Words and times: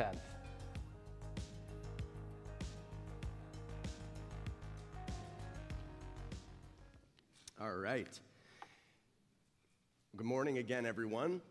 10th. 0.00 0.16
All 7.60 7.74
right. 7.74 8.08
Good 10.16 10.26
morning 10.26 10.56
again, 10.56 10.86
everyone. 10.86 11.42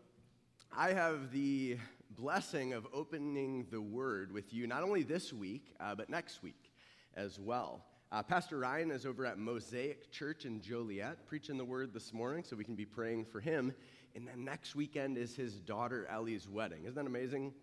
I 0.76 0.94
have 0.94 1.30
the 1.30 1.78
blessing 2.10 2.72
of 2.72 2.88
opening 2.92 3.68
the 3.70 3.80
Word 3.80 4.32
with 4.32 4.52
you 4.52 4.66
not 4.66 4.82
only 4.82 5.04
this 5.04 5.32
week, 5.32 5.76
uh, 5.78 5.94
but 5.94 6.10
next 6.10 6.42
week 6.42 6.72
as 7.14 7.38
well. 7.38 7.84
Uh, 8.10 8.20
Pastor 8.24 8.58
Ryan 8.58 8.90
is 8.90 9.06
over 9.06 9.26
at 9.26 9.38
Mosaic 9.38 10.10
Church 10.10 10.44
in 10.44 10.60
Joliet 10.60 11.24
preaching 11.28 11.56
the 11.56 11.64
Word 11.64 11.94
this 11.94 12.12
morning, 12.12 12.42
so 12.42 12.56
we 12.56 12.64
can 12.64 12.74
be 12.74 12.84
praying 12.84 13.26
for 13.26 13.38
him. 13.38 13.72
And 14.16 14.26
then 14.26 14.44
next 14.44 14.74
weekend 14.74 15.18
is 15.18 15.36
his 15.36 15.60
daughter 15.60 16.08
Ellie's 16.10 16.48
wedding. 16.48 16.80
Isn't 16.82 16.96
that 16.96 17.06
amazing? 17.06 17.54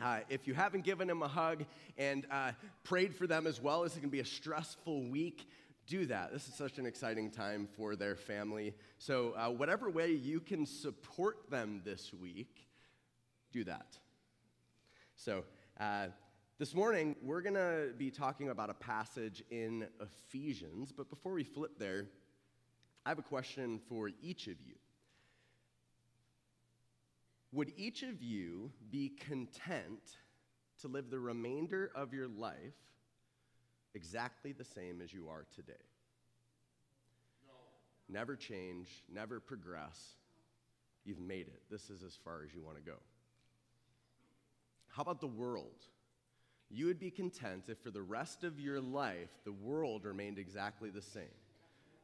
Uh, 0.00 0.20
if 0.28 0.46
you 0.46 0.54
haven't 0.54 0.84
given 0.84 1.10
him 1.10 1.22
a 1.22 1.28
hug 1.28 1.64
and 1.96 2.26
uh, 2.30 2.52
prayed 2.84 3.14
for 3.14 3.26
them 3.26 3.46
as 3.46 3.60
well, 3.60 3.82
this 3.82 3.92
is 3.92 3.98
going 3.98 4.08
to 4.08 4.12
be 4.12 4.20
a 4.20 4.24
stressful 4.24 5.02
week 5.08 5.46
do 5.88 6.04
that. 6.04 6.32
This 6.32 6.46
is 6.46 6.54
such 6.54 6.78
an 6.78 6.84
exciting 6.84 7.30
time 7.30 7.66
for 7.76 7.96
their 7.96 8.14
family. 8.14 8.74
So, 8.98 9.32
uh, 9.36 9.48
whatever 9.48 9.88
way 9.88 10.12
you 10.12 10.38
can 10.38 10.66
support 10.66 11.50
them 11.50 11.80
this 11.82 12.12
week, 12.12 12.68
do 13.52 13.64
that. 13.64 13.96
So, 15.16 15.44
uh, 15.80 16.08
this 16.58 16.74
morning, 16.74 17.16
we're 17.22 17.40
going 17.40 17.54
to 17.54 17.94
be 17.96 18.10
talking 18.10 18.50
about 18.50 18.68
a 18.68 18.74
passage 18.74 19.42
in 19.50 19.86
Ephesians. 20.00 20.92
But 20.92 21.08
before 21.08 21.32
we 21.32 21.42
flip 21.42 21.78
there, 21.78 22.04
I 23.06 23.08
have 23.08 23.18
a 23.18 23.22
question 23.22 23.80
for 23.88 24.10
each 24.20 24.46
of 24.46 24.60
you. 24.60 24.74
Would 27.52 27.72
each 27.76 28.02
of 28.02 28.22
you 28.22 28.70
be 28.90 29.08
content 29.08 30.16
to 30.82 30.88
live 30.88 31.10
the 31.10 31.18
remainder 31.18 31.90
of 31.94 32.12
your 32.12 32.28
life 32.28 32.74
exactly 33.94 34.52
the 34.52 34.64
same 34.64 35.00
as 35.02 35.12
you 35.12 35.28
are 35.28 35.44
today. 35.54 35.72
No. 37.46 37.54
Never 38.08 38.36
change, 38.36 39.02
never 39.12 39.40
progress. 39.40 40.14
You've 41.04 41.20
made 41.20 41.48
it. 41.48 41.62
This 41.70 41.90
is 41.90 42.02
as 42.02 42.16
far 42.22 42.42
as 42.44 42.54
you 42.54 42.62
want 42.62 42.76
to 42.76 42.82
go. 42.82 42.98
How 44.88 45.02
about 45.02 45.20
the 45.20 45.26
world? 45.26 45.86
You 46.70 46.86
would 46.86 47.00
be 47.00 47.10
content 47.10 47.64
if 47.68 47.78
for 47.78 47.90
the 47.90 48.02
rest 48.02 48.44
of 48.44 48.60
your 48.60 48.80
life 48.80 49.30
the 49.44 49.52
world 49.52 50.04
remained 50.04 50.38
exactly 50.38 50.90
the 50.90 51.02
same. 51.02 51.24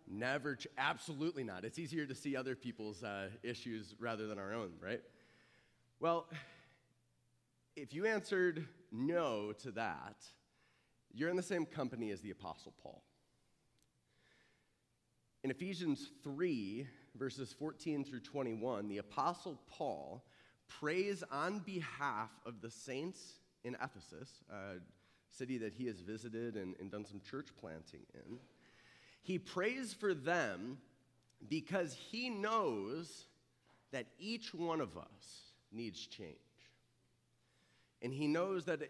Never, 0.07 0.57
ch- 0.57 0.67
absolutely 0.79 1.45
not. 1.45 1.65
It's 1.65 1.79
easier 1.79 2.07
to 2.07 2.15
see 2.15 2.35
other 2.37 2.57
people's 2.57 3.03
uh, 3.03 3.29
issues 3.43 3.95
rather 3.99 4.27
than 4.27 4.39
our 4.39 4.53
own, 4.53 4.73
right? 4.81 5.01
Well, 6.01 6.27
if 7.77 7.95
you 7.95 8.05
answered 8.07 8.67
no 8.91 9.53
to 9.63 9.71
that, 9.73 10.17
you're 11.13 11.31
in 11.31 11.37
the 11.37 11.43
same 11.43 11.65
company 11.65 12.11
as 12.11 12.21
the 12.21 12.31
Apostle 12.31 12.75
Paul. 12.83 13.03
In 15.45 15.51
Ephesians 15.51 16.11
3, 16.25 16.87
verses 17.17 17.55
14 17.59 18.05
through 18.05 18.21
21, 18.21 18.89
the 18.89 18.99
Apostle 18.99 19.61
Paul 19.69 20.25
prays 20.67 21.23
on 21.31 21.61
behalf 21.61 22.31
of 22.45 22.61
the 22.61 22.71
saints 22.71 23.35
in 23.63 23.77
Ephesus, 23.83 24.43
a 24.51 24.81
city 25.31 25.59
that 25.59 25.75
he 25.75 25.87
has 25.87 26.01
visited 26.01 26.57
and, 26.57 26.75
and 26.81 26.91
done 26.91 27.05
some 27.05 27.21
church 27.21 27.49
planting 27.61 28.03
in. 28.15 28.39
He 29.23 29.39
prays 29.39 29.95
for 29.95 30.13
them 30.13 30.79
because 31.49 31.95
he 31.95 32.31
knows 32.31 33.27
that 33.93 34.07
each 34.19 34.53
one 34.53 34.81
of 34.81 34.97
us 34.99 35.44
needs 35.75 36.07
change. 36.07 36.39
And 38.03 38.13
he 38.13 38.27
knows 38.27 38.67
that 38.67 38.83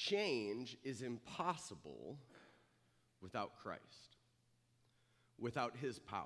Change 0.00 0.78
is 0.82 1.02
impossible 1.02 2.16
without 3.20 3.58
Christ, 3.62 4.16
without 5.38 5.76
his 5.76 5.98
power. 5.98 6.24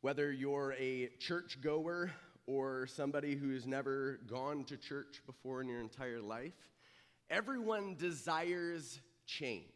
Whether 0.00 0.32
you're 0.32 0.74
a 0.78 1.10
church 1.18 1.58
goer 1.60 2.10
or 2.46 2.86
somebody 2.86 3.36
who's 3.36 3.66
never 3.66 4.20
gone 4.26 4.64
to 4.64 4.78
church 4.78 5.20
before 5.26 5.60
in 5.60 5.68
your 5.68 5.80
entire 5.80 6.22
life, 6.22 6.54
everyone 7.28 7.94
desires 7.96 9.00
change. 9.26 9.66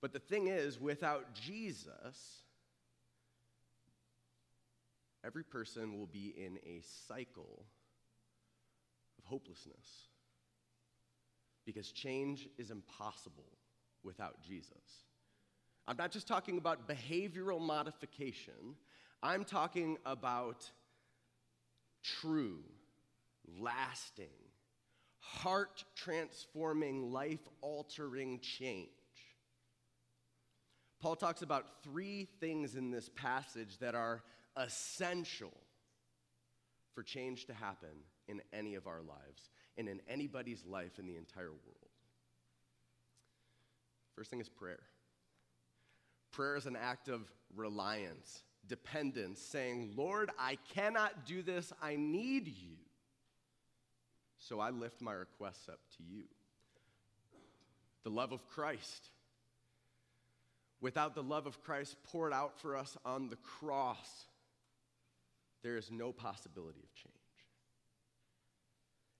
But 0.00 0.12
the 0.12 0.20
thing 0.20 0.46
is, 0.46 0.80
without 0.80 1.34
Jesus, 1.34 2.43
every 5.24 5.44
person 5.44 5.98
will 5.98 6.06
be 6.06 6.34
in 6.36 6.58
a 6.66 6.82
cycle 7.08 7.64
of 9.18 9.24
hopelessness. 9.24 10.08
Because 11.64 11.90
change 11.92 12.48
is 12.58 12.70
impossible 12.70 13.58
without 14.02 14.42
Jesus. 14.42 15.04
I'm 15.88 15.96
not 15.96 16.10
just 16.10 16.28
talking 16.28 16.58
about 16.58 16.88
behavioral 16.88 17.60
modification, 17.60 18.76
I'm 19.22 19.44
talking 19.44 19.96
about 20.04 20.70
true, 22.02 22.60
lasting, 23.58 24.26
heart 25.18 25.84
transforming, 25.94 27.10
life 27.12 27.48
altering 27.62 28.40
change. 28.40 28.88
Paul 31.00 31.16
talks 31.16 31.42
about 31.42 31.66
three 31.82 32.28
things 32.40 32.76
in 32.76 32.90
this 32.90 33.10
passage 33.14 33.78
that 33.78 33.94
are 33.94 34.22
essential 34.56 35.52
for 36.94 37.02
change 37.02 37.46
to 37.46 37.54
happen 37.54 37.88
in 38.28 38.40
any 38.52 38.74
of 38.74 38.86
our 38.86 39.00
lives 39.00 39.50
and 39.76 39.88
in 39.88 40.00
anybody's 40.08 40.64
life 40.64 40.98
in 40.98 41.06
the 41.06 41.16
entire 41.16 41.50
world. 41.50 41.90
First 44.14 44.30
thing 44.30 44.40
is 44.40 44.48
prayer. 44.48 44.82
Prayer 46.30 46.56
is 46.56 46.66
an 46.66 46.76
act 46.76 47.08
of 47.08 47.20
reliance, 47.54 48.42
dependence, 48.68 49.40
saying, 49.40 49.92
Lord, 49.96 50.30
I 50.38 50.58
cannot 50.72 51.26
do 51.26 51.42
this. 51.42 51.72
I 51.82 51.96
need 51.96 52.46
you. 52.46 52.76
So 54.38 54.60
I 54.60 54.70
lift 54.70 55.00
my 55.00 55.12
requests 55.12 55.68
up 55.68 55.80
to 55.96 56.02
you. 56.02 56.24
The 58.04 58.10
love 58.10 58.32
of 58.32 58.46
Christ. 58.48 59.10
Without 60.80 61.14
the 61.14 61.22
love 61.22 61.46
of 61.46 61.62
Christ 61.62 61.96
poured 62.04 62.32
out 62.32 62.60
for 62.60 62.76
us 62.76 62.96
on 63.04 63.30
the 63.30 63.36
cross, 63.36 64.26
there 65.64 65.76
is 65.78 65.90
no 65.90 66.12
possibility 66.12 66.80
of 66.84 66.94
change. 66.94 67.14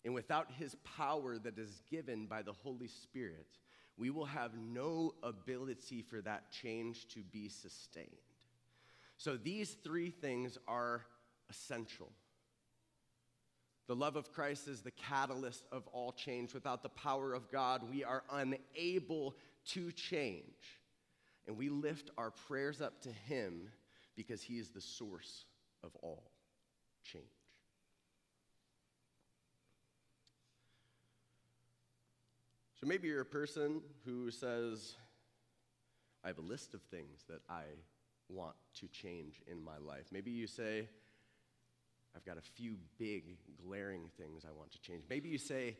And 0.04 0.14
without 0.14 0.52
his 0.52 0.76
power 0.96 1.38
that 1.38 1.58
is 1.58 1.82
given 1.90 2.26
by 2.26 2.42
the 2.42 2.52
Holy 2.52 2.86
Spirit, 2.86 3.48
we 3.96 4.10
will 4.10 4.26
have 4.26 4.52
no 4.54 5.14
ability 5.22 6.02
for 6.02 6.20
that 6.20 6.50
change 6.52 7.08
to 7.08 7.20
be 7.20 7.48
sustained. 7.48 8.10
So 9.16 9.38
these 9.38 9.76
three 9.82 10.10
things 10.10 10.58
are 10.68 11.06
essential. 11.48 12.12
The 13.86 13.96
love 13.96 14.16
of 14.16 14.30
Christ 14.32 14.68
is 14.68 14.82
the 14.82 14.90
catalyst 14.90 15.64
of 15.72 15.86
all 15.88 16.12
change. 16.12 16.52
Without 16.52 16.82
the 16.82 16.88
power 16.90 17.32
of 17.32 17.50
God, 17.50 17.82
we 17.90 18.04
are 18.04 18.24
unable 18.30 19.34
to 19.68 19.92
change. 19.92 20.80
And 21.46 21.56
we 21.56 21.70
lift 21.70 22.10
our 22.18 22.30
prayers 22.30 22.82
up 22.82 23.00
to 23.02 23.10
Him 23.10 23.70
because 24.16 24.42
He 24.42 24.58
is 24.58 24.70
the 24.70 24.80
source 24.80 25.44
of 25.82 25.94
all 26.02 26.33
change. 27.04 27.24
So 32.80 32.86
maybe 32.86 33.08
you're 33.08 33.22
a 33.22 33.24
person 33.24 33.80
who 34.04 34.30
says, 34.30 34.94
I 36.22 36.28
have 36.28 36.38
a 36.38 36.42
list 36.42 36.74
of 36.74 36.82
things 36.82 37.24
that 37.28 37.40
I 37.48 37.62
want 38.28 38.56
to 38.80 38.88
change 38.88 39.40
in 39.46 39.62
my 39.62 39.78
life. 39.78 40.06
Maybe 40.12 40.30
you 40.30 40.46
say, 40.46 40.88
I've 42.16 42.24
got 42.24 42.38
a 42.38 42.42
few 42.42 42.76
big, 42.98 43.36
glaring 43.66 44.10
things 44.18 44.44
I 44.46 44.52
want 44.52 44.72
to 44.72 44.80
change. 44.80 45.04
Maybe 45.08 45.28
you 45.28 45.38
say, 45.38 45.76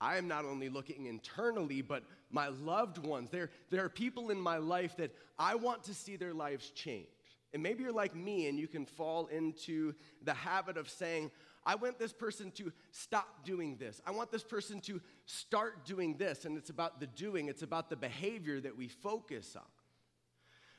I 0.00 0.16
am 0.16 0.28
not 0.28 0.44
only 0.44 0.68
looking 0.68 1.06
internally, 1.06 1.82
but 1.82 2.04
my 2.30 2.48
loved 2.48 2.98
ones. 2.98 3.30
There, 3.30 3.50
there 3.70 3.84
are 3.84 3.88
people 3.88 4.30
in 4.30 4.40
my 4.40 4.58
life 4.58 4.96
that 4.96 5.14
I 5.38 5.56
want 5.56 5.84
to 5.84 5.94
see 5.94 6.16
their 6.16 6.34
lives 6.34 6.70
change. 6.70 7.08
And 7.52 7.62
maybe 7.62 7.82
you're 7.82 7.92
like 7.92 8.14
me 8.14 8.48
and 8.48 8.58
you 8.58 8.68
can 8.68 8.84
fall 8.84 9.26
into 9.26 9.94
the 10.22 10.34
habit 10.34 10.76
of 10.76 10.88
saying, 10.88 11.30
I 11.64 11.74
want 11.74 11.98
this 11.98 12.12
person 12.12 12.50
to 12.52 12.72
stop 12.90 13.44
doing 13.44 13.76
this. 13.76 14.00
I 14.06 14.10
want 14.10 14.30
this 14.30 14.44
person 14.44 14.80
to 14.82 15.00
start 15.26 15.84
doing 15.84 16.16
this. 16.16 16.44
And 16.44 16.56
it's 16.56 16.70
about 16.70 17.00
the 17.00 17.06
doing, 17.06 17.48
it's 17.48 17.62
about 17.62 17.90
the 17.90 17.96
behavior 17.96 18.60
that 18.60 18.76
we 18.76 18.88
focus 18.88 19.56
on. 19.56 19.62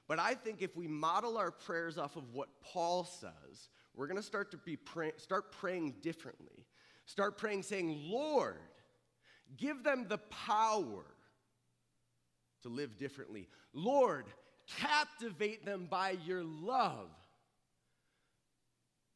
But 0.08 0.20
I 0.20 0.34
think 0.34 0.62
if 0.62 0.76
we 0.76 0.88
model 0.88 1.38
our 1.38 1.52
prayers 1.52 1.98
off 1.98 2.16
of 2.16 2.34
what 2.34 2.50
Paul 2.62 3.04
says, 3.04 3.70
we're 3.96 4.08
going 4.08 4.18
to 4.18 4.24
start 4.24 4.52
to 4.52 4.58
be 4.58 4.76
pray- 4.76 5.14
start 5.18 5.52
praying 5.52 5.96
differently. 6.02 6.66
Start 7.06 7.38
praying 7.38 7.64
saying, 7.64 8.10
"Lord, 8.10 8.62
give 9.58 9.84
them 9.84 10.08
the 10.08 10.18
power 10.18 11.06
to 12.62 12.70
live 12.70 12.98
differently. 12.98 13.48
Lord, 13.74 14.26
captivate 14.78 15.66
them 15.66 15.88
by 15.90 16.18
your 16.26 16.44
love 16.44 17.10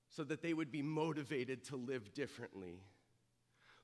so 0.10 0.24
that 0.24 0.42
they 0.42 0.54
would 0.54 0.72
be 0.72 0.82
motivated 0.82 1.64
to 1.66 1.76
live 1.76 2.14
differently. 2.14 2.80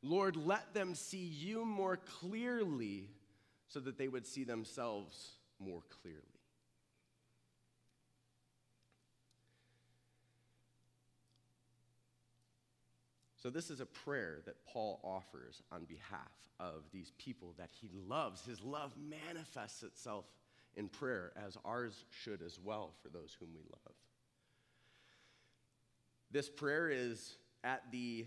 Lord, 0.01 0.35
let 0.35 0.73
them 0.73 0.95
see 0.95 1.17
you 1.17 1.65
more 1.65 1.97
clearly 1.97 3.09
so 3.67 3.79
that 3.79 3.97
they 3.97 4.07
would 4.07 4.25
see 4.25 4.43
themselves 4.43 5.33
more 5.59 5.81
clearly. 6.01 6.23
So, 13.41 13.49
this 13.49 13.69
is 13.69 13.79
a 13.79 13.85
prayer 13.85 14.39
that 14.45 14.65
Paul 14.65 14.99
offers 15.01 15.61
on 15.71 15.85
behalf 15.85 16.19
of 16.59 16.83
these 16.91 17.13
people 17.17 17.53
that 17.57 17.69
he 17.71 17.89
loves. 18.07 18.45
His 18.45 18.61
love 18.61 18.93
manifests 18.97 19.81
itself 19.81 20.25
in 20.79 20.87
prayer, 20.87 21.33
as 21.45 21.57
ours 21.65 22.05
should 22.23 22.41
as 22.41 22.57
well 22.63 22.93
for 23.03 23.09
those 23.09 23.35
whom 23.37 23.49
we 23.53 23.61
love. 23.69 23.95
This 26.31 26.49
prayer 26.49 26.89
is 26.89 27.35
at 27.65 27.83
the 27.91 28.25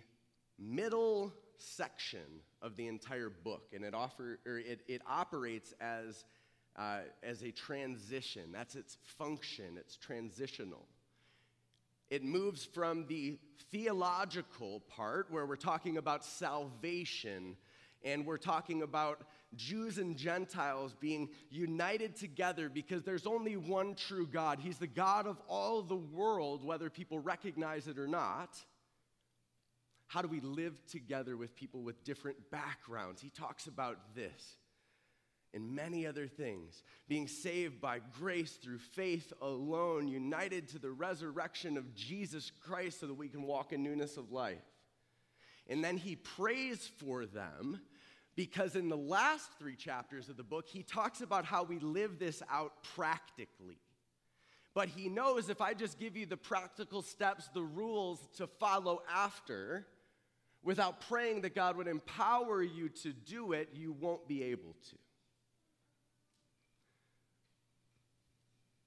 middle 0.58 1.32
section 1.56 2.42
of 2.60 2.76
the 2.76 2.88
entire 2.88 3.30
book, 3.30 3.72
and 3.74 3.84
it, 3.84 3.94
offer, 3.94 4.38
or 4.46 4.58
it, 4.58 4.82
it 4.86 5.00
operates 5.08 5.72
as, 5.80 6.26
uh, 6.76 6.98
as 7.22 7.42
a 7.42 7.50
transition. 7.50 8.52
That's 8.52 8.74
its 8.74 8.98
function, 9.18 9.78
it's 9.78 9.96
transitional. 9.96 10.86
It 12.10 12.22
moves 12.22 12.66
from 12.66 13.06
the 13.06 13.38
theological 13.70 14.80
part, 14.80 15.30
where 15.30 15.46
we're 15.46 15.56
talking 15.56 15.96
about 15.96 16.22
salvation 16.22 17.56
and 18.04 18.26
we're 18.26 18.36
talking 18.36 18.82
about 18.82 19.22
Jews 19.54 19.98
and 19.98 20.16
Gentiles 20.16 20.94
being 20.98 21.28
united 21.50 22.16
together 22.16 22.68
because 22.68 23.02
there's 23.02 23.26
only 23.26 23.56
one 23.56 23.94
true 23.94 24.26
God. 24.26 24.58
He's 24.60 24.78
the 24.78 24.86
God 24.86 25.26
of 25.26 25.40
all 25.48 25.82
the 25.82 25.96
world, 25.96 26.64
whether 26.64 26.88
people 26.90 27.18
recognize 27.18 27.86
it 27.86 27.98
or 27.98 28.08
not. 28.08 28.58
How 30.06 30.22
do 30.22 30.28
we 30.28 30.40
live 30.40 30.78
together 30.86 31.36
with 31.36 31.54
people 31.54 31.82
with 31.82 32.04
different 32.04 32.50
backgrounds? 32.50 33.22
He 33.22 33.30
talks 33.30 33.66
about 33.66 34.14
this 34.14 34.56
and 35.54 35.74
many 35.74 36.06
other 36.06 36.26
things. 36.26 36.82
Being 37.08 37.28
saved 37.28 37.80
by 37.80 38.00
grace 38.18 38.52
through 38.52 38.78
faith 38.78 39.32
alone, 39.40 40.08
united 40.08 40.68
to 40.68 40.78
the 40.78 40.90
resurrection 40.90 41.76
of 41.76 41.94
Jesus 41.94 42.50
Christ 42.66 43.00
so 43.00 43.06
that 43.06 43.14
we 43.14 43.28
can 43.28 43.42
walk 43.42 43.72
in 43.72 43.82
newness 43.82 44.16
of 44.16 44.32
life. 44.32 44.64
And 45.68 45.84
then 45.84 45.96
he 45.96 46.16
prays 46.16 46.90
for 46.98 47.26
them 47.26 47.80
because 48.34 48.76
in 48.76 48.88
the 48.88 48.96
last 48.96 49.50
three 49.58 49.76
chapters 49.76 50.28
of 50.28 50.36
the 50.36 50.42
book, 50.42 50.66
he 50.66 50.82
talks 50.82 51.20
about 51.20 51.44
how 51.44 51.62
we 51.62 51.78
live 51.78 52.18
this 52.18 52.42
out 52.50 52.72
practically. 52.94 53.78
But 54.74 54.88
he 54.88 55.08
knows 55.08 55.50
if 55.50 55.60
I 55.60 55.74
just 55.74 55.98
give 55.98 56.16
you 56.16 56.24
the 56.24 56.36
practical 56.36 57.02
steps, 57.02 57.48
the 57.52 57.62
rules 57.62 58.26
to 58.38 58.46
follow 58.46 59.02
after, 59.12 59.86
without 60.62 61.02
praying 61.08 61.42
that 61.42 61.54
God 61.54 61.76
would 61.76 61.88
empower 61.88 62.62
you 62.62 62.88
to 62.88 63.12
do 63.12 63.52
it, 63.52 63.68
you 63.74 63.92
won't 63.92 64.26
be 64.26 64.44
able 64.44 64.74
to. 64.90 64.96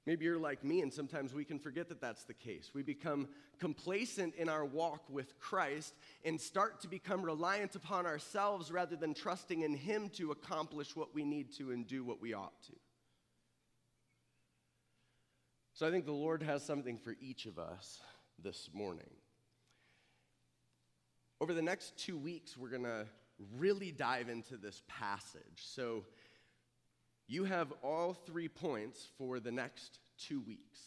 Maybe 0.05 0.25
you're 0.25 0.37
like 0.37 0.63
me, 0.63 0.81
and 0.81 0.93
sometimes 0.93 1.33
we 1.33 1.43
can 1.43 1.57
forget 1.57 1.89
that 1.89 1.99
that's 1.99 2.25
the 2.25 2.33
case. 2.35 2.71
We 2.75 2.83
become 2.83 3.27
complacent 3.59 4.35
in 4.35 4.49
our 4.49 4.63
walk 4.63 5.01
with 5.09 5.39
Christ 5.39 5.95
and 6.23 6.39
start 6.39 6.81
to 6.81 6.87
become 6.87 7.23
reliant 7.23 7.75
upon 7.75 8.05
ourselves 8.05 8.71
rather 8.71 8.95
than 8.95 9.15
trusting 9.15 9.61
in 9.61 9.73
Him 9.73 10.09
to 10.09 10.31
accomplish 10.31 10.95
what 10.95 11.15
we 11.15 11.23
need 11.23 11.51
to 11.53 11.71
and 11.71 11.87
do 11.87 12.03
what 12.03 12.21
we 12.21 12.33
ought 12.33 12.61
to. 12.67 12.73
So 15.73 15.87
I 15.87 15.91
think 15.91 16.05
the 16.05 16.11
Lord 16.11 16.43
has 16.43 16.63
something 16.63 16.99
for 16.99 17.15
each 17.19 17.47
of 17.47 17.57
us 17.57 17.99
this 18.41 18.69
morning. 18.73 19.09
Over 21.41 21.53
the 21.53 21.63
next 21.63 21.97
two 21.97 22.17
weeks, 22.17 22.55
we're 22.55 22.69
going 22.69 22.83
to 22.83 23.07
really 23.57 23.91
dive 23.91 24.29
into 24.29 24.55
this 24.55 24.83
passage. 24.87 25.41
So 25.57 26.05
you 27.27 27.45
have 27.45 27.73
all 27.83 28.13
three 28.13 28.47
points 28.47 29.07
for 29.17 29.39
the 29.39 29.51
next 29.51 29.99
two 30.17 30.41
weeks. 30.41 30.79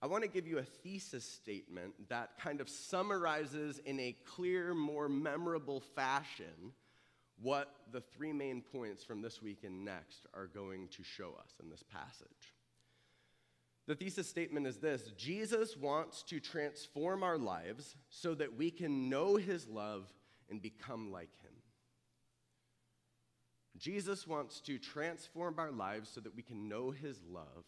I 0.00 0.06
want 0.06 0.22
to 0.22 0.30
give 0.30 0.46
you 0.46 0.58
a 0.58 0.62
thesis 0.62 1.24
statement 1.24 1.94
that 2.08 2.38
kind 2.38 2.60
of 2.60 2.68
summarizes 2.68 3.80
in 3.84 3.98
a 3.98 4.14
clear, 4.24 4.72
more 4.72 5.08
memorable 5.08 5.80
fashion 5.80 6.72
what 7.40 7.72
the 7.92 8.00
three 8.00 8.32
main 8.32 8.62
points 8.62 9.04
from 9.04 9.22
this 9.22 9.42
week 9.42 9.64
and 9.64 9.84
next 9.84 10.26
are 10.34 10.46
going 10.46 10.88
to 10.88 11.02
show 11.02 11.34
us 11.38 11.52
in 11.62 11.68
this 11.68 11.82
passage. 11.82 12.54
The 13.86 13.94
thesis 13.94 14.28
statement 14.28 14.66
is 14.66 14.76
this 14.76 15.02
Jesus 15.16 15.76
wants 15.76 16.22
to 16.24 16.40
transform 16.40 17.22
our 17.22 17.38
lives 17.38 17.96
so 18.10 18.34
that 18.34 18.56
we 18.56 18.70
can 18.70 19.08
know 19.08 19.36
his 19.36 19.66
love 19.66 20.12
and 20.50 20.60
become 20.60 21.10
like 21.10 21.30
him. 21.42 21.52
Jesus 23.78 24.26
wants 24.26 24.60
to 24.62 24.78
transform 24.78 25.54
our 25.58 25.70
lives 25.70 26.10
so 26.12 26.20
that 26.20 26.34
we 26.34 26.42
can 26.42 26.68
know 26.68 26.90
his 26.90 27.20
love 27.30 27.64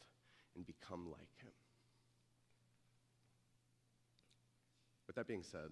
and 0.56 0.66
become 0.66 1.10
like 1.10 1.30
him. 1.42 1.52
With 5.06 5.16
that 5.16 5.26
being 5.26 5.42
said, 5.42 5.70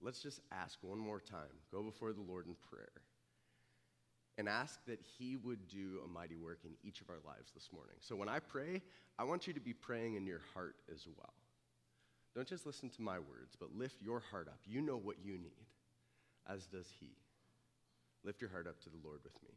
let's 0.00 0.22
just 0.22 0.40
ask 0.52 0.78
one 0.82 0.98
more 0.98 1.20
time. 1.20 1.40
Go 1.70 1.82
before 1.82 2.12
the 2.12 2.22
Lord 2.22 2.46
in 2.46 2.54
prayer 2.70 3.02
and 4.38 4.48
ask 4.48 4.78
that 4.86 5.00
He 5.18 5.36
would 5.36 5.68
do 5.68 6.00
a 6.04 6.08
mighty 6.08 6.36
work 6.36 6.60
in 6.64 6.70
each 6.82 7.00
of 7.00 7.10
our 7.10 7.18
lives 7.26 7.50
this 7.52 7.68
morning. 7.72 7.96
So 8.00 8.14
when 8.16 8.28
I 8.28 8.38
pray, 8.38 8.80
I 9.18 9.24
want 9.24 9.46
you 9.46 9.52
to 9.52 9.60
be 9.60 9.74
praying 9.74 10.14
in 10.14 10.24
your 10.24 10.40
heart 10.54 10.76
as 10.94 11.06
well. 11.06 11.34
Don't 12.34 12.46
just 12.46 12.64
listen 12.64 12.88
to 12.90 13.02
my 13.02 13.18
words, 13.18 13.56
but 13.58 13.76
lift 13.76 14.00
your 14.00 14.22
heart 14.30 14.46
up. 14.46 14.60
You 14.64 14.80
know 14.80 14.96
what 14.96 15.16
you 15.22 15.32
need, 15.32 15.66
as 16.48 16.66
does 16.66 16.86
He. 17.00 17.10
Lift 18.24 18.40
your 18.40 18.50
heart 18.50 18.66
up 18.66 18.80
to 18.82 18.90
the 18.90 18.98
Lord 19.04 19.20
with 19.24 19.40
me. 19.42 19.54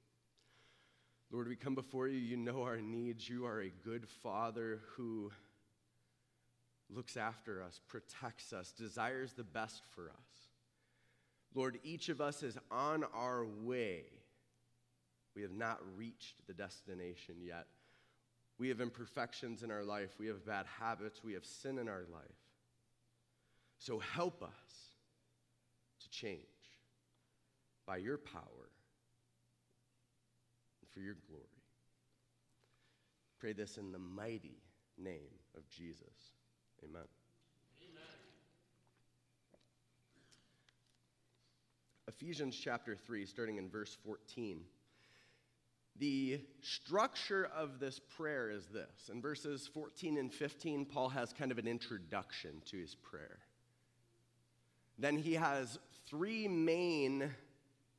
Lord, 1.31 1.47
we 1.47 1.55
come 1.55 1.75
before 1.75 2.07
you. 2.07 2.17
You 2.17 2.37
know 2.37 2.63
our 2.63 2.81
needs. 2.81 3.27
You 3.29 3.45
are 3.45 3.61
a 3.61 3.69
good 3.69 4.07
Father 4.21 4.81
who 4.95 5.31
looks 6.89 7.15
after 7.15 7.63
us, 7.63 7.79
protects 7.87 8.51
us, 8.51 8.73
desires 8.73 9.33
the 9.33 9.43
best 9.43 9.83
for 9.95 10.09
us. 10.09 10.49
Lord, 11.53 11.79
each 11.83 12.09
of 12.09 12.21
us 12.21 12.43
is 12.43 12.57
on 12.69 13.05
our 13.13 13.45
way. 13.45 14.03
We 15.35 15.41
have 15.41 15.53
not 15.53 15.79
reached 15.95 16.45
the 16.47 16.53
destination 16.53 17.35
yet. 17.41 17.67
We 18.57 18.69
have 18.69 18.81
imperfections 18.81 19.63
in 19.63 19.71
our 19.71 19.83
life. 19.83 20.11
We 20.19 20.27
have 20.27 20.45
bad 20.45 20.65
habits. 20.79 21.23
We 21.23 21.33
have 21.33 21.45
sin 21.45 21.77
in 21.77 21.87
our 21.87 22.03
life. 22.11 22.23
So 23.79 23.99
help 23.99 24.43
us 24.43 24.49
to 26.01 26.09
change 26.09 26.50
by 27.91 27.97
your 27.97 28.17
power 28.17 28.69
and 30.79 30.89
for 30.93 31.01
your 31.01 31.17
glory. 31.27 31.43
Pray 33.37 33.51
this 33.51 33.77
in 33.77 33.91
the 33.91 33.99
mighty 33.99 34.61
name 34.97 35.33
of 35.57 35.67
Jesus. 35.67 36.31
Amen. 36.85 37.01
Amen. 37.81 38.03
Ephesians 42.07 42.57
chapter 42.63 42.95
3, 42.95 43.25
starting 43.25 43.57
in 43.57 43.69
verse 43.69 43.97
14. 44.05 44.61
The 45.99 46.39
structure 46.61 47.49
of 47.53 47.81
this 47.81 47.99
prayer 48.15 48.49
is 48.51 48.67
this. 48.67 49.09
In 49.11 49.21
verses 49.21 49.69
14 49.73 50.17
and 50.17 50.33
15, 50.33 50.85
Paul 50.85 51.09
has 51.09 51.33
kind 51.33 51.51
of 51.51 51.57
an 51.57 51.67
introduction 51.67 52.61
to 52.67 52.77
his 52.77 52.95
prayer. 52.95 53.39
Then 54.97 55.17
he 55.17 55.33
has 55.33 55.77
three 56.07 56.47
main 56.47 57.31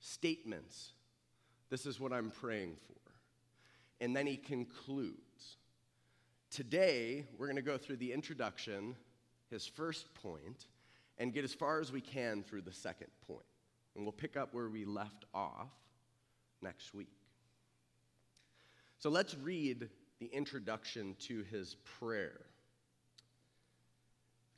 statements. 0.02 0.92
This 1.70 1.86
is 1.86 1.98
what 1.98 2.12
I'm 2.12 2.30
praying 2.30 2.76
for. 2.86 2.92
And 4.04 4.14
then 4.14 4.26
he 4.26 4.36
concludes. 4.36 5.56
Today, 6.50 7.24
we're 7.38 7.46
going 7.46 7.56
to 7.56 7.62
go 7.62 7.78
through 7.78 7.96
the 7.96 8.12
introduction, 8.12 8.94
his 9.48 9.66
first 9.66 10.12
point, 10.12 10.66
and 11.16 11.32
get 11.32 11.44
as 11.44 11.54
far 11.54 11.80
as 11.80 11.90
we 11.90 12.00
can 12.00 12.42
through 12.42 12.62
the 12.62 12.72
second 12.72 13.08
point. 13.26 13.46
And 13.94 14.04
we'll 14.04 14.12
pick 14.12 14.36
up 14.36 14.52
where 14.52 14.68
we 14.68 14.84
left 14.84 15.24
off 15.32 15.70
next 16.60 16.92
week. 16.92 17.08
So 18.98 19.08
let's 19.08 19.34
read 19.36 19.88
the 20.20 20.26
introduction 20.26 21.16
to 21.20 21.42
his 21.44 21.76
prayer. 21.98 22.40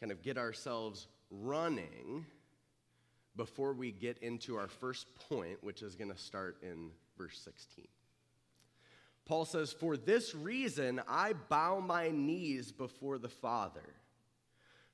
Kind 0.00 0.10
of 0.10 0.22
get 0.22 0.36
ourselves 0.36 1.06
running 1.30 2.26
before 3.36 3.72
we 3.72 3.90
get 3.90 4.18
into 4.18 4.56
our 4.56 4.68
first 4.68 5.06
point, 5.28 5.62
which 5.62 5.82
is 5.82 5.96
going 5.96 6.12
to 6.12 6.18
start 6.18 6.56
in 6.62 6.90
verse 7.18 7.38
16. 7.44 7.86
Paul 9.26 9.44
says, 9.44 9.72
For 9.72 9.96
this 9.96 10.34
reason 10.34 11.00
I 11.08 11.32
bow 11.48 11.80
my 11.80 12.10
knees 12.10 12.72
before 12.72 13.18
the 13.18 13.28
Father, 13.28 13.94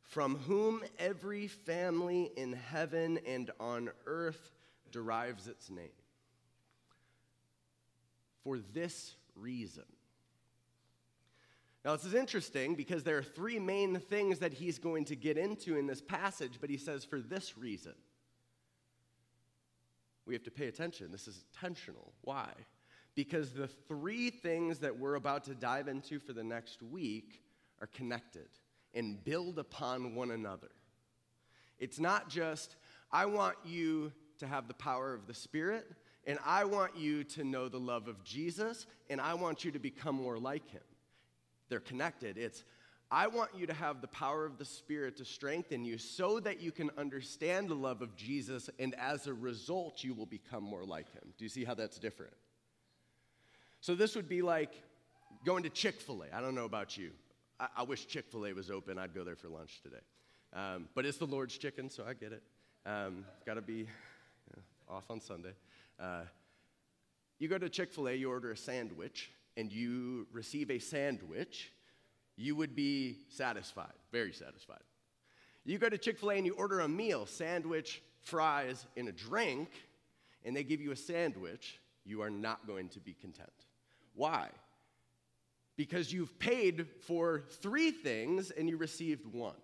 from 0.02 0.36
whom 0.36 0.82
every 0.98 1.48
family 1.48 2.30
in 2.36 2.52
heaven 2.52 3.18
and 3.26 3.50
on 3.60 3.90
earth 4.06 4.52
derives 4.90 5.46
its 5.46 5.70
name. 5.70 5.88
For 8.42 8.58
this 8.72 9.14
reason. 9.36 9.84
Now, 11.84 11.96
this 11.96 12.04
is 12.04 12.14
interesting 12.14 12.74
because 12.74 13.04
there 13.04 13.16
are 13.16 13.22
three 13.22 13.58
main 13.58 13.98
things 13.98 14.40
that 14.40 14.52
he's 14.52 14.78
going 14.78 15.06
to 15.06 15.16
get 15.16 15.38
into 15.38 15.76
in 15.76 15.86
this 15.86 16.02
passage, 16.02 16.58
but 16.60 16.68
he 16.68 16.76
says 16.76 17.04
for 17.04 17.20
this 17.20 17.56
reason. 17.56 17.94
We 20.26 20.34
have 20.34 20.42
to 20.44 20.50
pay 20.50 20.66
attention. 20.66 21.10
This 21.10 21.26
is 21.26 21.44
intentional. 21.52 22.12
Why? 22.22 22.48
Because 23.14 23.52
the 23.52 23.68
three 23.68 24.30
things 24.30 24.78
that 24.78 24.98
we're 24.98 25.16
about 25.16 25.44
to 25.44 25.54
dive 25.54 25.88
into 25.88 26.18
for 26.18 26.32
the 26.32 26.44
next 26.44 26.82
week 26.82 27.42
are 27.80 27.88
connected 27.88 28.48
and 28.94 29.22
build 29.24 29.58
upon 29.58 30.14
one 30.14 30.30
another. 30.30 30.70
It's 31.78 31.98
not 31.98 32.28
just, 32.28 32.76
I 33.10 33.26
want 33.26 33.56
you 33.64 34.12
to 34.38 34.46
have 34.46 34.68
the 34.68 34.74
power 34.74 35.14
of 35.14 35.26
the 35.26 35.34
Spirit, 35.34 35.90
and 36.26 36.38
I 36.44 36.64
want 36.64 36.96
you 36.96 37.24
to 37.24 37.44
know 37.44 37.68
the 37.68 37.80
love 37.80 38.08
of 38.08 38.22
Jesus, 38.22 38.86
and 39.08 39.20
I 39.20 39.34
want 39.34 39.64
you 39.64 39.70
to 39.72 39.78
become 39.78 40.16
more 40.16 40.38
like 40.38 40.68
him. 40.70 40.82
They're 41.68 41.80
connected. 41.80 42.36
It's, 42.36 42.64
I 43.12 43.26
want 43.26 43.50
you 43.56 43.66
to 43.66 43.74
have 43.74 44.00
the 44.00 44.08
power 44.08 44.46
of 44.46 44.56
the 44.56 44.64
Spirit 44.64 45.16
to 45.16 45.24
strengthen 45.24 45.84
you 45.84 45.98
so 45.98 46.38
that 46.40 46.60
you 46.60 46.70
can 46.70 46.90
understand 46.96 47.68
the 47.68 47.74
love 47.74 48.02
of 48.02 48.14
Jesus, 48.14 48.70
and 48.78 48.94
as 48.94 49.26
a 49.26 49.34
result, 49.34 50.04
you 50.04 50.14
will 50.14 50.26
become 50.26 50.62
more 50.62 50.84
like 50.84 51.12
him. 51.12 51.34
Do 51.36 51.44
you 51.44 51.48
see 51.48 51.64
how 51.64 51.74
that's 51.74 51.98
different? 51.98 52.34
So, 53.80 53.94
this 53.96 54.14
would 54.14 54.28
be 54.28 54.42
like 54.42 54.72
going 55.44 55.64
to 55.64 55.70
Chick 55.70 56.00
fil 56.00 56.22
A. 56.22 56.36
I 56.36 56.40
don't 56.40 56.54
know 56.54 56.66
about 56.66 56.96
you. 56.96 57.10
I, 57.58 57.68
I 57.78 57.82
wish 57.82 58.06
Chick 58.06 58.26
fil 58.30 58.46
A 58.46 58.52
was 58.52 58.70
open. 58.70 58.96
I'd 58.98 59.14
go 59.14 59.24
there 59.24 59.36
for 59.36 59.48
lunch 59.48 59.80
today. 59.82 60.02
Um, 60.52 60.88
but 60.94 61.04
it's 61.06 61.18
the 61.18 61.26
Lord's 61.26 61.56
chicken, 61.56 61.90
so 61.90 62.04
I 62.08 62.14
get 62.14 62.32
it. 62.32 62.42
Um, 62.86 63.24
Got 63.46 63.54
to 63.54 63.62
be 63.62 63.74
you 63.74 63.86
know, 64.56 64.62
off 64.88 65.04
on 65.10 65.20
Sunday. 65.20 65.52
Uh, 65.98 66.22
you 67.38 67.48
go 67.48 67.58
to 67.58 67.68
Chick 67.68 67.92
fil 67.92 68.08
A, 68.08 68.12
you 68.12 68.30
order 68.30 68.52
a 68.52 68.56
sandwich, 68.56 69.30
and 69.56 69.72
you 69.72 70.26
receive 70.32 70.70
a 70.70 70.78
sandwich, 70.78 71.72
you 72.40 72.56
would 72.56 72.74
be 72.74 73.18
satisfied, 73.28 73.92
very 74.12 74.32
satisfied. 74.32 74.80
You 75.66 75.78
go 75.78 75.90
to 75.90 75.98
Chick 75.98 76.18
fil 76.18 76.30
A 76.30 76.34
and 76.36 76.46
you 76.46 76.54
order 76.54 76.80
a 76.80 76.88
meal, 76.88 77.26
sandwich, 77.26 78.02
fries, 78.22 78.86
and 78.96 79.08
a 79.08 79.12
drink, 79.12 79.68
and 80.44 80.56
they 80.56 80.64
give 80.64 80.80
you 80.80 80.90
a 80.90 80.96
sandwich, 80.96 81.78
you 82.04 82.22
are 82.22 82.30
not 82.30 82.66
going 82.66 82.88
to 82.90 83.00
be 83.00 83.12
content. 83.12 83.50
Why? 84.14 84.48
Because 85.76 86.12
you've 86.12 86.38
paid 86.38 86.86
for 87.06 87.44
three 87.60 87.90
things 87.90 88.50
and 88.50 88.70
you 88.70 88.78
received 88.78 89.26
one. 89.26 89.54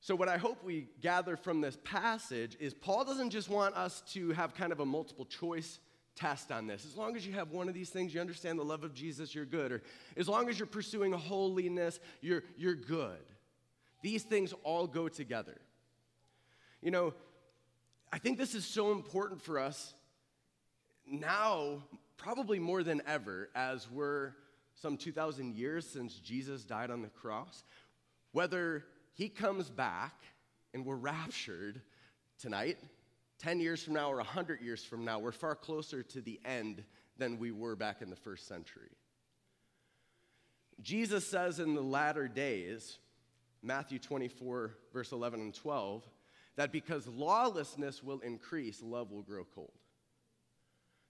So, 0.00 0.16
what 0.16 0.28
I 0.28 0.36
hope 0.36 0.64
we 0.64 0.88
gather 1.00 1.36
from 1.36 1.60
this 1.60 1.78
passage 1.84 2.56
is 2.58 2.74
Paul 2.74 3.04
doesn't 3.04 3.30
just 3.30 3.48
want 3.48 3.76
us 3.76 4.02
to 4.14 4.32
have 4.32 4.52
kind 4.52 4.72
of 4.72 4.80
a 4.80 4.86
multiple 4.86 5.26
choice 5.26 5.78
test 6.16 6.52
on 6.52 6.66
this. 6.66 6.84
As 6.84 6.96
long 6.96 7.16
as 7.16 7.26
you 7.26 7.32
have 7.32 7.50
one 7.50 7.68
of 7.68 7.74
these 7.74 7.90
things, 7.90 8.14
you 8.14 8.20
understand 8.20 8.58
the 8.58 8.64
love 8.64 8.84
of 8.84 8.94
Jesus, 8.94 9.34
you're 9.34 9.44
good. 9.44 9.72
Or 9.72 9.82
as 10.16 10.28
long 10.28 10.48
as 10.48 10.58
you're 10.58 10.66
pursuing 10.66 11.12
holiness, 11.12 11.98
you're, 12.20 12.42
you're 12.56 12.74
good. 12.74 13.24
These 14.02 14.24
things 14.24 14.52
all 14.64 14.86
go 14.86 15.08
together. 15.08 15.58
You 16.82 16.90
know, 16.90 17.14
I 18.12 18.18
think 18.18 18.36
this 18.36 18.54
is 18.54 18.64
so 18.64 18.92
important 18.92 19.40
for 19.40 19.58
us 19.58 19.94
now, 21.06 21.82
probably 22.16 22.58
more 22.58 22.82
than 22.82 23.02
ever, 23.06 23.50
as 23.54 23.90
we're 23.90 24.34
some 24.74 24.96
2,000 24.96 25.54
years 25.54 25.88
since 25.88 26.14
Jesus 26.16 26.64
died 26.64 26.90
on 26.90 27.02
the 27.02 27.08
cross. 27.08 27.64
Whether 28.32 28.84
he 29.14 29.28
comes 29.28 29.70
back 29.70 30.14
and 30.74 30.84
we're 30.84 30.96
raptured 30.96 31.80
tonight, 32.38 32.78
10 33.42 33.60
years 33.60 33.82
from 33.82 33.94
now 33.94 34.10
or 34.10 34.16
100 34.16 34.60
years 34.60 34.84
from 34.84 35.04
now, 35.04 35.18
we're 35.18 35.32
far 35.32 35.54
closer 35.54 36.02
to 36.02 36.20
the 36.20 36.40
end 36.44 36.84
than 37.18 37.38
we 37.38 37.50
were 37.50 37.74
back 37.74 38.00
in 38.00 38.08
the 38.08 38.16
first 38.16 38.46
century. 38.46 38.90
Jesus 40.80 41.26
says 41.26 41.58
in 41.58 41.74
the 41.74 41.82
latter 41.82 42.28
days, 42.28 42.98
Matthew 43.62 43.98
24, 43.98 44.76
verse 44.92 45.12
11 45.12 45.40
and 45.40 45.54
12, 45.54 46.08
that 46.56 46.72
because 46.72 47.06
lawlessness 47.06 48.02
will 48.02 48.20
increase, 48.20 48.82
love 48.82 49.10
will 49.10 49.22
grow 49.22 49.46
cold. 49.54 49.72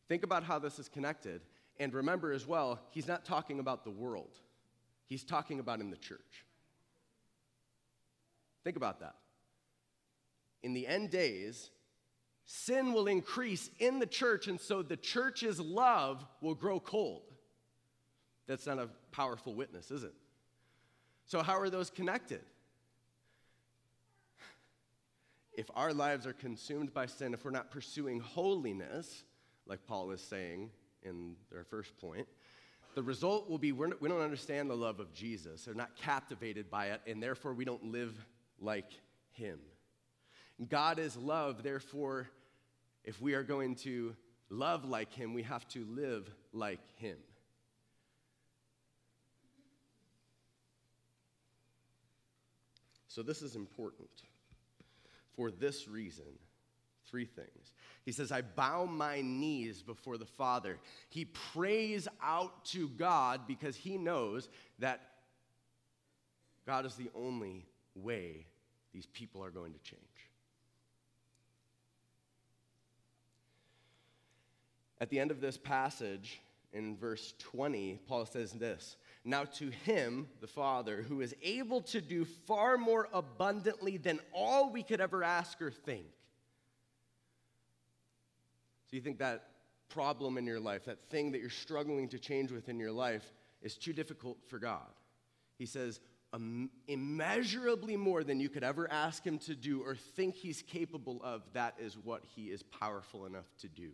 Think 0.09 0.23
about 0.23 0.45
how 0.45 0.59
this 0.59 0.79
is 0.79 0.89
connected. 0.89 1.43
And 1.79 1.93
remember 1.93 2.33
as 2.33 2.47
well, 2.47 2.81
he's 2.91 3.09
not 3.09 3.25
talking 3.25 3.59
about 3.59 3.85
the 3.85 3.91
world, 3.91 4.39
he's 5.07 5.25
talking 5.25 5.61
about 5.61 5.81
in 5.81 5.91
the 5.91 5.97
church. 5.97 6.47
Think 8.65 8.77
about 8.77 9.01
that. 9.01 9.17
In 10.63 10.73
the 10.73 10.87
end 10.87 11.11
days, 11.11 11.71
sin 12.55 12.93
will 12.93 13.07
increase 13.07 13.71
in 13.79 13.99
the 13.99 14.07
church, 14.07 14.47
and 14.47 14.61
so 14.61 14.83
the 14.83 14.97
church's 14.97 15.59
love 15.59 16.23
will 16.43 16.55
grow 16.55 16.79
cold. 16.79 17.23
That's 18.47 18.67
not 18.67 18.79
a 18.79 18.91
powerful 19.11 19.55
witness, 19.55 19.91
is 19.91 20.05
it? 20.05 20.13
So, 21.25 21.43
how 21.43 21.59
are 21.59 21.71
those 21.71 21.89
connected? 21.89 22.43
If 25.55 25.71
our 25.75 25.95
lives 25.95 26.27
are 26.27 26.35
consumed 26.35 26.93
by 26.93 27.07
sin, 27.07 27.33
if 27.33 27.43
we're 27.43 27.53
not 27.53 27.71
pursuing 27.71 28.21
holiness, 28.21 29.25
like 29.67 29.87
Paul 29.87 30.11
is 30.11 30.21
saying 30.21 30.71
in 31.03 31.37
their 31.51 31.65
first 31.65 31.97
point, 31.99 32.27
the 32.95 33.03
result 33.03 33.49
will 33.49 33.59
be 33.59 33.73
we're, 33.73 33.93
we 34.01 34.11
don't 34.11 34.21
understand 34.21 34.69
the 34.69 34.77
love 34.77 35.01
of 35.01 35.15
Jesus. 35.15 35.65
They're 35.65 35.75
not 35.75 35.97
captivated 35.97 36.71
by 36.71 36.89
it, 36.89 37.01
and 37.07 37.23
therefore 37.23 37.55
we 37.55 37.65
don't 37.65 37.85
live 37.85 38.15
like 38.61 38.91
him. 39.31 39.59
God 40.69 40.99
is 40.99 41.17
love, 41.17 41.63
therefore, 41.63 42.29
if 43.05 43.21
we 43.21 43.35
are 43.35 43.43
going 43.43 43.75
to 43.77 44.15
love 44.51 44.85
like 44.85 45.13
him, 45.13 45.35
we 45.35 45.43
have 45.43 45.67
to 45.69 45.85
live 45.87 46.31
like 46.53 46.81
him. 46.97 47.17
So, 53.09 53.23
this 53.23 53.43
is 53.43 53.57
important 53.57 54.09
for 55.37 55.51
this 55.51 55.87
reason. 55.87 56.25
Three 57.05 57.27
things. 57.27 57.75
He 58.07 58.13
says, 58.13 58.33
I 58.33 58.41
bow 58.41 58.87
my 58.87 59.21
knees 59.21 59.83
before 59.83 60.17
the 60.17 60.25
Father. 60.25 60.79
He 61.11 61.27
prays 61.27 62.09
out 62.23 62.65
to 62.67 62.89
God 62.89 63.43
because 63.47 63.77
he 63.77 63.99
knows 63.99 64.49
that 64.79 65.01
God 66.67 66.87
is 66.87 66.95
the 66.95 67.11
only 67.15 67.67
way 67.95 68.47
these 68.95 69.07
people 69.07 69.45
are 69.45 69.51
going 69.51 69.75
to 69.75 69.79
change. 69.81 70.01
At 75.03 75.11
the 75.11 75.19
end 75.19 75.33
of 75.33 75.41
this 75.41 75.59
passage, 75.59 76.41
in 76.73 76.97
verse 76.97 77.35
20, 77.41 77.99
Paul 78.07 78.25
says 78.25 78.53
this 78.53 78.97
Now 79.25 79.43
to 79.57 79.69
him, 79.69 80.29
the 80.41 80.47
Father, 80.47 81.03
who 81.03 81.21
is 81.23 81.35
able 81.43 81.81
to 81.81 82.01
do 82.01 82.25
far 82.25 82.79
more 82.79 83.09
abundantly 83.13 83.97
than 83.97 84.21
all 84.33 84.71
we 84.71 84.85
could 84.85 85.01
ever 85.01 85.25
ask 85.25 85.61
or 85.61 85.73
think. 85.73 86.07
So 88.87 88.97
you 88.97 89.03
think 89.03 89.19
that 89.19 89.49
problem 89.89 90.39
in 90.39 90.47
your 90.47 90.61
life, 90.61 90.85
that 90.85 91.11
thing 91.11 91.33
that 91.33 91.41
you're 91.41 91.51
struggling 91.51 92.09
to 92.11 92.19
change 92.21 92.53
within 92.53 92.79
your 92.79 92.93
life, 92.93 93.25
is 93.61 93.77
too 93.77 93.93
difficult 93.93 94.39
for 94.47 94.61
God. 94.61 94.87
He 95.59 95.67
says, 95.67 95.99
immeasurably 96.87 97.97
more 97.97 98.23
than 98.23 98.39
you 98.39 98.49
could 98.49 98.63
ever 98.63 98.89
ask 98.89 99.25
him 99.25 99.39
to 99.41 99.57
do 99.57 99.83
or 99.83 99.97
think 99.97 100.37
he's 100.37 100.63
capable 100.63 101.21
of, 101.25 101.43
that 101.55 101.75
is 101.81 101.99
what 101.99 102.23
he 102.37 102.53
is 102.53 102.63
powerful 102.63 103.27
enough 103.27 103.51
to 103.63 103.69
do. 103.69 103.91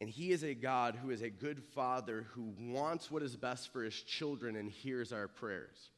And 0.00 0.10
he 0.10 0.30
is 0.30 0.44
a 0.44 0.54
God 0.54 0.94
who 0.94 1.10
is 1.10 1.22
a 1.22 1.30
good 1.30 1.62
father 1.74 2.26
who 2.32 2.52
wants 2.58 3.10
what 3.10 3.22
is 3.22 3.34
best 3.34 3.72
for 3.72 3.82
his 3.82 3.94
children 3.94 4.56
and 4.56 4.70
hears 4.70 5.12
our 5.12 5.26
prayers. 5.26 5.90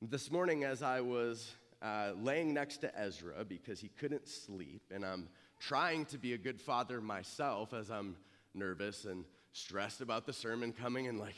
This 0.00 0.30
morning, 0.30 0.64
as 0.64 0.82
I 0.82 1.00
was 1.02 1.52
uh, 1.82 2.12
laying 2.20 2.54
next 2.54 2.78
to 2.78 2.98
Ezra 2.98 3.44
because 3.44 3.78
he 3.78 3.88
couldn't 3.88 4.26
sleep, 4.26 4.82
and 4.94 5.04
I'm 5.04 5.28
trying 5.60 6.06
to 6.06 6.18
be 6.18 6.32
a 6.32 6.38
good 6.38 6.60
father 6.60 7.00
myself 7.00 7.74
as 7.74 7.90
I'm 7.90 8.16
nervous 8.54 9.04
and 9.04 9.24
stressed 9.52 10.00
about 10.00 10.24
the 10.24 10.32
sermon 10.32 10.72
coming 10.72 11.08
and 11.08 11.18
like, 11.18 11.34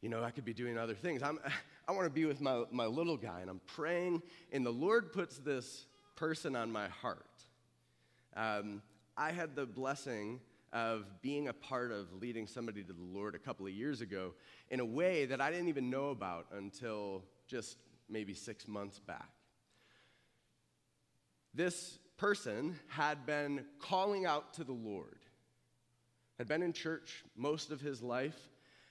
you 0.00 0.08
know, 0.08 0.22
I 0.22 0.30
could 0.30 0.44
be 0.44 0.54
doing 0.54 0.78
other 0.78 0.94
things. 0.94 1.22
I'm, 1.22 1.38
I 1.88 1.92
want 1.92 2.06
to 2.06 2.10
be 2.10 2.24
with 2.24 2.40
my, 2.40 2.64
my 2.70 2.86
little 2.86 3.16
guy, 3.16 3.40
and 3.40 3.50
I'm 3.50 3.60
praying, 3.66 4.22
and 4.52 4.64
the 4.64 4.72
Lord 4.72 5.12
puts 5.12 5.38
this 5.38 5.84
person 6.14 6.56
on 6.56 6.72
my 6.72 6.88
heart. 6.88 7.26
Um, 8.36 8.82
I 9.16 9.32
had 9.32 9.54
the 9.54 9.66
blessing 9.66 10.40
of 10.72 11.06
being 11.22 11.48
a 11.48 11.52
part 11.52 11.92
of 11.92 12.12
leading 12.20 12.46
somebody 12.46 12.82
to 12.82 12.92
the 12.92 13.02
Lord 13.02 13.34
a 13.34 13.38
couple 13.38 13.66
of 13.66 13.72
years 13.72 14.00
ago 14.00 14.34
in 14.70 14.80
a 14.80 14.84
way 14.84 15.26
that 15.26 15.40
I 15.40 15.50
didn't 15.50 15.68
even 15.68 15.90
know 15.90 16.10
about 16.10 16.46
until 16.52 17.22
just 17.46 17.78
maybe 18.08 18.34
six 18.34 18.68
months 18.68 18.98
back. 18.98 19.30
This 21.54 21.98
person 22.18 22.78
had 22.88 23.24
been 23.24 23.64
calling 23.78 24.26
out 24.26 24.54
to 24.54 24.64
the 24.64 24.72
Lord 24.72 25.18
had 26.38 26.48
been 26.48 26.62
in 26.62 26.72
church 26.72 27.24
most 27.34 27.70
of 27.70 27.80
his 27.80 28.02
life, 28.02 28.36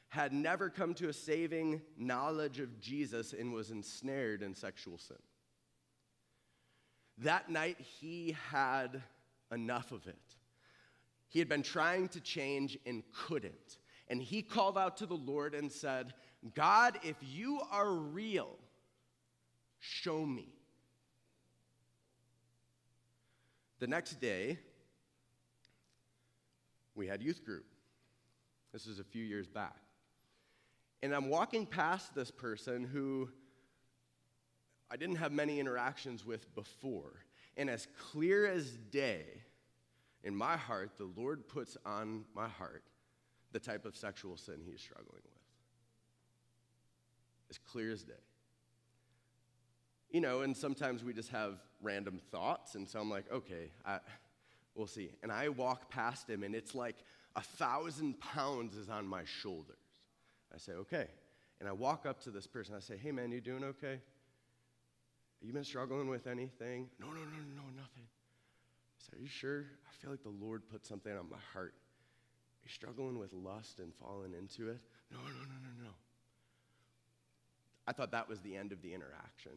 had 0.10 0.34
never 0.34 0.70
come 0.70 0.94
to 0.96 1.10
a 1.10 1.13
saving 1.13 1.82
knowledge 1.98 2.60
of 2.60 2.79
Jesus, 2.79 3.34
and 3.34 3.53
was 3.53 3.72
ensnared 3.72 4.41
in 4.41 4.55
sexual 4.55 4.98
sin. 4.98 5.17
That 7.20 7.50
night, 7.50 7.79
he 7.79 8.36
had 8.51 9.01
enough 9.51 9.91
of 9.91 10.07
it. 10.07 10.35
He 11.27 11.39
had 11.39 11.49
been 11.49 11.63
trying 11.63 12.07
to 12.09 12.21
change 12.21 12.77
and 12.85 13.03
couldn't. 13.13 13.77
And 14.07 14.21
he 14.21 14.41
called 14.41 14.77
out 14.77 14.97
to 14.97 15.05
the 15.05 15.15
Lord 15.15 15.55
and 15.55 15.71
said, 15.71 16.13
God, 16.53 16.99
if 17.03 17.15
you 17.21 17.61
are 17.71 17.91
real, 17.91 18.57
show 19.79 20.25
me. 20.25 20.47
The 23.79 23.87
next 23.87 24.21
day, 24.21 24.59
we 26.93 27.07
had 27.07 27.21
youth 27.21 27.43
group. 27.43 27.65
This 28.71 28.87
is 28.87 28.99
a 28.99 29.03
few 29.03 29.23
years 29.23 29.47
back. 29.47 29.75
And 31.01 31.13
I'm 31.13 31.29
walking 31.29 31.65
past 31.65 32.15
this 32.15 32.31
person 32.31 32.83
who 32.83 33.29
I 34.89 34.97
didn't 34.97 35.17
have 35.17 35.31
many 35.31 35.59
interactions 35.59 36.25
with 36.25 36.53
before. 36.55 37.25
And 37.57 37.69
as 37.69 37.88
clear 38.12 38.45
as 38.45 38.71
day, 38.91 39.24
in 40.24 40.35
my 40.35 40.57
heart, 40.57 40.91
the 40.97 41.09
Lord 41.15 41.47
puts 41.47 41.77
on 41.85 42.25
my 42.35 42.47
heart 42.47 42.83
the 43.51 43.59
type 43.59 43.85
of 43.85 43.95
sexual 43.95 44.35
sin 44.35 44.55
he's 44.65 44.81
struggling 44.81 45.21
with. 45.24 45.31
As 47.50 47.57
clear 47.59 47.91
as 47.91 48.03
day. 48.03 48.13
You 50.12 50.21
know, 50.21 50.41
and 50.41 50.55
sometimes 50.55 51.03
we 51.03 51.13
just 51.13 51.29
have 51.29 51.59
random 51.81 52.19
thoughts, 52.31 52.75
and 52.75 52.88
so 52.88 53.00
I'm 53.00 53.09
like, 53.09 53.31
okay, 53.31 53.71
I, 53.85 54.00
we'll 54.74 54.88
see. 54.88 55.12
And 55.24 55.31
I 55.31 55.50
walk 55.50 55.89
past 55.89 56.29
him, 56.29 56.43
and 56.43 56.55
it's 56.55 56.74
like 56.74 56.95
a 57.35 57.41
thousand 57.41 58.19
pounds 58.19 58.75
is 58.75 58.89
on 58.89 59.07
my 59.07 59.24
shoulders. 59.25 59.77
I 60.53 60.57
say, 60.57 60.71
okay. 60.74 61.07
And 61.59 61.69
I 61.69 61.71
walk 61.71 62.05
up 62.05 62.21
to 62.24 62.31
this 62.31 62.47
person. 62.47 62.75
I 62.75 62.79
say, 62.79 62.97
hey, 62.97 63.12
man, 63.12 63.31
you 63.31 63.41
doing 63.41 63.63
okay? 63.63 64.00
You 65.45 65.53
been 65.53 65.63
struggling 65.63 66.09
with 66.09 66.25
anything? 66.25 66.89
No, 66.99 67.05
no, 67.07 67.13
no, 67.13 67.37
no, 67.55 67.61
nothing. 67.75 68.03
I 68.03 68.97
said, 68.97 69.19
Are 69.19 69.21
you 69.21 69.27
sure? 69.27 69.65
I 69.87 69.93
feel 70.01 70.09
like 70.09 70.23
the 70.23 70.29
Lord 70.29 70.63
put 70.71 70.85
something 70.85 71.15
on 71.15 71.29
my 71.29 71.37
heart. 71.53 71.75
Are 71.75 72.63
you 72.65 72.71
struggling 72.71 73.19
with 73.19 73.31
lust 73.31 73.79
and 73.79 73.93
falling 73.93 74.33
into 74.33 74.71
it? 74.71 74.79
No, 75.11 75.19
no, 75.19 75.23
no, 75.23 75.55
no, 75.61 75.83
no. 75.83 75.89
I 77.87 77.91
thought 77.91 78.11
that 78.11 78.27
was 78.27 78.39
the 78.41 78.55
end 78.55 78.71
of 78.71 78.81
the 78.81 78.93
interaction. 78.95 79.51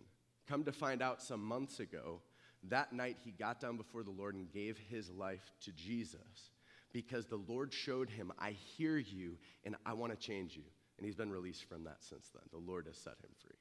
Come 0.47 0.62
to 0.64 0.73
find 0.73 1.00
out 1.00 1.23
some 1.23 1.42
months 1.42 1.80
ago, 1.80 2.21
that 2.64 2.92
night 2.92 3.16
he 3.25 3.30
got 3.30 3.59
down 3.59 3.78
before 3.78 4.02
the 4.02 4.11
Lord 4.11 4.35
and 4.35 4.52
gave 4.52 4.76
his 4.76 5.09
life 5.11 5.52
to 5.62 5.73
Jesus 5.73 6.50
because 6.92 7.25
the 7.26 7.40
Lord 7.49 7.73
showed 7.73 8.11
him, 8.11 8.30
I 8.38 8.50
hear 8.50 8.99
you 8.99 9.38
and 9.64 9.75
I 9.87 9.95
want 9.95 10.12
to 10.12 10.18
change 10.18 10.54
you. 10.54 10.64
And 10.99 11.07
he's 11.07 11.14
been 11.14 11.30
released 11.30 11.64
from 11.64 11.85
that 11.85 11.99
since 12.00 12.28
then. 12.35 12.42
The 12.50 12.71
Lord 12.71 12.87
has 12.87 12.99
set 12.99 13.14
him 13.23 13.30
free. 13.40 13.57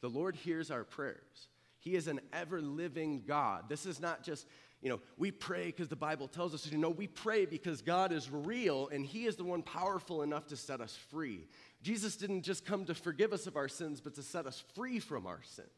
The 0.00 0.08
Lord 0.08 0.36
hears 0.36 0.70
our 0.70 0.84
prayers. 0.84 1.48
He 1.80 1.94
is 1.94 2.08
an 2.08 2.20
ever 2.32 2.60
living 2.60 3.22
God. 3.26 3.68
This 3.68 3.86
is 3.86 4.00
not 4.00 4.22
just, 4.22 4.46
you 4.80 4.88
know, 4.88 5.00
we 5.16 5.30
pray 5.30 5.66
because 5.66 5.88
the 5.88 5.96
Bible 5.96 6.28
tells 6.28 6.54
us 6.54 6.62
to. 6.62 6.76
Know, 6.76 6.90
we 6.90 7.06
pray 7.06 7.46
because 7.46 7.82
God 7.82 8.12
is 8.12 8.30
real 8.30 8.88
and 8.88 9.04
He 9.04 9.26
is 9.26 9.36
the 9.36 9.44
one 9.44 9.62
powerful 9.62 10.22
enough 10.22 10.46
to 10.48 10.56
set 10.56 10.80
us 10.80 10.96
free. 11.10 11.46
Jesus 11.82 12.16
didn't 12.16 12.42
just 12.42 12.64
come 12.64 12.84
to 12.86 12.94
forgive 12.94 13.32
us 13.32 13.46
of 13.46 13.56
our 13.56 13.68
sins, 13.68 14.00
but 14.00 14.14
to 14.14 14.22
set 14.22 14.46
us 14.46 14.62
free 14.74 14.98
from 14.98 15.26
our 15.26 15.40
sins. 15.44 15.68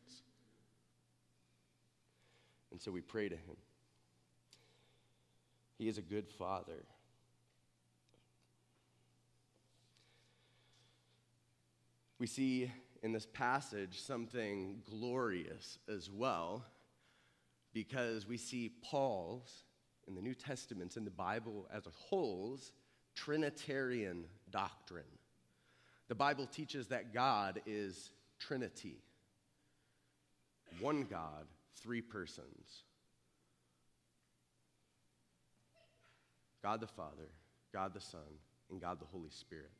And 2.70 2.80
so 2.80 2.90
we 2.90 3.00
pray 3.00 3.28
to 3.28 3.34
Him. 3.34 3.56
He 5.78 5.88
is 5.88 5.96
a 5.96 6.02
good 6.02 6.28
Father. 6.28 6.84
We 12.18 12.26
see 12.26 12.70
in 13.02 13.12
this 13.12 13.26
passage 13.26 14.00
something 14.00 14.83
glorious 14.88 15.78
as 15.88 16.11
well, 16.11 16.64
because 17.73 18.26
we 18.26 18.37
see 18.37 18.73
Paul's, 18.83 19.64
in 20.07 20.14
the 20.14 20.23
New 20.23 20.35
Testament, 20.35 20.97
in 20.97 21.04
the 21.04 21.11
Bible 21.11 21.69
as 21.73 21.87
a 21.87 21.90
whole's, 21.90 22.73
Trinitarian 23.14 24.25
doctrine. 24.50 25.04
The 26.09 26.14
Bible 26.14 26.47
teaches 26.47 26.88
that 26.88 27.14
God 27.14 27.61
is 27.66 28.11
Trinity. 28.38 28.99
One 30.80 31.04
God, 31.04 31.47
three 31.82 32.00
persons. 32.00 32.82
God 36.63 36.80
the 36.80 36.86
Father, 36.86 37.30
God 37.73 37.95
the 37.95 38.00
Son, 38.00 38.21
and 38.71 38.80
God 38.80 39.00
the 39.00 39.06
Holy 39.06 39.30
Spirit 39.30 39.71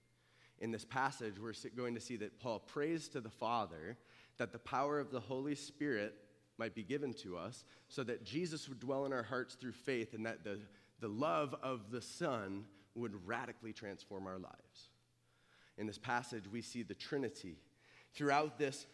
in 0.61 0.71
this 0.71 0.85
passage, 0.85 1.35
we're 1.39 1.55
going 1.77 1.95
to 1.95 2.01
see 2.01 2.17
that 2.17 2.39
Paul 2.39 2.59
prays 2.59 3.09
to 3.09 3.21
the 3.21 3.31
Father 3.31 3.97
that 4.37 4.53
the 4.53 4.59
power 4.59 4.99
of 4.99 5.11
the 5.11 5.21
Holy 5.21 5.55
Spirit 5.55 6.15
might 6.59 6.75
be 6.75 6.83
given 6.83 7.13
to 7.15 7.37
us 7.37 7.65
so 7.89 8.03
that 8.05 8.25
Jesus 8.25 8.69
would 8.69 8.81
dwell 8.81 9.07
in 9.07 9.13
our 9.13 9.23
hearts 9.23 9.55
through 9.55 9.73
faith 9.73 10.15
and 10.15 10.25
that 10.27 10.45
the, 10.45 10.59
the 11.01 11.09
love 11.09 11.55
of 11.63 11.91
the 11.91 12.03
Son 12.03 12.65
would 12.95 13.27
radically 13.27 13.73
transform 13.73 14.27
our 14.27 14.39
lives. 14.39 14.89
In 15.79 15.87
this 15.87 15.99
passage, 15.99 16.45
we 16.51 16.61
see 16.61 16.83
the 16.83 16.95
Trinity. 16.95 17.57
Throughout 18.15 18.59
this 18.59 18.87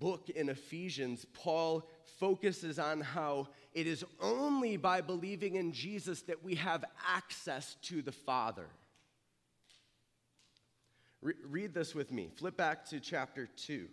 book 0.00 0.30
in 0.30 0.48
Ephesians, 0.48 1.26
Paul 1.32 1.88
focuses 2.18 2.78
on 2.78 3.00
how 3.00 3.48
it 3.74 3.86
is 3.86 4.04
only 4.20 4.76
by 4.76 5.00
believing 5.00 5.56
in 5.56 5.72
Jesus 5.72 6.22
that 6.22 6.42
we 6.42 6.56
have 6.56 6.84
access 7.08 7.76
to 7.82 8.02
the 8.02 8.12
Father. 8.12 8.66
Re- 11.22 11.34
read 11.48 11.72
this 11.72 11.94
with 11.94 12.10
me. 12.10 12.30
Flip 12.34 12.56
back 12.56 12.84
to 12.86 12.98
chapter 12.98 13.48
2. 13.56 13.86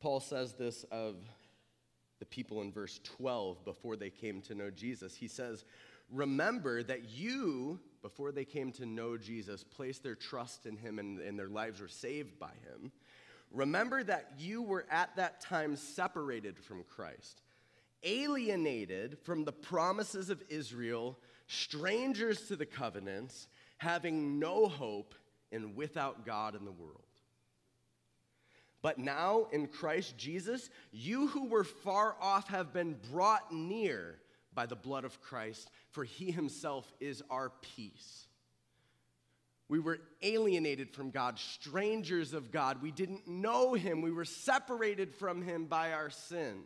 Paul 0.00 0.20
says 0.20 0.52
this 0.54 0.84
of 0.90 1.16
the 2.18 2.26
people 2.26 2.60
in 2.60 2.72
verse 2.72 3.00
12 3.04 3.64
before 3.64 3.96
they 3.96 4.10
came 4.10 4.42
to 4.42 4.54
know 4.54 4.70
Jesus. 4.70 5.14
He 5.14 5.28
says, 5.28 5.64
Remember 6.10 6.82
that 6.82 7.08
you, 7.08 7.78
before 8.02 8.30
they 8.30 8.44
came 8.44 8.70
to 8.72 8.84
know 8.84 9.16
Jesus, 9.16 9.64
placed 9.64 10.02
their 10.02 10.14
trust 10.14 10.66
in 10.66 10.76
him 10.76 10.98
and, 10.98 11.20
and 11.20 11.38
their 11.38 11.48
lives 11.48 11.80
were 11.80 11.88
saved 11.88 12.38
by 12.38 12.50
him. 12.64 12.92
Remember 13.50 14.02
that 14.02 14.32
you 14.36 14.62
were 14.62 14.84
at 14.90 15.14
that 15.16 15.40
time 15.40 15.76
separated 15.76 16.58
from 16.58 16.82
Christ 16.82 17.43
alienated 18.04 19.18
from 19.24 19.44
the 19.44 19.52
promises 19.52 20.30
of 20.30 20.42
Israel, 20.48 21.18
strangers 21.46 22.46
to 22.48 22.56
the 22.56 22.66
covenants, 22.66 23.48
having 23.78 24.38
no 24.38 24.68
hope, 24.68 25.14
and 25.50 25.74
without 25.76 26.26
God 26.26 26.54
in 26.54 26.64
the 26.64 26.72
world. 26.72 27.00
But 28.82 28.98
now 28.98 29.46
in 29.50 29.66
Christ 29.66 30.18
Jesus, 30.18 30.68
you 30.92 31.28
who 31.28 31.48
were 31.48 31.64
far 31.64 32.16
off 32.20 32.48
have 32.48 32.72
been 32.72 32.96
brought 33.10 33.52
near 33.52 34.18
by 34.54 34.66
the 34.66 34.76
blood 34.76 35.04
of 35.04 35.20
Christ, 35.22 35.70
for 35.90 36.04
he 36.04 36.30
himself 36.30 36.92
is 37.00 37.22
our 37.30 37.50
peace. 37.76 38.26
We 39.68 39.78
were 39.78 40.00
alienated 40.22 40.90
from 40.90 41.10
God, 41.10 41.38
strangers 41.38 42.34
of 42.34 42.52
God. 42.52 42.82
We 42.82 42.90
didn't 42.90 43.26
know 43.26 43.72
him. 43.72 44.02
We 44.02 44.12
were 44.12 44.26
separated 44.26 45.14
from 45.14 45.40
him 45.40 45.64
by 45.64 45.92
our 45.92 46.10
sin. 46.10 46.64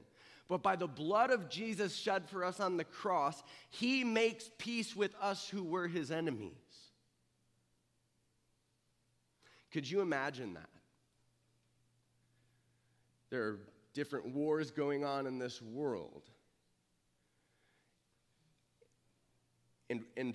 But 0.49 0.63
by 0.63 0.77
the 0.77 0.89
blood 0.89 1.31
of 1.31 1.51
Jesus 1.51 1.95
shed 1.95 2.29
for 2.29 2.43
us 2.43 2.59
on 2.59 2.79
the 2.79 2.85
cross, 2.85 3.43
he 3.69 4.03
makes 4.03 4.51
peace 4.57 4.97
with 4.97 5.15
us 5.21 5.49
who 5.49 5.63
were 5.63 5.87
his 5.87 6.11
enemies. 6.11 6.53
Could 9.71 9.89
you 9.89 10.01
imagine 10.01 10.55
that? 10.55 10.71
There 13.29 13.43
are 13.43 13.59
different 13.93 14.35
wars 14.35 14.71
going 14.71 15.05
on 15.05 15.27
in 15.27 15.39
this 15.39 15.61
world. 15.61 16.23
And, 19.91 20.03
and 20.17 20.35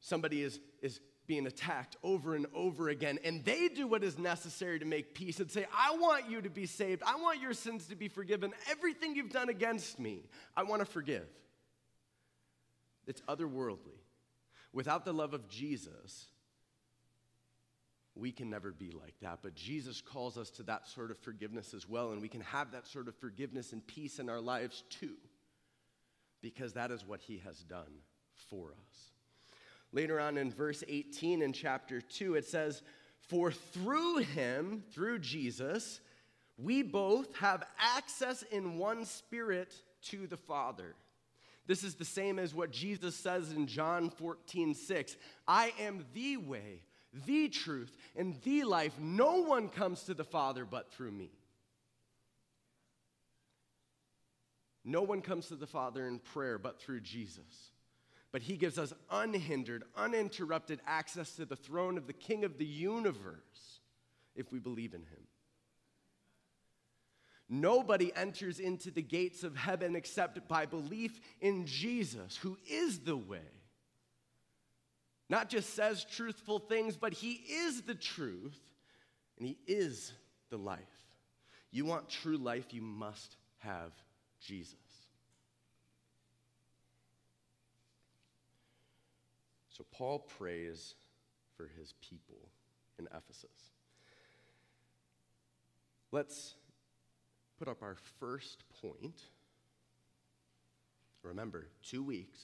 somebody 0.00 0.42
is, 0.42 0.60
is 0.82 1.00
being 1.26 1.46
attacked 1.46 1.96
over 2.02 2.34
and 2.34 2.46
over 2.54 2.88
again. 2.88 3.18
And 3.24 3.44
they 3.44 3.68
do 3.68 3.86
what 3.86 4.02
is 4.02 4.18
necessary 4.18 4.78
to 4.78 4.84
make 4.84 5.14
peace 5.14 5.40
and 5.40 5.50
say, 5.50 5.66
I 5.76 5.96
want 5.96 6.28
you 6.28 6.42
to 6.42 6.50
be 6.50 6.66
saved. 6.66 7.02
I 7.06 7.16
want 7.16 7.40
your 7.40 7.54
sins 7.54 7.86
to 7.88 7.96
be 7.96 8.08
forgiven. 8.08 8.52
Everything 8.70 9.14
you've 9.14 9.30
done 9.30 9.48
against 9.48 9.98
me, 9.98 10.24
I 10.56 10.64
want 10.64 10.80
to 10.80 10.86
forgive. 10.86 11.28
It's 13.06 13.20
otherworldly. 13.22 13.98
Without 14.72 15.04
the 15.04 15.12
love 15.12 15.34
of 15.34 15.48
Jesus, 15.48 16.26
we 18.14 18.32
can 18.32 18.50
never 18.50 18.72
be 18.72 18.90
like 18.90 19.14
that. 19.20 19.38
But 19.42 19.54
Jesus 19.54 20.00
calls 20.00 20.36
us 20.36 20.50
to 20.52 20.62
that 20.64 20.88
sort 20.88 21.10
of 21.10 21.18
forgiveness 21.18 21.72
as 21.74 21.88
well, 21.88 22.12
and 22.12 22.20
we 22.20 22.28
can 22.28 22.40
have 22.42 22.72
that 22.72 22.86
sort 22.86 23.08
of 23.08 23.14
forgiveness 23.16 23.72
and 23.72 23.86
peace 23.86 24.18
in 24.18 24.28
our 24.28 24.40
lives 24.40 24.82
too, 24.90 25.16
because 26.40 26.72
that 26.72 26.90
is 26.90 27.06
what 27.06 27.20
he 27.20 27.38
has 27.44 27.58
done 27.58 28.00
for 28.50 28.72
us. 28.72 29.11
Later 29.92 30.18
on 30.18 30.38
in 30.38 30.50
verse 30.50 30.82
18 30.88 31.42
in 31.42 31.52
chapter 31.52 32.00
2, 32.00 32.34
it 32.34 32.46
says, 32.46 32.82
For 33.20 33.52
through 33.52 34.18
him, 34.18 34.82
through 34.92 35.18
Jesus, 35.18 36.00
we 36.56 36.82
both 36.82 37.34
have 37.36 37.64
access 37.78 38.42
in 38.42 38.78
one 38.78 39.04
spirit 39.04 39.74
to 40.04 40.26
the 40.26 40.36
Father. 40.36 40.94
This 41.66 41.84
is 41.84 41.94
the 41.94 42.04
same 42.04 42.38
as 42.38 42.54
what 42.54 42.70
Jesus 42.70 43.14
says 43.14 43.52
in 43.52 43.66
John 43.66 44.10
14, 44.10 44.74
6. 44.74 45.16
I 45.46 45.72
am 45.78 46.04
the 46.14 46.38
way, 46.38 46.82
the 47.26 47.48
truth, 47.48 47.96
and 48.16 48.40
the 48.42 48.64
life. 48.64 48.98
No 48.98 49.42
one 49.42 49.68
comes 49.68 50.04
to 50.04 50.14
the 50.14 50.24
Father 50.24 50.64
but 50.64 50.90
through 50.92 51.12
me. 51.12 51.30
No 54.84 55.02
one 55.02 55.20
comes 55.20 55.46
to 55.48 55.54
the 55.54 55.66
Father 55.66 56.06
in 56.06 56.18
prayer 56.18 56.58
but 56.58 56.80
through 56.80 57.00
Jesus. 57.00 57.71
But 58.32 58.42
he 58.42 58.56
gives 58.56 58.78
us 58.78 58.94
unhindered, 59.10 59.84
uninterrupted 59.94 60.80
access 60.86 61.36
to 61.36 61.44
the 61.44 61.56
throne 61.56 61.98
of 61.98 62.06
the 62.06 62.14
King 62.14 62.44
of 62.44 62.56
the 62.56 62.64
universe 62.64 63.80
if 64.34 64.50
we 64.50 64.58
believe 64.58 64.94
in 64.94 65.00
him. 65.00 65.26
Nobody 67.48 68.10
enters 68.16 68.58
into 68.58 68.90
the 68.90 69.02
gates 69.02 69.44
of 69.44 69.54
heaven 69.54 69.94
except 69.94 70.48
by 70.48 70.64
belief 70.64 71.20
in 71.42 71.66
Jesus, 71.66 72.38
who 72.38 72.56
is 72.66 73.00
the 73.00 73.16
way. 73.16 73.40
Not 75.28 75.50
just 75.50 75.74
says 75.74 76.04
truthful 76.04 76.58
things, 76.58 76.96
but 76.96 77.12
he 77.12 77.32
is 77.32 77.82
the 77.82 77.94
truth 77.94 78.58
and 79.36 79.46
he 79.46 79.58
is 79.66 80.12
the 80.48 80.56
life. 80.56 80.78
You 81.70 81.84
want 81.84 82.08
true 82.08 82.38
life, 82.38 82.72
you 82.72 82.80
must 82.80 83.36
have 83.58 83.92
Jesus. 84.40 84.76
So 89.76 89.84
Paul 89.90 90.20
prays 90.20 90.94
for 91.56 91.68
his 91.78 91.94
people 92.00 92.48
in 92.98 93.06
Ephesus. 93.06 93.72
Let's 96.10 96.54
put 97.58 97.68
up 97.68 97.82
our 97.82 97.96
first 98.20 98.64
point. 98.82 99.22
Remember, 101.22 101.68
two 101.82 102.02
weeks. 102.02 102.38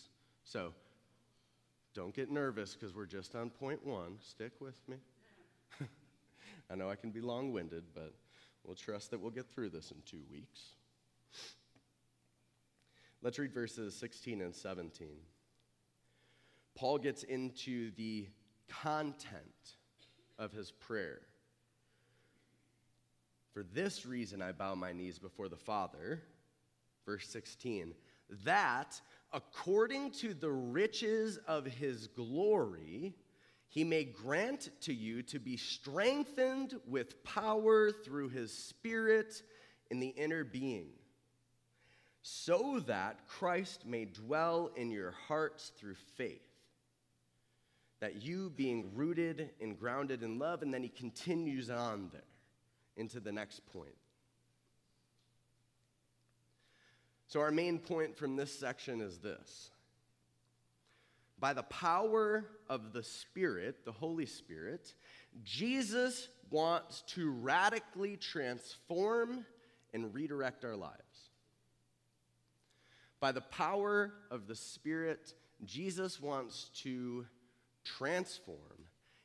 So 0.45 0.73
don't 1.95 2.15
get 2.15 2.31
nervous 2.31 2.75
because 2.75 2.95
we're 2.95 3.07
just 3.07 3.35
on 3.35 3.51
point 3.51 3.85
one. 3.85 4.17
Stick 4.21 4.53
with 4.61 4.81
me. 4.89 4.97
I 6.71 6.77
know 6.77 6.89
I 6.89 6.95
can 6.95 7.11
be 7.11 7.21
long 7.21 7.53
winded, 7.53 7.85
but 7.95 8.15
we'll 8.65 8.77
trust 8.77 9.11
that 9.11 9.21
we'll 9.21 9.31
get 9.31 9.51
through 9.51 9.71
this 9.71 9.91
in 9.91 9.99
two 10.07 10.23
weeks. 10.31 10.61
Let's 13.21 13.39
read 13.39 13.53
verses 13.53 13.95
16 13.97 14.41
and 14.41 14.55
17. 14.55 15.09
Paul 16.79 16.99
gets 16.99 17.25
into 17.25 17.91
the 17.97 18.29
content 18.69 19.75
of 20.39 20.53
his 20.53 20.71
prayer. 20.71 21.23
For 23.53 23.65
this 23.65 24.07
reason 24.07 24.41
I 24.41 24.53
bow 24.53 24.77
my 24.77 24.93
knees 24.93 25.19
before 25.19 25.49
the 25.49 25.57
Father, 25.57 26.23
verse 27.05 27.27
16, 27.27 27.95
that 28.45 29.01
according 29.33 30.13
to 30.13 30.35
the 30.35 30.53
riches 30.53 31.41
of 31.49 31.67
his 31.67 32.07
glory, 32.07 33.17
he 33.67 33.83
may 33.83 34.05
grant 34.05 34.71
to 34.83 34.95
you 34.95 35.25
to 35.25 35.41
be 35.41 35.57
strengthened 35.57 36.75
with 36.87 37.25
power 37.25 37.91
through 37.91 38.29
his 38.29 38.53
Spirit 38.53 39.43
in 39.91 39.99
the 39.99 40.11
inner 40.11 40.45
being, 40.45 40.91
so 42.23 42.79
that 42.87 43.27
Christ 43.27 43.85
may 43.85 44.05
dwell 44.05 44.71
in 44.77 44.93
your 44.93 45.11
hearts 45.27 45.73
through 45.77 45.97
faith. 46.17 46.48
That 48.01 48.23
you, 48.23 48.51
being 48.51 48.93
rooted 48.95 49.51
and 49.61 49.79
grounded 49.79 50.23
in 50.23 50.39
love, 50.39 50.63
and 50.63 50.73
then 50.73 50.83
he 50.83 50.89
continues 50.89 51.69
on 51.69 52.11
there 52.13 52.23
into 52.97 53.19
the 53.21 53.33
next 53.33 53.67
point. 53.67 53.97
So, 57.29 57.41
our 57.41 57.51
main 57.51 57.79
point 57.79 58.17
from 58.17 58.37
this 58.37 58.57
section 58.59 59.01
is 59.01 59.19
this 59.19 59.71
By 61.39 61.53
the 61.53 61.63
power 61.65 62.47
of 62.69 62.93
the 62.93 63.03
Spirit, 63.03 63.85
the 63.85 63.93
Holy 63.93 64.27
Spirit, 64.27 64.95
Jesus 65.45 66.29
wants 66.51 67.03
to 67.09 67.31
radically 67.31 68.17
transform 68.17 69.45
and 69.93 70.15
redirect 70.15 70.65
our 70.65 70.77
lives. 70.77 71.31
By 73.21 73.33
the 73.33 73.41
power 73.41 74.15
of 74.31 74.47
the 74.47 74.55
Spirit, 74.55 75.35
Jesus 75.65 76.21
wants 76.21 76.71
to 76.83 77.27
transform 77.97 78.59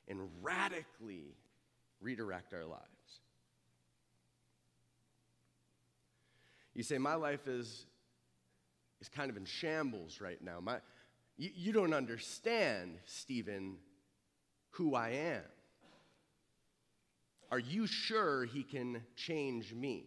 and 0.08 0.19
radically 0.41 1.36
redirect 2.02 2.54
our 2.54 2.65
lives. 2.65 2.84
You 6.73 6.84
say, 6.84 6.97
My 6.97 7.15
life 7.15 7.47
is, 7.47 7.86
is 9.02 9.10
kind 9.10 9.30
of 9.30 9.38
in 9.38 9.45
shambles 9.45 10.19
right 10.21 10.41
now. 10.41 10.60
My, 10.60 10.78
you, 11.38 11.49
you 11.56 11.73
don't 11.73 11.93
understand, 11.93 12.97
Stephen, 13.06 13.78
who 14.71 14.95
I 14.95 15.10
am. 15.10 15.43
Are 17.52 17.60
you 17.60 17.86
sure 17.86 18.45
he 18.45 18.63
can 18.63 19.04
change 19.15 19.73
me? 19.73 20.06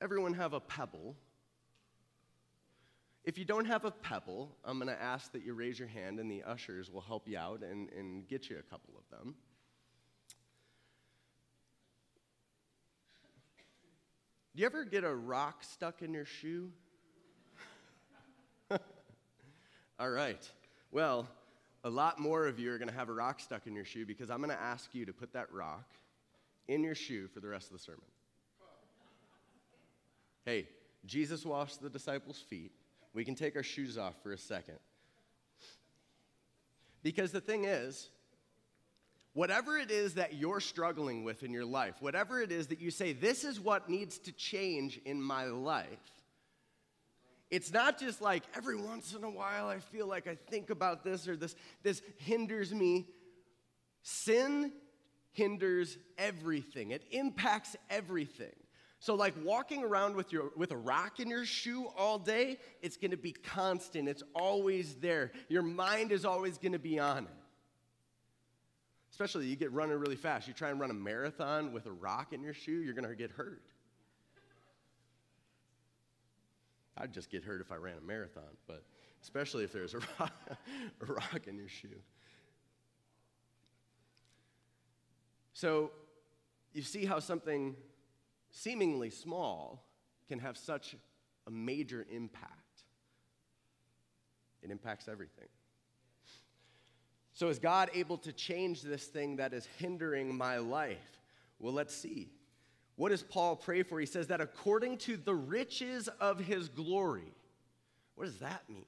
Everyone 0.00 0.34
have 0.34 0.52
a 0.52 0.58
pebble. 0.58 1.14
If 3.24 3.38
you 3.38 3.44
don't 3.44 3.66
have 3.66 3.84
a 3.84 3.90
pebble, 3.90 4.56
I'm 4.64 4.78
going 4.78 4.88
to 4.88 5.00
ask 5.00 5.30
that 5.32 5.44
you 5.44 5.54
raise 5.54 5.78
your 5.78 5.86
hand 5.88 6.18
and 6.18 6.30
the 6.30 6.42
ushers 6.42 6.90
will 6.90 7.00
help 7.00 7.28
you 7.28 7.38
out 7.38 7.62
and, 7.62 7.88
and 7.90 8.26
get 8.26 8.50
you 8.50 8.58
a 8.58 8.62
couple 8.62 8.94
of 8.96 9.16
them. 9.16 9.36
Do 14.54 14.60
you 14.60 14.66
ever 14.66 14.84
get 14.84 15.04
a 15.04 15.14
rock 15.14 15.62
stuck 15.62 16.02
in 16.02 16.12
your 16.12 16.24
shoe? 16.24 16.70
All 19.98 20.10
right. 20.10 20.46
Well, 20.90 21.28
a 21.84 21.90
lot 21.90 22.18
more 22.18 22.46
of 22.46 22.58
you 22.58 22.72
are 22.72 22.78
going 22.78 22.88
to 22.88 22.94
have 22.94 23.08
a 23.08 23.14
rock 23.14 23.40
stuck 23.40 23.66
in 23.66 23.74
your 23.74 23.84
shoe 23.84 24.04
because 24.04 24.30
I'm 24.30 24.38
going 24.38 24.50
to 24.50 24.60
ask 24.60 24.94
you 24.94 25.06
to 25.06 25.12
put 25.12 25.32
that 25.32 25.52
rock 25.52 25.88
in 26.66 26.82
your 26.82 26.94
shoe 26.96 27.28
for 27.28 27.40
the 27.40 27.48
rest 27.48 27.68
of 27.68 27.72
the 27.72 27.78
sermon. 27.78 28.02
Hey, 30.44 30.68
Jesus 31.06 31.46
washed 31.46 31.80
the 31.80 31.88
disciples' 31.88 32.44
feet. 32.50 32.72
We 33.14 33.24
can 33.24 33.34
take 33.34 33.56
our 33.56 33.62
shoes 33.62 33.98
off 33.98 34.14
for 34.22 34.32
a 34.32 34.38
second. 34.38 34.78
Because 37.02 37.32
the 37.32 37.40
thing 37.40 37.64
is, 37.64 38.08
Whatever 39.34 39.78
it 39.78 39.90
is 39.90 40.14
that 40.14 40.34
you're 40.34 40.60
struggling 40.60 41.24
with 41.24 41.42
in 41.42 41.52
your 41.52 41.64
life, 41.64 41.94
whatever 42.00 42.42
it 42.42 42.52
is 42.52 42.66
that 42.66 42.80
you 42.80 42.90
say, 42.90 43.14
this 43.14 43.44
is 43.44 43.58
what 43.58 43.88
needs 43.88 44.18
to 44.18 44.32
change 44.32 45.00
in 45.06 45.22
my 45.22 45.46
life, 45.46 45.86
it's 47.50 47.72
not 47.72 47.98
just 47.98 48.20
like 48.20 48.42
every 48.54 48.76
once 48.76 49.14
in 49.14 49.24
a 49.24 49.30
while 49.30 49.68
I 49.68 49.78
feel 49.78 50.06
like 50.06 50.26
I 50.26 50.34
think 50.34 50.70
about 50.70 51.02
this 51.04 51.28
or 51.28 51.36
this, 51.36 51.54
this 51.82 52.02
hinders 52.18 52.72
me. 52.72 53.08
Sin 54.02 54.72
hinders 55.30 55.96
everything, 56.18 56.90
it 56.90 57.02
impacts 57.10 57.76
everything. 57.88 58.52
So, 59.02 59.16
like 59.16 59.34
walking 59.42 59.82
around 59.82 60.14
with, 60.14 60.32
your, 60.32 60.52
with 60.54 60.70
a 60.70 60.76
rock 60.76 61.18
in 61.18 61.28
your 61.28 61.44
shoe 61.44 61.88
all 61.96 62.20
day, 62.20 62.58
it's 62.82 62.96
gonna 62.96 63.16
be 63.16 63.32
constant, 63.32 64.08
it's 64.08 64.22
always 64.32 64.94
there. 64.94 65.32
Your 65.48 65.62
mind 65.62 66.12
is 66.12 66.24
always 66.24 66.56
gonna 66.56 66.78
be 66.78 67.00
on 67.00 67.24
it. 67.24 67.30
Especially 69.10 69.46
you 69.46 69.56
get 69.56 69.72
running 69.72 69.98
really 69.98 70.14
fast. 70.14 70.46
You 70.46 70.54
try 70.54 70.70
and 70.70 70.78
run 70.78 70.92
a 70.92 70.94
marathon 70.94 71.72
with 71.72 71.86
a 71.86 71.90
rock 71.90 72.32
in 72.32 72.44
your 72.44 72.54
shoe, 72.54 72.80
you're 72.80 72.94
to 72.94 73.16
get 73.16 73.32
hurt. 73.32 73.64
I'd 76.96 77.12
just 77.12 77.28
get 77.28 77.42
hurt 77.42 77.60
if 77.60 77.72
I 77.72 77.76
ran 77.78 77.98
a 77.98 78.06
marathon, 78.06 78.56
but 78.68 78.84
especially 79.20 79.64
if 79.64 79.72
there's 79.72 79.94
a 79.94 79.98
rock, 80.20 80.32
a 81.00 81.12
rock 81.12 81.48
in 81.48 81.56
your 81.56 81.68
shoe. 81.68 81.88
So 85.54 85.90
you 86.72 86.82
see 86.82 87.04
how 87.04 87.18
something 87.18 87.74
seemingly 88.52 89.10
small 89.10 89.84
can 90.28 90.38
have 90.38 90.56
such 90.56 90.94
a 91.46 91.50
major 91.50 92.06
impact. 92.10 92.84
It 94.62 94.70
impacts 94.70 95.08
everything. 95.08 95.48
So, 97.32 97.48
is 97.48 97.58
God 97.58 97.90
able 97.94 98.18
to 98.18 98.32
change 98.32 98.82
this 98.82 99.06
thing 99.06 99.36
that 99.36 99.52
is 99.52 99.66
hindering 99.78 100.36
my 100.36 100.58
life? 100.58 101.20
Well, 101.58 101.72
let's 101.72 101.94
see. 101.94 102.30
What 102.96 103.08
does 103.08 103.22
Paul 103.22 103.56
pray 103.56 103.82
for? 103.82 103.98
He 103.98 104.06
says 104.06 104.28
that 104.28 104.40
according 104.40 104.98
to 104.98 105.16
the 105.16 105.34
riches 105.34 106.08
of 106.20 106.38
his 106.38 106.68
glory. 106.68 107.32
What 108.14 108.26
does 108.26 108.38
that 108.38 108.62
mean? 108.68 108.84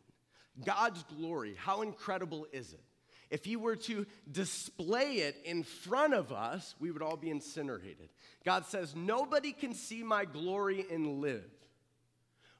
God's 0.64 1.02
glory, 1.04 1.56
how 1.58 1.82
incredible 1.82 2.46
is 2.52 2.74
it? 2.74 2.84
If 3.34 3.44
he 3.44 3.56
were 3.56 3.74
to 3.74 4.06
display 4.30 5.16
it 5.16 5.34
in 5.44 5.64
front 5.64 6.14
of 6.14 6.30
us, 6.30 6.76
we 6.78 6.92
would 6.92 7.02
all 7.02 7.16
be 7.16 7.30
incinerated. 7.30 8.10
God 8.44 8.64
says, 8.64 8.94
Nobody 8.94 9.50
can 9.50 9.74
see 9.74 10.04
my 10.04 10.24
glory 10.24 10.86
and 10.88 11.18
live. 11.18 11.50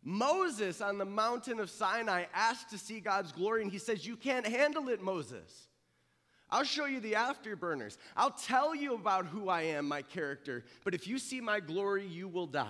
Moses 0.02 0.80
on 0.80 0.98
the 0.98 1.04
mountain 1.04 1.60
of 1.60 1.70
Sinai 1.70 2.24
asked 2.34 2.70
to 2.70 2.78
see 2.78 2.98
God's 2.98 3.30
glory, 3.30 3.62
and 3.62 3.70
he 3.70 3.78
says, 3.78 4.04
You 4.04 4.16
can't 4.16 4.48
handle 4.48 4.88
it, 4.88 5.00
Moses. 5.00 5.68
I'll 6.50 6.64
show 6.64 6.87
you 6.87 6.98
the 6.98 7.12
afterburners. 7.12 7.96
I'll 8.16 8.32
tell 8.32 8.74
you 8.74 8.94
about 8.94 9.26
who 9.26 9.48
I 9.48 9.62
am, 9.62 9.87
my 9.87 10.02
character. 10.02 10.64
But 10.82 10.92
if 10.92 11.06
you 11.06 11.20
see 11.20 11.40
my 11.40 11.60
glory, 11.60 12.04
you 12.04 12.26
will 12.26 12.48
die. 12.48 12.66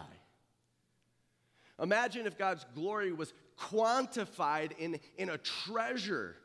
Imagine 1.80 2.26
if 2.26 2.36
God's 2.36 2.66
glory 2.74 3.14
was 3.14 3.32
quantified 3.58 4.72
in, 4.78 5.00
in 5.16 5.30
a 5.30 5.38
treasure 5.38 6.36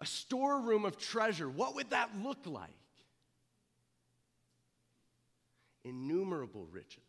a 0.00 0.06
storeroom 0.06 0.84
of 0.84 0.98
treasure, 0.98 1.48
what 1.48 1.74
would 1.74 1.90
that 1.90 2.10
look 2.22 2.46
like? 2.46 2.70
Innumerable 5.84 6.66
riches. 6.70 7.02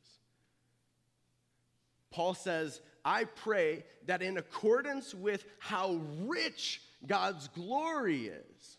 Paul 2.12 2.34
says, 2.34 2.82
I 3.06 3.24
pray 3.24 3.86
that 4.06 4.22
in 4.22 4.38
accordance 4.38 5.16
with 5.16 5.46
how 5.60 6.02
rich 6.26 6.82
God's 7.08 7.48
glory 7.50 8.28
is, 8.28 8.78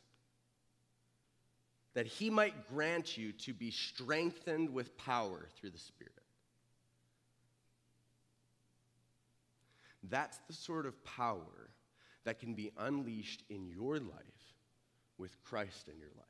that 1.94 2.06
he 2.06 2.30
might 2.30 2.68
grant 2.68 3.16
you 3.16 3.32
to 3.32 3.52
be 3.52 3.70
strengthened 3.70 4.70
with 4.70 4.96
power 4.96 5.48
through 5.56 5.70
the 5.70 5.78
Spirit. 5.78 6.12
That's 10.08 10.38
the 10.46 10.52
sort 10.52 10.86
of 10.86 11.02
power 11.04 11.71
that 12.24 12.38
can 12.38 12.54
be 12.54 12.70
unleashed 12.78 13.42
in 13.48 13.66
your 13.68 13.98
life 13.98 14.54
with 15.18 15.42
Christ 15.42 15.88
in 15.88 15.98
your 15.98 16.10
life. 16.16 16.26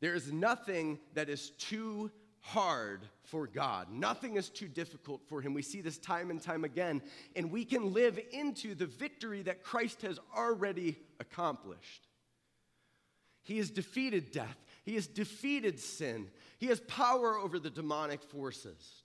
There 0.00 0.14
is 0.14 0.32
nothing 0.32 0.98
that 1.14 1.28
is 1.28 1.50
too 1.50 2.10
hard 2.40 3.08
for 3.22 3.46
God. 3.46 3.90
Nothing 3.90 4.36
is 4.36 4.50
too 4.50 4.68
difficult 4.68 5.22
for 5.26 5.40
Him. 5.40 5.54
We 5.54 5.62
see 5.62 5.80
this 5.80 5.96
time 5.96 6.30
and 6.30 6.42
time 6.42 6.64
again, 6.64 7.00
and 7.34 7.50
we 7.50 7.64
can 7.64 7.94
live 7.94 8.20
into 8.32 8.74
the 8.74 8.86
victory 8.86 9.42
that 9.42 9.62
Christ 9.62 10.02
has 10.02 10.18
already 10.36 10.98
accomplished. 11.20 12.06
He 13.42 13.56
has 13.58 13.70
defeated 13.70 14.30
death, 14.30 14.56
He 14.84 14.94
has 14.94 15.06
defeated 15.06 15.80
sin, 15.80 16.28
He 16.58 16.66
has 16.66 16.80
power 16.80 17.38
over 17.38 17.58
the 17.58 17.70
demonic 17.70 18.22
forces. 18.22 19.03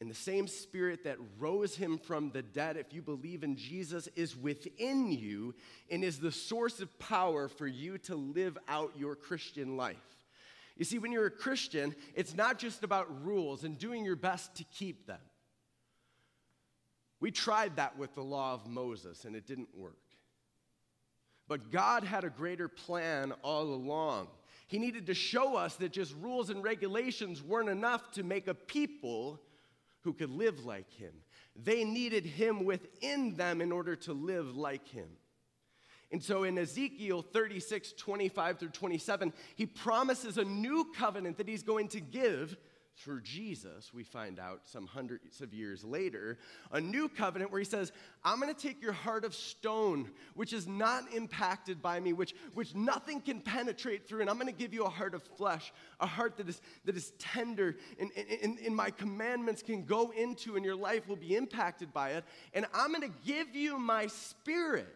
And 0.00 0.08
the 0.08 0.14
same 0.14 0.46
spirit 0.46 1.04
that 1.04 1.18
rose 1.38 1.74
him 1.74 1.98
from 1.98 2.30
the 2.30 2.42
dead, 2.42 2.76
if 2.76 2.92
you 2.92 3.02
believe 3.02 3.42
in 3.42 3.56
Jesus, 3.56 4.08
is 4.14 4.36
within 4.36 5.10
you 5.10 5.54
and 5.90 6.04
is 6.04 6.20
the 6.20 6.30
source 6.30 6.80
of 6.80 6.98
power 7.00 7.48
for 7.48 7.66
you 7.66 7.98
to 7.98 8.14
live 8.14 8.56
out 8.68 8.92
your 8.96 9.16
Christian 9.16 9.76
life. 9.76 9.96
You 10.76 10.84
see, 10.84 11.00
when 11.00 11.10
you're 11.10 11.26
a 11.26 11.30
Christian, 11.30 11.96
it's 12.14 12.36
not 12.36 12.58
just 12.58 12.84
about 12.84 13.24
rules 13.24 13.64
and 13.64 13.76
doing 13.76 14.04
your 14.04 14.14
best 14.14 14.54
to 14.56 14.64
keep 14.64 15.08
them. 15.08 15.18
We 17.18 17.32
tried 17.32 17.76
that 17.76 17.98
with 17.98 18.14
the 18.14 18.22
law 18.22 18.54
of 18.54 18.68
Moses 18.68 19.24
and 19.24 19.34
it 19.34 19.48
didn't 19.48 19.76
work. 19.76 19.96
But 21.48 21.72
God 21.72 22.04
had 22.04 22.22
a 22.22 22.30
greater 22.30 22.68
plan 22.68 23.32
all 23.42 23.64
along. 23.64 24.28
He 24.68 24.78
needed 24.78 25.06
to 25.06 25.14
show 25.14 25.56
us 25.56 25.74
that 25.76 25.92
just 25.92 26.14
rules 26.20 26.50
and 26.50 26.62
regulations 26.62 27.42
weren't 27.42 27.70
enough 27.70 28.12
to 28.12 28.22
make 28.22 28.46
a 28.46 28.54
people 28.54 29.40
who 30.02 30.12
could 30.12 30.30
live 30.30 30.64
like 30.64 30.90
him. 30.90 31.12
They 31.56 31.84
needed 31.84 32.24
him 32.24 32.64
within 32.64 33.36
them 33.36 33.60
in 33.60 33.72
order 33.72 33.96
to 33.96 34.12
live 34.12 34.56
like 34.56 34.86
him. 34.88 35.08
And 36.10 36.22
so 36.22 36.44
in 36.44 36.56
Ezekiel 36.56 37.22
36, 37.22 37.92
25 37.92 38.58
through 38.58 38.68
27, 38.70 39.32
he 39.56 39.66
promises 39.66 40.38
a 40.38 40.44
new 40.44 40.90
covenant 40.96 41.36
that 41.36 41.48
he's 41.48 41.62
going 41.62 41.88
to 41.88 42.00
give 42.00 42.56
through 42.98 43.20
Jesus, 43.22 43.94
we 43.94 44.02
find 44.02 44.38
out 44.38 44.62
some 44.64 44.86
hundreds 44.86 45.40
of 45.40 45.54
years 45.54 45.84
later, 45.84 46.38
a 46.72 46.80
new 46.80 47.08
covenant 47.08 47.52
where 47.52 47.60
he 47.60 47.64
says, 47.64 47.92
I'm 48.24 48.40
going 48.40 48.52
to 48.52 48.60
take 48.60 48.82
your 48.82 48.92
heart 48.92 49.24
of 49.24 49.34
stone, 49.34 50.10
which 50.34 50.52
is 50.52 50.66
not 50.66 51.04
impacted 51.14 51.80
by 51.80 52.00
me, 52.00 52.12
which, 52.12 52.34
which 52.54 52.74
nothing 52.74 53.20
can 53.20 53.40
penetrate 53.40 54.08
through, 54.08 54.22
and 54.22 54.30
I'm 54.30 54.36
going 54.36 54.52
to 54.52 54.58
give 54.58 54.74
you 54.74 54.84
a 54.84 54.90
heart 54.90 55.14
of 55.14 55.22
flesh, 55.22 55.72
a 56.00 56.06
heart 56.06 56.36
that 56.38 56.48
is, 56.48 56.60
that 56.84 56.96
is 56.96 57.12
tender, 57.18 57.76
and, 58.00 58.10
and, 58.42 58.58
and 58.58 58.74
my 58.74 58.90
commandments 58.90 59.62
can 59.62 59.84
go 59.84 60.10
into, 60.10 60.56
and 60.56 60.64
your 60.64 60.76
life 60.76 61.08
will 61.08 61.16
be 61.16 61.36
impacted 61.36 61.92
by 61.92 62.10
it. 62.10 62.24
And 62.52 62.66
I'm 62.74 62.92
going 62.92 63.10
to 63.10 63.18
give 63.24 63.54
you 63.54 63.78
my 63.78 64.08
spirit 64.08 64.88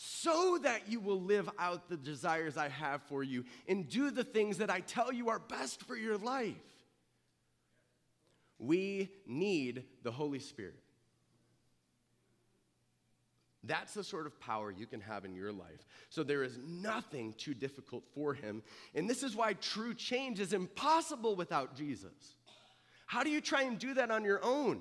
so 0.00 0.58
that 0.62 0.88
you 0.88 1.00
will 1.00 1.20
live 1.20 1.50
out 1.58 1.88
the 1.88 1.96
desires 1.96 2.56
I 2.56 2.68
have 2.68 3.02
for 3.02 3.24
you 3.24 3.44
and 3.66 3.88
do 3.88 4.12
the 4.12 4.22
things 4.22 4.58
that 4.58 4.70
I 4.70 4.78
tell 4.78 5.12
you 5.12 5.28
are 5.28 5.40
best 5.40 5.82
for 5.82 5.96
your 5.96 6.16
life. 6.16 6.54
We 8.58 9.10
need 9.26 9.84
the 10.02 10.10
Holy 10.10 10.38
Spirit. 10.38 10.80
That's 13.64 13.92
the 13.94 14.04
sort 14.04 14.26
of 14.26 14.38
power 14.40 14.70
you 14.70 14.86
can 14.86 15.00
have 15.00 15.24
in 15.24 15.34
your 15.34 15.52
life. 15.52 15.86
So 16.10 16.22
there 16.22 16.42
is 16.42 16.58
nothing 16.66 17.34
too 17.34 17.54
difficult 17.54 18.04
for 18.14 18.32
him. 18.32 18.62
And 18.94 19.10
this 19.10 19.22
is 19.22 19.36
why 19.36 19.54
true 19.54 19.94
change 19.94 20.40
is 20.40 20.52
impossible 20.52 21.36
without 21.36 21.76
Jesus. 21.76 22.36
How 23.06 23.24
do 23.24 23.30
you 23.30 23.40
try 23.40 23.62
and 23.62 23.78
do 23.78 23.94
that 23.94 24.10
on 24.10 24.24
your 24.24 24.42
own? 24.42 24.80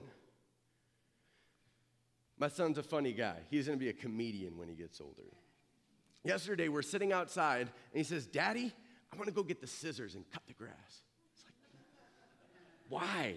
My 2.38 2.48
son's 2.50 2.78
a 2.78 2.84
funny 2.84 3.14
guy. 3.14 3.38
He's 3.50 3.66
going 3.66 3.80
to 3.80 3.84
be 3.84 3.90
a 3.90 3.94
comedian 3.94 4.58
when 4.58 4.70
he 4.70 4.76
gets 4.76 5.02
older. 5.02 5.24
Yesterday, 6.24 6.68
we're 6.68 6.82
sitting 6.82 7.12
outside, 7.12 7.62
and 7.62 7.98
he 7.98 8.04
says, 8.04 8.28
Daddy, 8.28 8.72
I 9.12 9.16
want 9.16 9.28
to 9.28 9.34
go 9.34 9.44
get 9.44 9.60
the 9.60 9.68
scissors 9.68 10.16
and 10.16 10.30
cut 10.32 10.44
the 10.46 10.54
grass. 10.54 11.02
It's 11.34 11.44
like, 11.44 11.54
why? 12.90 13.36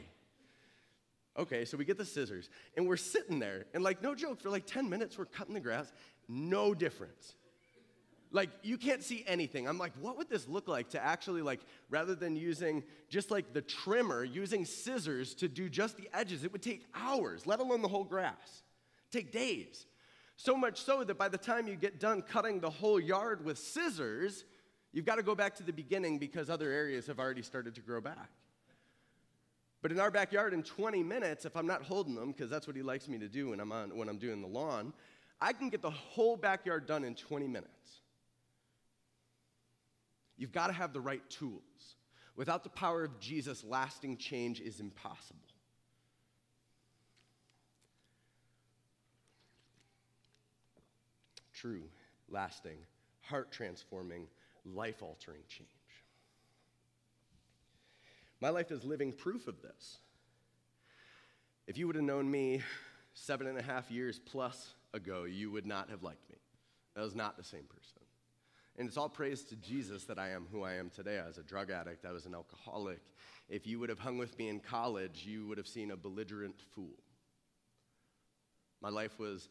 Okay, 1.40 1.64
so 1.64 1.78
we 1.78 1.86
get 1.86 1.96
the 1.96 2.04
scissors 2.04 2.50
and 2.76 2.86
we're 2.86 2.98
sitting 2.98 3.38
there, 3.38 3.64
and 3.72 3.82
like, 3.82 4.02
no 4.02 4.14
joke, 4.14 4.42
for 4.42 4.50
like 4.50 4.66
10 4.66 4.90
minutes, 4.90 5.16
we're 5.16 5.24
cutting 5.24 5.54
the 5.54 5.60
grass, 5.60 5.90
no 6.28 6.74
difference. 6.74 7.34
Like, 8.30 8.50
you 8.62 8.76
can't 8.76 9.02
see 9.02 9.24
anything. 9.26 9.66
I'm 9.66 9.78
like, 9.78 9.92
what 10.00 10.18
would 10.18 10.28
this 10.28 10.46
look 10.46 10.68
like 10.68 10.90
to 10.90 11.02
actually, 11.02 11.42
like, 11.42 11.60
rather 11.88 12.14
than 12.14 12.36
using 12.36 12.84
just 13.08 13.30
like 13.30 13.54
the 13.54 13.62
trimmer, 13.62 14.22
using 14.22 14.66
scissors 14.66 15.34
to 15.36 15.48
do 15.48 15.68
just 15.70 15.96
the 15.96 16.08
edges? 16.12 16.44
It 16.44 16.52
would 16.52 16.62
take 16.62 16.84
hours, 16.94 17.46
let 17.46 17.58
alone 17.58 17.80
the 17.80 17.88
whole 17.88 18.04
grass. 18.04 18.62
Take 19.10 19.32
days. 19.32 19.86
So 20.36 20.56
much 20.56 20.80
so 20.80 21.02
that 21.04 21.18
by 21.18 21.28
the 21.28 21.38
time 21.38 21.66
you 21.66 21.74
get 21.74 21.98
done 21.98 22.22
cutting 22.22 22.60
the 22.60 22.70
whole 22.70 23.00
yard 23.00 23.44
with 23.44 23.58
scissors, 23.58 24.44
you've 24.92 25.06
got 25.06 25.16
to 25.16 25.22
go 25.22 25.34
back 25.34 25.56
to 25.56 25.62
the 25.62 25.72
beginning 25.72 26.18
because 26.18 26.50
other 26.50 26.70
areas 26.70 27.06
have 27.08 27.18
already 27.18 27.42
started 27.42 27.74
to 27.76 27.80
grow 27.80 28.00
back. 28.00 28.30
But 29.82 29.92
in 29.92 30.00
our 30.00 30.10
backyard, 30.10 30.52
in 30.52 30.62
20 30.62 31.02
minutes, 31.02 31.46
if 31.46 31.56
I'm 31.56 31.66
not 31.66 31.82
holding 31.82 32.14
them, 32.14 32.32
because 32.32 32.50
that's 32.50 32.66
what 32.66 32.76
he 32.76 32.82
likes 32.82 33.08
me 33.08 33.18
to 33.18 33.28
do 33.28 33.50
when 33.50 33.60
I'm, 33.60 33.72
on, 33.72 33.96
when 33.96 34.08
I'm 34.08 34.18
doing 34.18 34.42
the 34.42 34.48
lawn, 34.48 34.92
I 35.40 35.52
can 35.54 35.70
get 35.70 35.80
the 35.80 35.90
whole 35.90 36.36
backyard 36.36 36.86
done 36.86 37.02
in 37.02 37.14
20 37.14 37.46
minutes. 37.46 37.70
You've 40.36 40.52
got 40.52 40.66
to 40.66 40.72
have 40.72 40.92
the 40.92 41.00
right 41.00 41.22
tools. 41.30 41.96
Without 42.36 42.62
the 42.62 42.70
power 42.70 43.04
of 43.04 43.18
Jesus, 43.20 43.64
lasting 43.64 44.18
change 44.18 44.60
is 44.60 44.80
impossible. 44.80 45.38
True, 51.54 51.82
lasting, 52.30 52.78
heart 53.20 53.52
transforming, 53.52 54.26
life 54.64 55.02
altering 55.02 55.42
change. 55.48 55.68
My 58.40 58.48
life 58.48 58.70
is 58.70 58.84
living 58.84 59.12
proof 59.12 59.48
of 59.48 59.60
this. 59.60 59.98
If 61.66 61.76
you 61.76 61.86
would 61.86 61.96
have 61.96 62.04
known 62.04 62.30
me 62.30 62.62
seven 63.14 63.46
and 63.46 63.58
a 63.58 63.62
half 63.62 63.90
years 63.90 64.18
plus 64.18 64.74
ago, 64.94 65.24
you 65.24 65.50
would 65.50 65.66
not 65.66 65.90
have 65.90 66.02
liked 66.02 66.28
me. 66.30 66.36
I 66.96 67.02
was 67.02 67.14
not 67.14 67.36
the 67.36 67.44
same 67.44 67.64
person. 67.64 68.00
And 68.78 68.88
it's 68.88 68.96
all 68.96 69.08
praise 69.08 69.44
to 69.44 69.56
Jesus 69.56 70.04
that 70.04 70.18
I 70.18 70.30
am 70.30 70.46
who 70.50 70.62
I 70.62 70.74
am 70.74 70.90
today. 70.90 71.18
I 71.18 71.26
was 71.26 71.38
a 71.38 71.42
drug 71.42 71.70
addict, 71.70 72.06
I 72.06 72.12
was 72.12 72.26
an 72.26 72.34
alcoholic. 72.34 73.00
If 73.48 73.66
you 73.66 73.78
would 73.78 73.88
have 73.88 73.98
hung 73.98 74.16
with 74.16 74.38
me 74.38 74.48
in 74.48 74.60
college, 74.60 75.24
you 75.26 75.46
would 75.46 75.58
have 75.58 75.68
seen 75.68 75.90
a 75.90 75.96
belligerent 75.96 76.60
fool. 76.74 76.96
My 78.80 78.88
life 78.88 79.18
was 79.18 79.48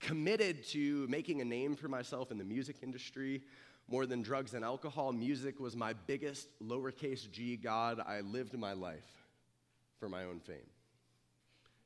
committed 0.00 0.66
to 0.68 1.06
making 1.08 1.40
a 1.40 1.44
name 1.44 1.76
for 1.76 1.86
myself 1.86 2.32
in 2.32 2.38
the 2.38 2.44
music 2.44 2.76
industry, 2.82 3.42
more 3.88 4.06
than 4.06 4.22
drugs 4.22 4.54
and 4.54 4.64
alcohol, 4.64 5.12
music 5.12 5.60
was 5.60 5.76
my 5.76 5.92
biggest 5.92 6.48
lowercase 6.62 7.30
g 7.30 7.56
God. 7.56 8.00
I 8.00 8.20
lived 8.20 8.56
my 8.56 8.72
life 8.72 9.26
for 9.98 10.08
my 10.08 10.24
own 10.24 10.40
fame, 10.40 10.68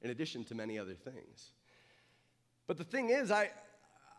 in 0.02 0.10
addition 0.10 0.44
to 0.44 0.54
many 0.54 0.78
other 0.78 0.94
things. 0.94 1.50
But 2.66 2.78
the 2.78 2.84
thing 2.84 3.10
is, 3.10 3.30
I, 3.30 3.50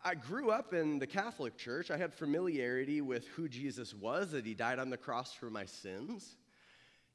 I 0.03 0.15
grew 0.15 0.51
up 0.51 0.73
in 0.73 0.99
the 0.99 1.07
Catholic 1.07 1.57
Church. 1.57 1.91
I 1.91 1.97
had 1.97 2.13
familiarity 2.13 3.01
with 3.01 3.27
who 3.29 3.49
Jesus 3.49 3.93
was, 3.93 4.31
that 4.31 4.45
he 4.45 4.53
died 4.53 4.79
on 4.79 4.89
the 4.89 4.97
cross 4.97 5.33
for 5.33 5.49
my 5.49 5.65
sins. 5.65 6.37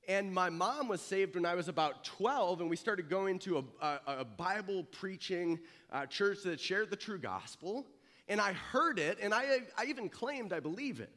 And 0.09 0.35
my 0.35 0.51
mom 0.51 0.89
was 0.89 1.01
saved 1.01 1.37
when 1.37 1.47
I 1.47 1.55
was 1.55 1.69
about 1.69 2.05
12, 2.05 2.61
and 2.61 2.69
we 2.69 2.77
started 2.77 3.09
going 3.09 3.39
to 3.41 3.59
a, 3.59 3.87
a, 3.87 4.01
a 4.21 4.25
Bible 4.25 4.85
preaching 4.85 5.61
uh, 5.93 6.07
church 6.07 6.39
that 6.45 6.59
shared 6.59 6.91
the 6.91 6.97
true 6.97 7.19
gospel 7.19 7.87
and 8.33 8.41
I 8.41 8.55
heard 8.55 8.99
it, 8.99 9.19
and 9.21 9.35
I, 9.35 9.59
I 9.77 9.85
even 9.85 10.09
claimed 10.09 10.55
I 10.55 10.61
believe 10.61 11.01
it, 11.01 11.13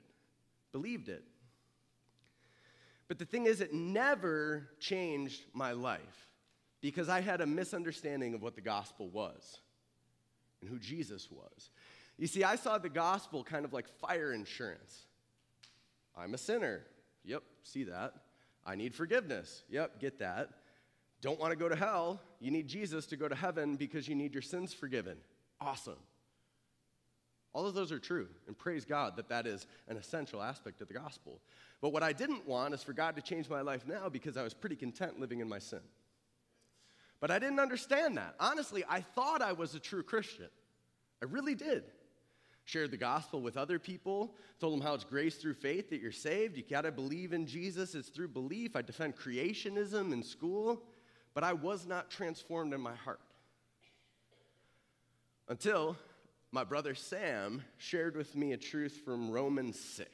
believed 0.73 1.08
it. 1.08 1.23
But 3.08 3.19
the 3.19 3.25
thing 3.25 3.45
is, 3.45 3.62
it 3.62 3.73
never 3.73 4.67
changed 4.82 5.45
my 5.54 5.71
life 5.71 6.28
because 6.82 7.08
I 7.08 7.21
had 7.21 7.39
a 7.39 7.45
misunderstanding 7.45 8.34
of 8.34 8.41
what 8.41 8.56
the 8.56 8.62
gospel 8.62 9.08
was 9.08 9.62
and 10.60 10.69
who 10.69 10.78
Jesus 10.78 11.32
was. 11.32 11.69
You 12.17 12.28
see, 12.28 12.43
I 12.43 12.58
saw 12.58 12.80
the 12.80 12.89
gospel 12.89 13.45
kind 13.45 13.63
of 13.63 13.71
like 13.71 13.88
fire 13.88 14.34
insurance. 14.34 15.06
I'm 16.17 16.34
a 16.34 16.38
sinner. 16.38 16.82
Yep, 17.23 17.43
see 17.63 17.86
that. 17.86 18.13
I 18.65 18.75
need 18.75 18.93
forgiveness. 18.93 19.63
Yep, 19.69 20.01
get 20.01 20.19
that. 20.19 20.49
Don't 21.21 21.39
want 21.39 21.51
to 21.51 21.58
go 21.58 21.69
to 21.69 21.78
hell. 21.78 22.19
You 22.41 22.51
need 22.51 22.67
Jesus 22.67 23.06
to 23.06 23.15
go 23.15 23.30
to 23.30 23.36
heaven 23.36 23.78
because 23.78 24.06
you 24.06 24.15
need 24.15 24.34
your 24.34 24.41
sins 24.41 24.73
forgiven. 24.73 25.15
Awesome. 25.62 25.95
All 27.56 27.65
of 27.65 27.74
those 27.74 27.94
are 27.94 28.00
true, 28.00 28.28
and 28.48 28.58
praise 28.58 28.84
God 28.84 29.15
that 29.15 29.30
that 29.30 29.48
is 29.48 29.65
an 29.88 29.96
essential 29.96 30.44
aspect 30.44 30.82
of 30.82 30.89
the 30.89 30.94
gospel. 30.94 31.39
But 31.80 31.94
what 31.94 32.04
I 32.04 32.12
didn't 32.12 32.46
want 32.46 32.74
is 32.74 32.84
for 32.84 32.91
God 32.91 33.15
to 33.15 33.22
change 33.22 33.50
my 33.50 33.62
life 33.62 33.88
now 33.88 34.10
because 34.10 34.36
I 34.36 34.44
was 34.44 34.54
pretty 34.54 34.76
content 34.76 35.22
living 35.22 35.39
in 35.39 35.48
my 35.48 35.60
sin. 35.60 35.80
But 37.22 37.32
I 37.32 37.39
didn't 37.39 37.62
understand 37.62 38.18
that. 38.18 38.36
Honestly, 38.41 38.84
I 38.89 39.00
thought 39.00 39.41
I 39.41 39.54
was 39.54 39.74
a 39.74 39.80
true 39.80 40.04
Christian. 40.04 40.50
I 41.22 41.28
really 41.28 41.56
did. 41.56 41.86
Shared 42.65 42.91
the 42.91 42.98
gospel 42.98 43.39
with 43.39 43.56
other 43.56 43.80
people, 43.80 44.36
told 44.60 44.74
them 44.74 44.82
how 44.82 44.94
it's 44.94 45.06
grace 45.06 45.38
through 45.38 45.54
faith 45.54 45.89
that 45.91 46.02
you're 46.02 46.12
saved. 46.12 46.58
You 46.58 46.63
gotta 46.70 46.91
believe 46.91 47.32
in 47.32 47.48
Jesus, 47.48 47.96
it's 47.96 48.10
through 48.10 48.30
belief. 48.30 48.76
I 48.76 48.82
defend 48.82 49.15
creationism 49.15 50.12
in 50.12 50.24
school, 50.24 50.84
but 51.34 51.46
I 51.46 51.54
was 51.54 51.88
not 51.88 52.10
transformed 52.10 52.74
in 52.74 52.82
my 52.82 52.96
heart. 52.96 53.22
Until 55.48 55.96
my 56.51 56.63
brother 56.63 56.95
Sam 56.95 57.63
shared 57.77 58.15
with 58.15 58.36
me 58.36 58.53
a 58.53 58.58
truth 58.58 59.01
from 59.03 59.31
Romans 59.31 59.79
6. 59.79 60.10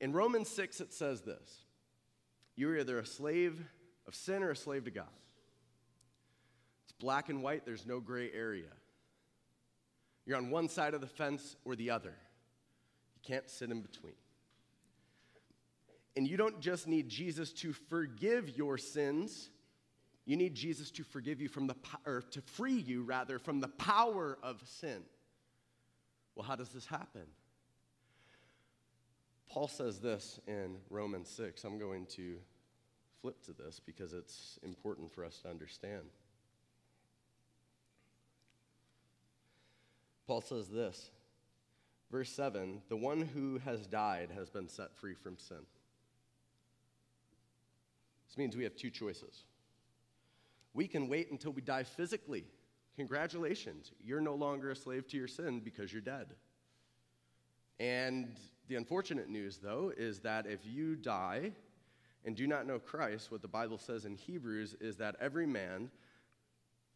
In 0.00 0.12
Romans 0.12 0.48
6, 0.48 0.80
it 0.80 0.92
says 0.92 1.22
this 1.22 1.64
You're 2.56 2.78
either 2.78 2.98
a 2.98 3.06
slave 3.06 3.62
of 4.06 4.14
sin 4.14 4.42
or 4.42 4.50
a 4.50 4.56
slave 4.56 4.84
to 4.84 4.90
God. 4.90 5.06
It's 6.84 6.92
black 6.92 7.28
and 7.28 7.42
white, 7.42 7.64
there's 7.64 7.86
no 7.86 8.00
gray 8.00 8.30
area. 8.32 8.70
You're 10.26 10.36
on 10.36 10.50
one 10.50 10.68
side 10.68 10.94
of 10.94 11.00
the 11.00 11.06
fence 11.06 11.56
or 11.64 11.74
the 11.74 11.90
other. 11.90 12.14
You 13.14 13.34
can't 13.34 13.48
sit 13.50 13.70
in 13.70 13.80
between. 13.80 14.14
And 16.16 16.28
you 16.28 16.36
don't 16.36 16.60
just 16.60 16.86
need 16.86 17.08
Jesus 17.08 17.52
to 17.54 17.72
forgive 17.72 18.56
your 18.56 18.76
sins, 18.76 19.50
you 20.24 20.36
need 20.36 20.54
Jesus 20.54 20.90
to 20.92 21.04
forgive 21.04 21.40
you 21.40 21.48
from 21.48 21.66
the 21.66 21.74
or 22.06 22.22
to 22.30 22.40
free 22.40 22.74
you 22.74 23.02
rather 23.02 23.38
from 23.38 23.60
the 23.60 23.68
power 23.68 24.38
of 24.42 24.62
sin. 24.64 25.02
Well, 26.34 26.46
how 26.46 26.56
does 26.56 26.70
this 26.70 26.86
happen? 26.86 27.26
Paul 29.48 29.68
says 29.68 29.98
this 29.98 30.40
in 30.46 30.76
Romans 30.88 31.28
6. 31.28 31.64
I'm 31.64 31.78
going 31.78 32.06
to 32.16 32.36
flip 33.20 33.42
to 33.44 33.52
this 33.52 33.80
because 33.84 34.12
it's 34.12 34.58
important 34.62 35.12
for 35.12 35.24
us 35.24 35.40
to 35.42 35.50
understand. 35.50 36.04
Paul 40.26 40.40
says 40.40 40.68
this, 40.68 41.10
verse 42.10 42.30
7 42.30 42.80
the 42.88 42.96
one 42.96 43.20
who 43.20 43.58
has 43.58 43.86
died 43.86 44.30
has 44.34 44.48
been 44.48 44.68
set 44.68 44.96
free 44.96 45.14
from 45.14 45.36
sin. 45.36 45.58
This 48.28 48.38
means 48.38 48.56
we 48.56 48.64
have 48.64 48.76
two 48.76 48.90
choices. 48.90 49.42
We 50.74 50.88
can 50.88 51.08
wait 51.08 51.30
until 51.30 51.52
we 51.52 51.60
die 51.62 51.82
physically. 51.82 52.44
Congratulations, 52.96 53.92
you're 54.04 54.20
no 54.20 54.34
longer 54.34 54.70
a 54.70 54.76
slave 54.76 55.06
to 55.08 55.16
your 55.16 55.28
sin 55.28 55.60
because 55.60 55.92
you're 55.92 56.02
dead. 56.02 56.26
And 57.80 58.36
the 58.68 58.76
unfortunate 58.76 59.28
news, 59.28 59.58
though, 59.58 59.92
is 59.96 60.20
that 60.20 60.46
if 60.46 60.60
you 60.64 60.94
die 60.94 61.52
and 62.24 62.36
do 62.36 62.46
not 62.46 62.66
know 62.66 62.78
Christ, 62.78 63.32
what 63.32 63.42
the 63.42 63.48
Bible 63.48 63.78
says 63.78 64.04
in 64.04 64.14
Hebrews 64.14 64.76
is 64.80 64.98
that 64.98 65.16
every 65.20 65.46
man 65.46 65.90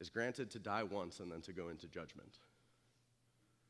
is 0.01 0.11
granted 0.11 0.51
to 0.51 0.59
die 0.59 0.83
once 0.83 1.21
and 1.21 1.33
then 1.33 1.41
to 1.43 1.53
go 1.53 1.69
into 1.69 1.89
judgment. 1.89 2.39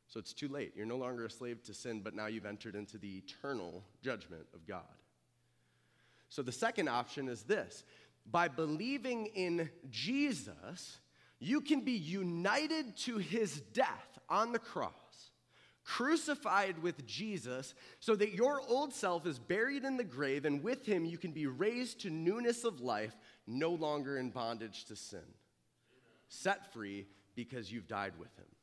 So 0.07 0.19
it's 0.19 0.33
too 0.33 0.47
late. 0.47 0.73
You're 0.75 0.85
no 0.85 0.97
longer 0.97 1.25
a 1.25 1.29
slave 1.29 1.63
to 1.63 1.73
sin, 1.73 2.01
but 2.01 2.13
now 2.13 2.27
you've 2.27 2.45
entered 2.45 2.75
into 2.75 2.97
the 2.97 3.17
eternal 3.17 3.83
judgment 4.01 4.45
of 4.53 4.65
God. 4.65 4.83
So 6.29 6.41
the 6.41 6.51
second 6.51 6.89
option 6.89 7.27
is 7.29 7.43
this 7.43 7.83
by 8.29 8.47
believing 8.47 9.27
in 9.27 9.69
Jesus, 9.89 10.97
you 11.39 11.61
can 11.61 11.81
be 11.81 11.93
united 11.93 12.97
to 12.97 13.17
his 13.17 13.61
death 13.73 14.19
on 14.29 14.51
the 14.51 14.59
cross, 14.59 15.31
crucified 15.83 16.81
with 16.81 17.05
Jesus, 17.05 17.73
so 17.99 18.15
that 18.15 18.33
your 18.33 18.61
old 18.67 18.93
self 18.93 19.25
is 19.25 19.39
buried 19.39 19.85
in 19.85 19.97
the 19.97 20.03
grave, 20.03 20.45
and 20.45 20.63
with 20.63 20.85
him 20.85 21.05
you 21.05 21.17
can 21.17 21.31
be 21.31 21.47
raised 21.47 22.01
to 22.01 22.09
newness 22.09 22.63
of 22.63 22.81
life, 22.81 23.15
no 23.45 23.69
longer 23.69 24.17
in 24.17 24.29
bondage 24.29 24.85
to 24.85 24.95
sin. 24.95 25.19
Set 26.27 26.73
free 26.73 27.07
because 27.35 27.71
you've 27.71 27.87
died 27.87 28.13
with 28.19 28.35
him. 28.35 28.56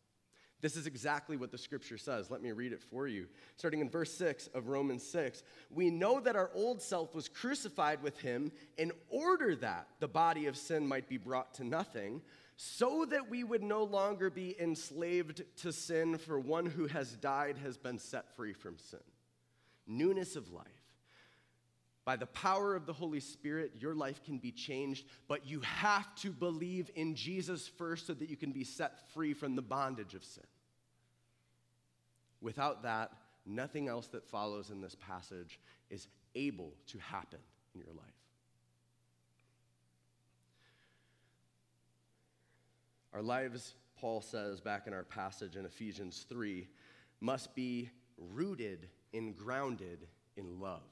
This 0.64 0.76
is 0.76 0.86
exactly 0.86 1.36
what 1.36 1.52
the 1.52 1.58
scripture 1.58 1.98
says. 1.98 2.30
Let 2.30 2.40
me 2.40 2.50
read 2.50 2.72
it 2.72 2.80
for 2.80 3.06
you. 3.06 3.26
Starting 3.58 3.80
in 3.80 3.90
verse 3.90 4.10
6 4.14 4.46
of 4.54 4.68
Romans 4.68 5.02
6, 5.02 5.42
we 5.70 5.90
know 5.90 6.20
that 6.20 6.36
our 6.36 6.50
old 6.54 6.80
self 6.80 7.14
was 7.14 7.28
crucified 7.28 8.02
with 8.02 8.18
him 8.18 8.50
in 8.78 8.90
order 9.10 9.54
that 9.56 9.88
the 10.00 10.08
body 10.08 10.46
of 10.46 10.56
sin 10.56 10.86
might 10.86 11.06
be 11.06 11.18
brought 11.18 11.52
to 11.56 11.64
nothing, 11.64 12.22
so 12.56 13.04
that 13.04 13.28
we 13.28 13.44
would 13.44 13.62
no 13.62 13.84
longer 13.84 14.30
be 14.30 14.58
enslaved 14.58 15.42
to 15.56 15.70
sin, 15.70 16.16
for 16.16 16.40
one 16.40 16.64
who 16.64 16.86
has 16.86 17.12
died 17.12 17.58
has 17.58 17.76
been 17.76 17.98
set 17.98 18.34
free 18.34 18.54
from 18.54 18.78
sin. 18.78 19.00
Newness 19.86 20.34
of 20.34 20.50
life. 20.50 20.64
By 22.06 22.16
the 22.16 22.24
power 22.24 22.74
of 22.74 22.86
the 22.86 22.94
Holy 22.94 23.20
Spirit, 23.20 23.72
your 23.80 23.94
life 23.94 24.24
can 24.24 24.38
be 24.38 24.50
changed, 24.50 25.04
but 25.28 25.46
you 25.46 25.60
have 25.60 26.14
to 26.16 26.30
believe 26.30 26.90
in 26.94 27.14
Jesus 27.16 27.68
first 27.68 28.06
so 28.06 28.14
that 28.14 28.30
you 28.30 28.36
can 28.38 28.52
be 28.52 28.64
set 28.64 29.12
free 29.12 29.34
from 29.34 29.56
the 29.56 29.62
bondage 29.62 30.14
of 30.14 30.24
sin. 30.24 30.44
Without 32.44 32.82
that, 32.82 33.10
nothing 33.46 33.88
else 33.88 34.06
that 34.08 34.28
follows 34.28 34.68
in 34.68 34.82
this 34.82 34.94
passage 34.94 35.58
is 35.88 36.08
able 36.34 36.74
to 36.88 36.98
happen 36.98 37.38
in 37.74 37.80
your 37.80 37.94
life. 37.94 38.04
Our 43.14 43.22
lives, 43.22 43.76
Paul 43.98 44.20
says 44.20 44.60
back 44.60 44.86
in 44.86 44.92
our 44.92 45.04
passage 45.04 45.56
in 45.56 45.64
Ephesians 45.64 46.26
3, 46.28 46.68
must 47.22 47.54
be 47.54 47.88
rooted 48.18 48.90
and 49.14 49.34
grounded 49.34 50.06
in 50.36 50.60
love. 50.60 50.82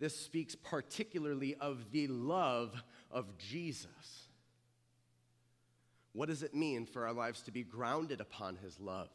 This 0.00 0.18
speaks 0.18 0.56
particularly 0.56 1.54
of 1.54 1.92
the 1.92 2.08
love 2.08 2.82
of 3.12 3.38
Jesus. 3.38 4.26
What 6.14 6.28
does 6.28 6.42
it 6.42 6.52
mean 6.52 6.84
for 6.84 7.06
our 7.06 7.12
lives 7.12 7.42
to 7.42 7.52
be 7.52 7.62
grounded 7.62 8.20
upon 8.20 8.56
his 8.56 8.80
love? 8.80 9.10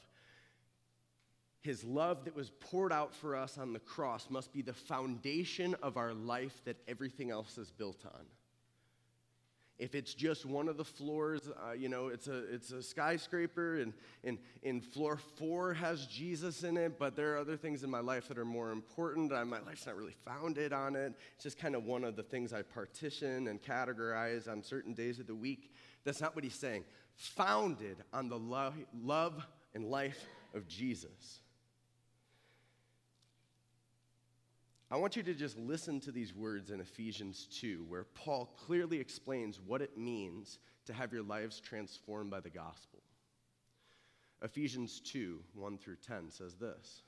His 1.62 1.84
love 1.84 2.26
that 2.26 2.36
was 2.36 2.50
poured 2.50 2.92
out 2.92 3.14
for 3.14 3.36
us 3.36 3.58
on 3.58 3.72
the 3.72 3.80
cross 3.80 4.30
must 4.30 4.52
be 4.52 4.64
the 4.64 4.74
foundation 4.74 5.76
of 5.84 5.96
our 5.96 6.14
life 6.14 6.62
that 6.66 6.78
everything 6.88 7.30
else 7.30 7.58
is 7.58 7.70
built 7.70 8.04
on. 8.06 8.26
If 9.78 9.96
it's 9.96 10.14
just 10.14 10.46
one 10.46 10.68
of 10.68 10.78
the 10.78 10.86
floors, 10.86 11.50
uh, 11.68 11.74
you 11.74 11.90
know, 11.90 12.10
it's 12.10 12.28
a, 12.28 12.54
it's 12.54 12.72
a 12.72 12.84
skyscraper, 12.84 13.80
and, 13.80 13.94
and, 14.24 14.38
and 14.64 14.84
floor 14.84 15.18
four 15.18 15.74
has 15.74 16.06
Jesus 16.06 16.64
in 16.64 16.78
it, 16.78 17.00
but 17.00 17.16
there 17.16 17.34
are 17.34 17.38
other 17.40 17.58
things 17.58 17.84
in 17.84 17.90
my 17.90 18.00
life 18.00 18.28
that 18.28 18.38
are 18.38 18.46
more 18.46 18.72
important. 18.72 19.32
Uh, 19.32 19.44
my 19.44 19.60
life's 19.62 19.88
not 19.88 19.96
really 19.96 20.16
founded 20.24 20.72
on 20.72 20.96
it. 20.96 21.14
It's 21.34 21.44
just 21.44 21.58
kind 21.58 21.76
of 21.76 21.84
one 21.84 22.04
of 22.04 22.16
the 22.16 22.22
things 22.22 22.54
I 22.54 22.62
partition 22.62 23.48
and 23.48 23.60
categorize 23.60 24.48
on 24.48 24.62
certain 24.62 24.94
days 24.94 25.20
of 25.20 25.26
the 25.26 25.34
week. 25.36 25.72
That's 26.04 26.22
not 26.22 26.36
what 26.36 26.44
he's 26.44 26.54
saying. 26.54 26.86
Founded 27.16 27.98
on 28.14 28.30
the 28.30 28.38
lo- 28.38 28.74
love 29.04 29.44
and 29.74 29.86
life 29.86 30.26
of 30.54 30.68
Jesus. 30.68 31.40
I 34.92 34.98
want 34.98 35.16
you 35.16 35.24
to 35.24 35.34
just 35.34 35.58
listen 35.58 36.02
to 36.02 36.12
these 36.12 36.36
words 36.36 36.70
in 36.70 36.82
Ephesians 36.82 37.48
2, 37.62 37.86
where 37.88 38.04
Paul 38.04 38.54
clearly 38.58 39.00
explains 39.00 39.58
what 39.66 39.82
it 39.82 39.98
means 39.98 40.60
to 40.86 40.92
have 40.92 41.14
your 41.14 41.24
lives 41.24 41.62
transformed 41.62 42.30
by 42.30 42.42
the 42.42 42.50
gospel. 42.50 43.00
Ephesians 44.42 45.00
2, 45.00 45.40
1 45.54 45.78
through 45.78 45.96
10 46.06 46.30
says 46.30 46.56
this 46.56 47.04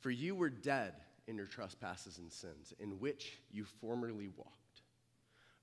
For 0.00 0.10
you 0.10 0.34
were 0.34 0.50
dead 0.50 0.92
in 1.26 1.36
your 1.36 1.46
trespasses 1.46 2.18
and 2.18 2.30
sins, 2.30 2.74
in 2.78 3.00
which 3.00 3.38
you 3.50 3.64
formerly 3.64 4.28
walked, 4.36 4.82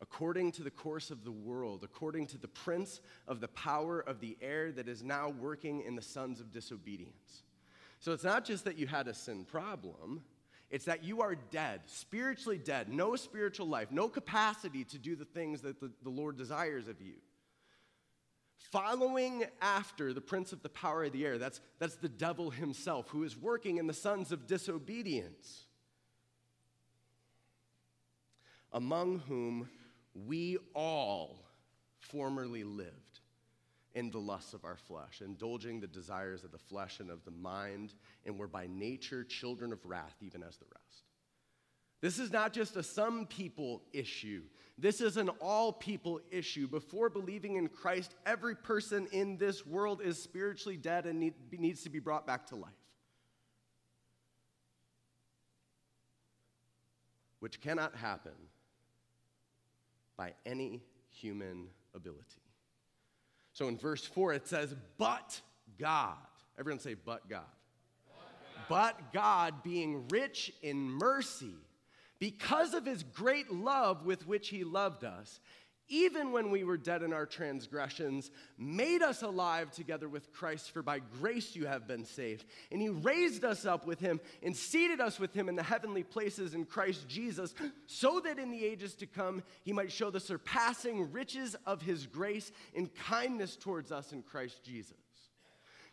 according 0.01 0.51
to 0.53 0.63
the 0.63 0.71
course 0.71 1.11
of 1.11 1.23
the 1.23 1.31
world, 1.31 1.83
according 1.83 2.25
to 2.27 2.39
the 2.39 2.47
prince 2.47 3.01
of 3.27 3.39
the 3.39 3.49
power 3.49 3.99
of 3.99 4.19
the 4.19 4.35
air 4.41 4.71
that 4.71 4.87
is 4.87 5.03
now 5.03 5.29
working 5.29 5.81
in 5.81 5.95
the 5.95 6.01
sons 6.01 6.39
of 6.39 6.51
disobedience. 6.51 7.43
So 7.99 8.13
it's 8.13 8.23
not 8.23 8.45
just 8.45 8.65
that 8.65 8.79
you 8.79 8.87
had 8.87 9.07
a 9.07 9.13
sin 9.13 9.45
problem 9.45 10.23
it's 10.73 10.85
that 10.85 11.03
you 11.03 11.21
are 11.21 11.35
dead, 11.35 11.81
spiritually 11.85 12.57
dead, 12.57 12.89
no 12.89 13.15
spiritual 13.15 13.67
life, 13.67 13.91
no 13.91 14.09
capacity 14.09 14.83
to 14.85 14.97
do 14.97 15.15
the 15.15 15.23
things 15.23 15.61
that 15.61 15.79
the, 15.79 15.91
the 16.01 16.09
Lord 16.09 16.35
desires 16.35 16.87
of 16.87 16.99
you. 16.99 17.13
Following 18.71 19.43
after 19.61 20.13
the 20.13 20.19
prince 20.19 20.51
of 20.51 20.63
the 20.63 20.69
power 20.69 21.03
of 21.03 21.11
the 21.11 21.27
air, 21.27 21.37
that's, 21.37 21.61
that's 21.77 21.97
the 21.97 22.09
devil 22.09 22.49
himself 22.49 23.07
who 23.09 23.23
is 23.23 23.37
working 23.37 23.77
in 23.77 23.85
the 23.85 23.93
sons 23.93 24.31
of 24.31 24.47
disobedience, 24.47 25.65
among 28.71 29.19
whom 29.27 29.69
we 30.25 30.57
all 30.73 31.45
formerly 31.99 32.63
lived 32.63 33.12
in 33.95 34.09
the 34.09 34.19
lusts 34.19 34.53
of 34.53 34.65
our 34.65 34.77
flesh, 34.77 35.21
indulging 35.23 35.79
the 35.79 35.87
desires 35.87 36.43
of 36.43 36.51
the 36.51 36.57
flesh 36.57 36.99
and 36.99 37.09
of 37.09 37.23
the 37.25 37.31
mind, 37.31 37.93
and 38.25 38.37
were 38.37 38.47
by 38.47 38.67
nature 38.67 39.23
children 39.23 39.71
of 39.71 39.85
wrath, 39.85 40.15
even 40.21 40.41
as 40.41 40.57
the 40.57 40.65
rest. 40.65 41.03
This 42.01 42.19
is 42.19 42.31
not 42.33 42.51
just 42.51 42.75
a 42.75 42.83
some 42.83 43.25
people 43.27 43.81
issue. 43.93 44.41
This 44.77 44.99
is 44.99 45.15
an 45.15 45.29
all 45.39 45.71
people 45.71 46.19
issue. 46.31 46.67
Before 46.67 47.09
believing 47.09 47.55
in 47.55 47.69
Christ, 47.69 48.15
every 48.25 48.55
person 48.55 49.07
in 49.13 49.37
this 49.37 49.65
world 49.65 50.01
is 50.03 50.21
spiritually 50.21 50.75
dead 50.75 51.05
and 51.05 51.17
need, 51.17 51.35
needs 51.57 51.83
to 51.83 51.89
be 51.89 51.99
brought 51.99 52.27
back 52.27 52.47
to 52.47 52.57
life. 52.57 52.73
Which 57.39 57.61
cannot 57.61 57.95
happen 57.95 58.33
by 60.17 60.33
any 60.45 60.81
human 61.09 61.67
ability. 61.95 62.42
So 63.53 63.67
in 63.67 63.77
verse 63.77 64.05
4, 64.05 64.33
it 64.33 64.47
says, 64.47 64.75
But 64.97 65.39
God. 65.79 66.17
Everyone 66.59 66.79
say, 66.79 66.95
But 66.95 67.29
God. 67.29 67.41
But 68.67 69.13
God, 69.13 69.63
being 69.63 70.07
rich 70.09 70.51
in 70.61 70.89
mercy, 70.89 71.55
because 72.19 72.73
of 72.73 72.85
his 72.85 73.03
great 73.03 73.51
love 73.51 74.05
with 74.05 74.25
which 74.25 74.49
he 74.49 74.63
loved 74.63 75.03
us, 75.03 75.39
even 75.89 76.31
when 76.31 76.49
we 76.49 76.63
were 76.63 76.77
dead 76.77 77.03
in 77.03 77.13
our 77.13 77.25
transgressions, 77.25 78.31
made 78.57 79.01
us 79.01 79.21
alive 79.21 79.71
together 79.71 80.07
with 80.07 80.31
Christ, 80.31 80.71
for 80.71 80.81
by 80.81 80.99
grace 80.99 81.55
you 81.55 81.65
have 81.65 81.87
been 81.87 82.05
saved. 82.05 82.45
And 82.71 82.81
he 82.81 82.89
raised 82.89 83.43
us 83.43 83.65
up 83.65 83.85
with 83.85 83.99
him 83.99 84.19
and 84.41 84.55
seated 84.55 85.01
us 85.01 85.19
with 85.19 85.33
him 85.33 85.49
in 85.49 85.55
the 85.55 85.63
heavenly 85.63 86.03
places 86.03 86.53
in 86.53 86.65
Christ 86.65 87.07
Jesus, 87.07 87.53
so 87.85 88.19
that 88.21 88.39
in 88.39 88.49
the 88.49 88.65
ages 88.65 88.95
to 88.95 89.05
come 89.05 89.43
he 89.63 89.73
might 89.73 89.91
show 89.91 90.09
the 90.09 90.19
surpassing 90.19 91.11
riches 91.11 91.55
of 91.65 91.81
his 91.81 92.07
grace 92.07 92.51
and 92.75 92.93
kindness 92.95 93.55
towards 93.55 93.91
us 93.91 94.13
in 94.13 94.23
Christ 94.23 94.63
Jesus. 94.63 94.95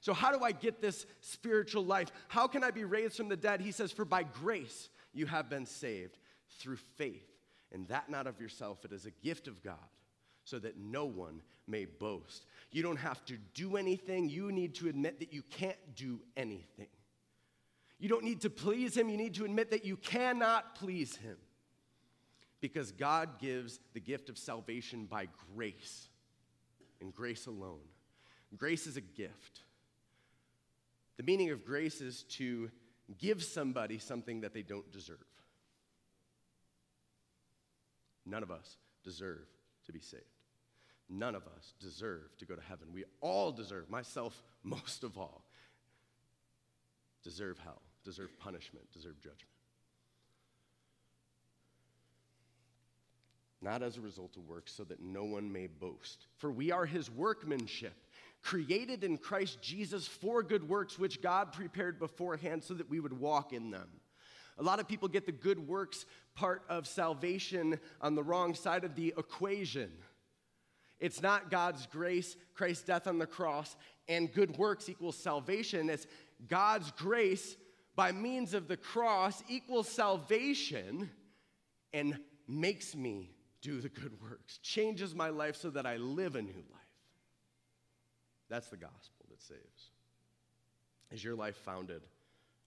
So, 0.01 0.14
how 0.14 0.32
do 0.36 0.43
I 0.43 0.53
get 0.53 0.80
this 0.80 1.05
spiritual 1.20 1.84
life? 1.84 2.11
How 2.28 2.47
can 2.47 2.64
I 2.64 2.70
be 2.70 2.84
raised 2.84 3.16
from 3.16 3.28
the 3.28 3.36
dead? 3.36 3.61
He 3.61 3.72
says, 3.72 3.93
For 3.93 4.05
by 4.05 4.22
grace 4.22 4.88
you 5.12 5.26
have 5.26 5.51
been 5.51 5.66
saved 5.66 6.16
through 6.59 6.78
faith, 6.97 7.30
and 7.73 7.87
that 7.89 8.11
not 8.11 8.27
of 8.27 8.41
yourself, 8.41 8.85
it 8.85 8.93
is 8.93 9.07
a 9.07 9.11
gift 9.11 9.49
of 9.49 9.62
God, 9.62 9.77
so 10.45 10.59
that 10.59 10.79
no 10.79 11.05
one 11.05 11.43
may 11.66 11.85
boast. 11.85 12.47
You 12.73 12.83
don't 12.83 12.99
have 12.99 13.25
to 13.27 13.37
do 13.55 13.77
anything, 13.77 14.29
you 14.29 14.51
need 14.51 14.75
to 14.77 14.89
admit 14.89 15.21
that 15.21 15.33
you 15.33 15.43
can't 15.51 15.95
do 15.95 16.21
anything. 16.37 16.89
You 17.99 18.09
don't 18.09 18.25
need 18.25 18.41
to 18.43 18.51
please 18.51 18.97
Him, 18.97 19.09
you 19.09 19.16
need 19.16 19.35
to 19.35 19.45
admit 19.45 19.71
that 19.71 19.85
you 19.85 19.97
cannot 19.97 20.75
please 20.75 21.16
Him. 21.16 21.37
Because 22.61 22.93
God 22.93 23.39
gives 23.39 23.81
the 23.95 24.01
gift 24.01 24.29
of 24.29 24.37
salvation 24.37 25.07
by 25.07 25.29
grace, 25.55 26.09
and 27.01 27.14
grace 27.14 27.47
alone. 27.47 27.81
Grace 28.57 28.87
is 28.87 28.97
a 28.97 29.01
gift. 29.01 29.61
The 31.16 31.23
meaning 31.23 31.51
of 31.51 31.64
grace 31.64 32.01
is 32.01 32.25
to 32.31 32.71
give 33.18 33.43
somebody 33.43 33.99
something 33.99 34.41
that 34.41 34.55
they 34.55 34.62
don't 34.62 34.91
deserve. 34.93 35.25
None 38.27 38.43
of 38.43 38.51
us 38.51 38.77
deserve 39.03 39.47
to 39.87 39.93
be 39.93 40.01
saved. 40.01 40.25
None 41.09 41.35
of 41.35 41.43
us 41.57 41.75
deserve 41.81 42.37
to 42.39 42.45
go 42.45 42.55
to 42.55 42.62
heaven. 42.62 42.89
We 42.93 43.05
all 43.21 43.51
deserve, 43.51 43.91
myself 43.91 44.43
most 44.62 45.03
of 45.03 45.18
all, 45.18 45.45
deserve 47.25 47.59
hell, 47.59 47.83
deserve 48.05 48.31
punishment, 48.39 48.91
deserve 48.93 49.21
judgment. 49.21 49.47
Not 53.62 53.83
as 53.83 53.99
a 53.99 54.01
result 54.01 54.37
of 54.37 54.49
works, 54.49 54.73
so 54.73 54.85
that 54.85 55.03
no 55.03 55.25
one 55.25 55.53
may 55.53 55.66
boast. 55.66 56.27
For 56.37 56.51
we 56.51 56.73
are 56.73 56.87
his 56.87 57.11
workmanship, 57.11 57.93
created 58.43 59.05
in 59.05 59.18
Christ 59.18 59.61
Jesus 59.61 60.07
for 60.07 60.43
good 60.43 60.66
works, 60.66 60.99
which 60.99 61.21
God 61.21 61.53
prepared 61.53 61.99
beforehand 61.99 62.64
so 62.64 62.73
that 62.75 62.89
we 62.89 63.01
would 63.01 63.18
walk 63.18 63.53
in 63.53 63.71
them. 63.71 63.89
A 64.59 64.62
lot 64.62 64.80
of 64.80 64.88
people 64.88 65.09
get 65.09 65.26
the 65.26 65.32
good 65.32 65.66
works 65.66 66.05
part 66.34 66.62
of 66.68 66.86
salvation 66.86 67.78
on 68.01 68.14
the 68.14 68.22
wrong 68.22 68.55
side 68.55 68.84
of 68.84 68.94
the 68.94 69.14
equation. 69.16 69.90
It's 70.98 71.22
not 71.22 71.51
God's 71.51 71.86
grace, 71.86 72.36
Christ's 72.55 72.84
death 72.84 73.07
on 73.07 73.18
the 73.18 73.26
cross, 73.26 73.74
and 74.09 74.32
good 74.32 74.59
works 74.59 74.88
equals 74.88 75.16
salvation. 75.16 75.88
It's 75.88 76.07
God's 76.46 76.90
grace 76.92 77.57
by 77.96 78.12
means 78.12 78.55
of 78.55 78.68
the 78.68 78.76
cross 78.76 79.42
equals 79.48 79.88
salvation 79.88 81.11
and 81.92 82.18
makes 82.46 82.94
me 82.94 83.30
do 83.62 83.80
the 83.80 83.88
good 83.88 84.20
works, 84.22 84.59
changes 84.59 85.14
my 85.14 85.28
life 85.28 85.57
so 85.57 85.70
that 85.70 85.86
I 85.86 85.96
live 85.96 86.36
a 86.36 86.42
new 86.42 86.53
life. 86.53 86.80
That's 88.48 88.68
the 88.68 88.76
gospel 88.76 89.26
that 89.30 89.40
saves. 89.40 89.90
Is 91.11 91.22
your 91.22 91.34
life 91.34 91.57
founded 91.57 92.03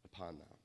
upon 0.05 0.38
that? 0.38 0.57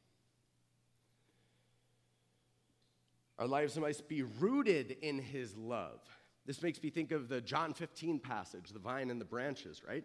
Our 3.39 3.47
lives 3.47 3.78
must 3.78 4.09
be 4.09 4.22
rooted 4.22 4.97
in 5.03 5.18
his 5.18 5.57
love. 5.57 6.01
This 6.45 6.62
makes 6.62 6.82
me 6.82 6.91
think 6.91 7.12
of 7.12 7.28
the 7.28 7.41
John 7.41 7.72
15 7.72 8.18
passage, 8.18 8.70
the 8.70 8.78
vine 8.78 9.11
and 9.11 9.20
the 9.20 9.24
branches, 9.24 9.82
right? 9.86 10.05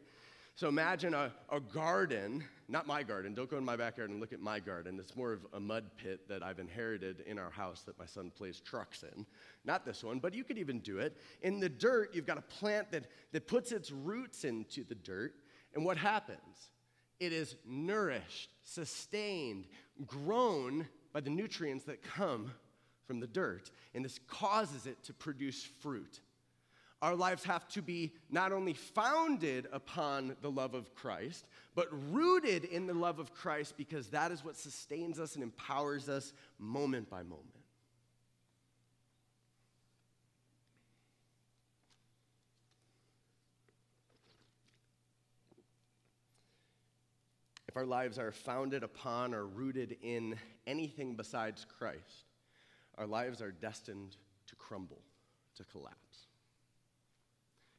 So 0.56 0.68
imagine 0.68 1.16
a, 1.16 1.32
a 1.50 1.60
garden, 1.60 2.44
not 2.68 2.86
my 2.86 3.02
garden, 3.02 3.34
don't 3.34 3.50
go 3.50 3.58
in 3.58 3.66
my 3.66 3.76
backyard 3.76 4.12
and 4.12 4.20
look 4.20 4.34
at 4.34 4.40
my 4.40 4.60
garden. 4.60 5.00
It's 5.00 5.16
more 5.16 5.34
of 5.34 5.48
a 5.54 5.60
mud 5.60 5.86
pit 5.98 6.28
that 6.28 6.44
I've 6.44 6.60
inherited 6.60 7.22
in 7.26 7.40
our 7.40 7.50
house 7.50 7.82
that 7.84 7.98
my 7.98 8.06
son 8.06 8.30
plays 8.30 8.60
trucks 8.60 9.04
in. 9.04 9.26
Not 9.66 9.84
this 9.84 10.04
one, 10.04 10.20
but 10.20 10.36
you 10.36 10.44
could 10.44 10.60
even 10.60 10.78
do 10.80 11.00
it. 11.00 11.18
In 11.42 11.60
the 11.60 11.70
dirt, 11.70 12.14
you've 12.14 12.28
got 12.28 12.38
a 12.38 12.42
plant 12.42 12.92
that, 12.92 13.08
that 13.32 13.48
puts 13.48 13.72
its 13.72 13.90
roots 13.90 14.44
into 14.44 14.84
the 14.84 14.94
dirt, 14.94 15.34
and 15.74 15.84
what 15.84 15.98
happens? 15.98 16.70
It 17.20 17.34
is 17.34 17.56
nourished, 17.66 18.52
sustained, 18.62 19.66
grown 20.06 20.88
by 21.14 21.22
the 21.22 21.32
nutrients 21.32 21.86
that 21.86 22.04
come 22.04 22.52
from 23.06 23.20
the 23.20 23.28
dirt, 23.28 23.72
and 23.94 24.04
this 24.04 24.20
causes 24.28 24.86
it 24.86 25.04
to 25.04 25.14
produce 25.14 25.64
fruit. 25.82 26.22
Our 27.02 27.16
lives 27.16 27.44
have 27.44 27.68
to 27.70 27.82
be 27.82 28.14
not 28.30 28.54
only 28.54 28.74
founded 28.74 29.68
upon 29.74 30.38
the 30.42 30.50
love 30.50 30.74
of 30.74 30.96
Christ, 30.96 31.50
but 31.76 31.90
rooted 32.14 32.64
in 32.64 32.88
the 32.88 32.94
love 32.94 33.20
of 33.20 33.34
Christ 33.34 33.76
because 33.76 34.08
that 34.08 34.32
is 34.32 34.46
what 34.46 34.56
sustains 34.56 35.20
us 35.20 35.36
and 35.36 35.44
empowers 35.44 36.08
us 36.08 36.32
moment 36.60 37.10
by 37.10 37.24
moment. 37.24 37.58
If 47.68 47.78
our 47.78 47.86
lives 47.86 48.20
are 48.20 48.32
founded 48.32 48.84
upon 48.84 49.34
or 49.34 49.48
rooted 49.48 49.98
in 50.04 50.38
anything 50.68 51.16
besides 51.16 51.66
Christ, 51.66 52.33
our 52.98 53.08
lives 53.08 53.42
are 53.42 53.52
destined 53.52 54.18
to 54.48 54.56
crumble, 54.56 55.02
to 55.56 55.64
collapse. 55.66 56.28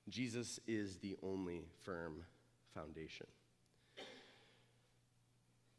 Jesus 0.09 0.61
is 0.67 0.99
the 0.99 1.17
only 1.23 1.63
firm 1.83 2.25
foundation. 2.75 3.27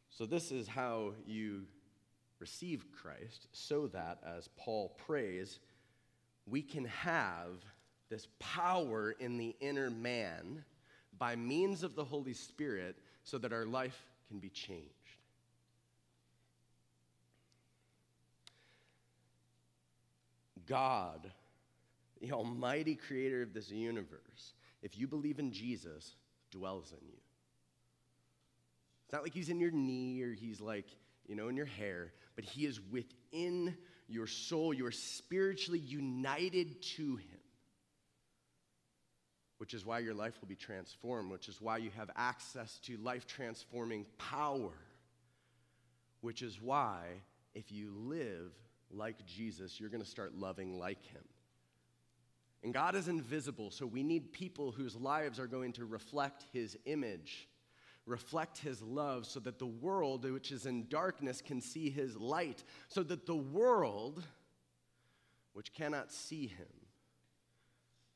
So, 0.10 0.26
this 0.26 0.52
is 0.52 0.68
how 0.68 1.14
you 1.28 1.64
receive 2.40 2.86
Christ, 2.92 3.48
so 3.52 3.88
that, 3.88 4.20
as 4.26 4.50
Paul 4.56 4.96
prays, 5.06 5.60
we 6.48 6.62
can 6.62 6.86
have 6.86 7.64
this 8.10 8.28
power 8.40 9.12
in 9.12 9.38
the 9.38 9.56
inner 9.60 9.90
man 9.90 10.64
by 11.18 11.36
means 11.36 11.84
of 11.84 11.96
the 11.96 12.04
Holy 12.04 12.34
Spirit 12.34 12.98
so 13.24 13.38
that 13.40 13.54
our 13.54 13.66
life 13.66 14.06
can 14.28 14.40
be 14.40 14.50
changed. 14.50 15.05
God, 20.68 21.32
the 22.22 22.32
almighty 22.32 22.95
creator 22.95 23.41
of 23.41 23.53
this 23.53 23.70
universe, 23.70 24.53
if 24.82 24.97
you 24.97 25.07
believe 25.07 25.39
in 25.39 25.51
Jesus, 25.51 26.16
dwells 26.51 26.91
in 26.91 27.07
you. 27.07 27.18
It's 29.05 29.13
not 29.13 29.24
like 29.24 29.34
he's 29.34 29.49
in 29.49 29.59
your 29.59 29.72
knee 29.72 30.22
or 30.24 30.34
he's 30.34 30.59
like, 30.59 30.88
you 31.28 31.36
know, 31.36 31.47
in 31.47 31.55
your 31.55 31.66
hair, 31.66 32.11
but 32.36 32.45
he 32.45 32.66
is 32.66 32.80
within 32.91 33.76
your 34.07 34.28
soul. 34.28 34.74
You 34.74 34.86
are 34.86 34.91
spiritually 34.91 35.80
united 35.80 36.82
to 36.97 37.16
him, 37.16 37.39
which 39.57 39.74
is 39.74 39.86
why 39.86 39.99
your 39.99 40.13
life 40.13 40.36
will 40.41 40.47
be 40.47 40.55
transformed, 40.55 41.32
which 41.32 41.49
is 41.49 41.61
why 41.61 41.78
you 41.78 41.91
have 41.97 42.09
access 42.16 42.80
to 42.80 42.97
life 42.97 43.28
transforming 43.28 44.05
power, 44.18 44.74
which 46.22 46.41
is 46.41 46.59
why 46.61 47.01
if 47.53 47.72
you 47.72 47.91
live 47.95 48.51
like 48.92 49.26
Jesus, 49.26 49.80
you're 49.80 49.90
going 49.90 50.04
to 50.04 50.10
start 50.10 50.36
loving 50.36 50.78
like 50.80 51.04
him. 51.06 51.24
And 52.64 52.74
God 52.74 52.96
is 52.96 53.08
invisible, 53.08 53.70
so 53.70 53.86
we 53.86 54.02
need 54.02 54.34
people 54.34 54.72
whose 54.72 54.96
lives 54.96 55.40
are 55.40 55.48
going 55.48 55.74
to 55.74 55.86
reflect 55.86 56.46
his 56.52 56.76
image, 56.86 57.48
reflect 58.08 58.58
his 58.58 58.82
love, 58.82 59.28
so 59.28 59.40
that 59.42 59.60
the 59.60 59.68
world, 59.68 60.30
which 60.30 60.52
is 60.52 60.66
in 60.66 60.88
darkness, 60.88 61.42
can 61.42 61.62
see 61.62 61.92
his 61.92 62.18
light, 62.18 62.64
so 62.88 63.04
that 63.04 63.28
the 63.28 63.36
world, 63.36 64.24
which 65.54 65.74
cannot 65.74 66.12
see 66.12 66.48
him, 66.48 66.66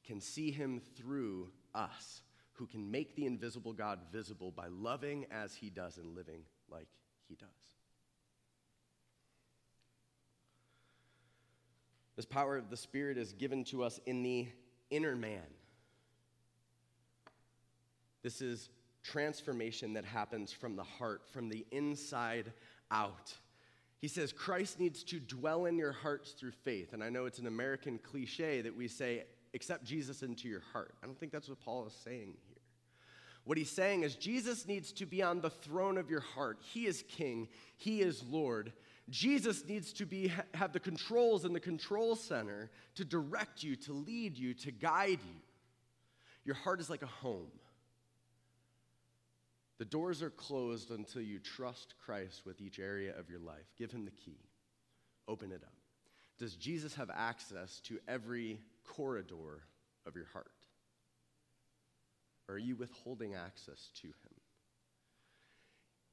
can 0.03 0.19
see 0.19 0.49
him 0.49 0.81
through 0.95 1.51
us, 1.75 2.23
who 2.53 2.65
can 2.65 2.89
make 2.89 3.15
the 3.15 3.27
invisible 3.27 3.73
God 3.73 3.99
visible 4.11 4.49
by 4.49 4.67
loving 4.67 5.27
as 5.29 5.53
he 5.53 5.69
does 5.69 5.97
and 5.97 6.15
living 6.15 6.41
like 6.71 6.87
he 7.27 7.35
does. 7.35 7.78
This 12.19 12.25
power 12.25 12.57
of 12.57 12.69
the 12.69 12.75
Spirit 12.75 13.17
is 13.17 13.31
given 13.31 13.63
to 13.63 13.81
us 13.81 13.97
in 14.05 14.23
the 14.23 14.45
inner 14.89 15.15
man. 15.15 15.39
This 18.23 18.41
is 18.41 18.67
transformation 19.03 19.93
that 19.93 20.03
happens 20.03 20.51
from 20.51 20.75
the 20.75 20.83
heart, 20.83 21.21
from 21.31 21.47
the 21.47 21.65
inside 21.71 22.51
out. 22.91 23.33
He 23.99 24.09
says 24.09 24.33
Christ 24.33 24.81
needs 24.81 25.01
to 25.05 25.21
dwell 25.21 25.65
in 25.65 25.77
your 25.77 25.93
hearts 25.93 26.33
through 26.33 26.51
faith. 26.51 26.91
And 26.91 27.01
I 27.01 27.07
know 27.07 27.23
it's 27.23 27.39
an 27.39 27.47
American 27.47 27.97
cliche 27.97 28.59
that 28.63 28.75
we 28.75 28.89
say, 28.89 29.23
accept 29.53 29.85
Jesus 29.85 30.21
into 30.21 30.49
your 30.49 30.63
heart. 30.73 30.95
I 31.01 31.05
don't 31.05 31.17
think 31.17 31.31
that's 31.31 31.47
what 31.47 31.61
Paul 31.61 31.87
is 31.87 31.93
saying 31.93 32.33
here. 32.47 32.57
What 33.45 33.57
he's 33.57 33.71
saying 33.71 34.03
is 34.03 34.15
Jesus 34.15 34.67
needs 34.67 34.91
to 34.91 35.05
be 35.05 35.23
on 35.23 35.39
the 35.39 35.49
throne 35.49 35.97
of 35.97 36.09
your 36.09 36.19
heart. 36.19 36.57
He 36.59 36.85
is 36.85 37.01
king, 37.07 37.47
he 37.77 38.01
is 38.01 38.25
Lord. 38.29 38.73
Jesus 39.09 39.65
needs 39.65 39.93
to 39.93 40.05
be, 40.05 40.31
have 40.53 40.73
the 40.73 40.79
controls 40.79 41.45
in 41.45 41.53
the 41.53 41.59
control 41.59 42.15
center 42.15 42.69
to 42.95 43.05
direct 43.05 43.63
you, 43.63 43.75
to 43.77 43.93
lead 43.93 44.37
you, 44.37 44.53
to 44.55 44.71
guide 44.71 45.19
you. 45.21 45.41
Your 46.45 46.55
heart 46.55 46.79
is 46.79 46.89
like 46.89 47.01
a 47.01 47.07
home. 47.07 47.51
The 49.77 49.85
doors 49.85 50.21
are 50.21 50.29
closed 50.29 50.91
until 50.91 51.21
you 51.21 51.39
trust 51.39 51.95
Christ 52.03 52.41
with 52.45 52.61
each 52.61 52.79
area 52.79 53.17
of 53.17 53.29
your 53.29 53.39
life. 53.39 53.73
Give 53.77 53.89
him 53.89 54.03
the 54.03 54.11
key, 54.11 54.37
open 55.27 55.51
it 55.51 55.63
up. 55.63 55.73
Does 56.37 56.55
Jesus 56.55 56.95
have 56.95 57.09
access 57.13 57.79
to 57.81 57.99
every 58.07 58.59
corridor 58.85 59.63
of 60.05 60.15
your 60.15 60.27
heart? 60.33 60.51
Or 62.47 62.55
are 62.55 62.59
you 62.59 62.75
withholding 62.75 63.35
access 63.35 63.89
to 64.01 64.07
him? 64.07 64.33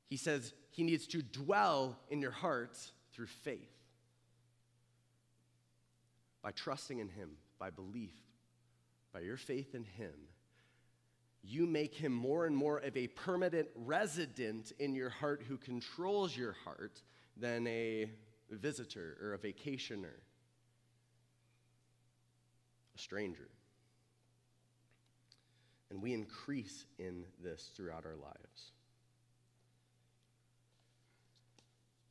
He 0.09 0.17
says 0.17 0.55
he 0.71 0.83
needs 0.83 1.07
to 1.09 1.23
dwell 1.23 1.99
in 2.11 2.21
your 2.21 2.31
heart 2.31 2.79
through 3.13 3.27
faith. 3.27 3.73
By 6.43 6.53
trusting 6.53 6.99
in 6.99 7.09
him, 7.09 7.31
by 7.59 7.71
belief, 7.71 8.15
by 9.13 9.21
your 9.21 9.37
faith 9.37 9.75
in 9.75 9.85
him, 9.85 10.13
you 11.43 11.67
make 11.67 11.95
him 11.95 12.13
more 12.13 12.47
and 12.47 12.57
more 12.57 12.79
of 12.79 12.97
a 12.97 13.07
permanent 13.09 13.69
resident 13.75 14.73
in 14.79 14.95
your 14.95 15.11
heart 15.11 15.43
who 15.47 15.57
controls 15.57 16.37
your 16.37 16.57
heart 16.65 17.03
than 17.37 17.67
a 17.67 18.11
visitor 18.51 19.17
or 19.23 19.35
a 19.35 19.39
vacationer, 19.39 20.19
a 22.95 22.99
stranger. 22.99 23.49
And 25.91 26.03
we 26.03 26.13
increase 26.13 26.85
in 26.99 27.25
this 27.43 27.71
throughout 27.77 28.05
our 28.05 28.17
lives. 28.17 28.73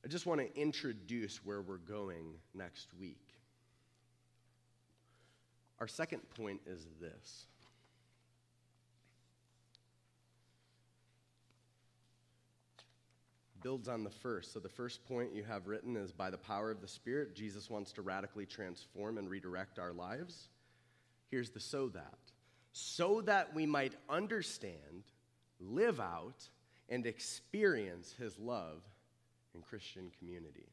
I 0.05 0.07
just 0.07 0.27
want 0.27 0.39
to 0.39 0.55
introduce 0.55 1.43
where 1.43 1.63
we're 1.63 1.77
going 1.77 2.35
next 2.53 2.89
week. 2.99 3.25
Our 5.79 5.87
second 5.87 6.21
point 6.37 6.61
is 6.67 6.85
this. 7.01 7.47
Builds 13.63 13.87
on 13.87 14.03
the 14.03 14.11
first. 14.11 14.53
So, 14.53 14.59
the 14.59 14.69
first 14.69 15.03
point 15.07 15.33
you 15.33 15.43
have 15.43 15.65
written 15.65 15.97
is 15.97 16.11
by 16.11 16.29
the 16.29 16.37
power 16.37 16.69
of 16.69 16.81
the 16.81 16.87
Spirit, 16.87 17.35
Jesus 17.35 17.67
wants 17.67 17.91
to 17.93 18.03
radically 18.03 18.45
transform 18.45 19.17
and 19.17 19.27
redirect 19.27 19.79
our 19.79 19.91
lives. 19.91 20.49
Here's 21.31 21.49
the 21.49 21.59
so 21.59 21.89
that. 21.89 22.19
So 22.73 23.21
that 23.21 23.55
we 23.55 23.65
might 23.65 23.93
understand, 24.07 25.05
live 25.59 25.99
out, 25.99 26.47
and 26.89 27.07
experience 27.07 28.13
his 28.19 28.37
love 28.37 28.83
and 29.55 29.65
Christian 29.65 30.11
community. 30.19 30.67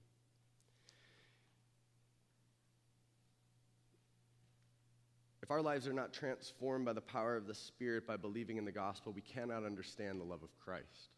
If 5.43 5.51
our 5.51 5.63
lives 5.63 5.89
are 5.89 5.93
not 5.93 6.13
transformed 6.13 6.85
by 6.85 6.93
the 6.93 7.01
power 7.01 7.37
of 7.37 7.47
the 7.47 7.55
Spirit 7.55 8.07
by 8.07 8.17
believing 8.17 8.59
in 8.59 8.65
the 8.65 8.73
gospel, 8.73 9.13
we 9.13 9.23
cannot 9.23 9.65
understand 9.65 10.21
the 10.21 10.25
love 10.25 10.43
of 10.43 10.51
Christ. 10.63 11.11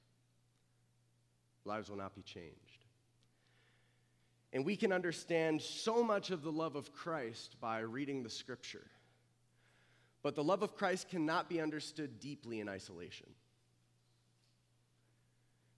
Lives 1.64 1.90
will 1.90 1.96
not 1.96 2.14
be 2.14 2.22
changed. 2.22 2.84
And 4.52 4.64
we 4.64 4.76
can 4.76 4.92
understand 4.92 5.60
so 5.60 6.04
much 6.04 6.30
of 6.30 6.42
the 6.42 6.52
love 6.52 6.76
of 6.76 6.92
Christ 6.92 7.56
by 7.60 7.80
reading 7.80 8.22
the 8.22 8.30
scripture. 8.30 8.86
But 10.22 10.36
the 10.36 10.44
love 10.44 10.62
of 10.62 10.76
Christ 10.76 11.08
cannot 11.08 11.48
be 11.48 11.60
understood 11.60 12.20
deeply 12.20 12.60
in 12.60 12.68
isolation. 12.68 13.26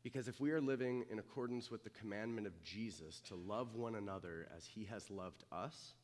Because 0.06 0.28
if 0.28 0.38
we 0.38 0.52
are 0.52 0.60
living 0.60 1.04
in 1.10 1.18
accordance 1.18 1.68
with 1.68 1.82
the 1.82 1.90
commandment 1.90 2.46
of 2.46 2.62
Jesus 2.62 3.20
to 3.26 3.34
love 3.34 3.74
one 3.74 3.96
another 3.96 4.46
as 4.56 4.64
he 4.64 4.84
has 4.84 5.10
loved 5.10 5.42
us, 5.50 5.94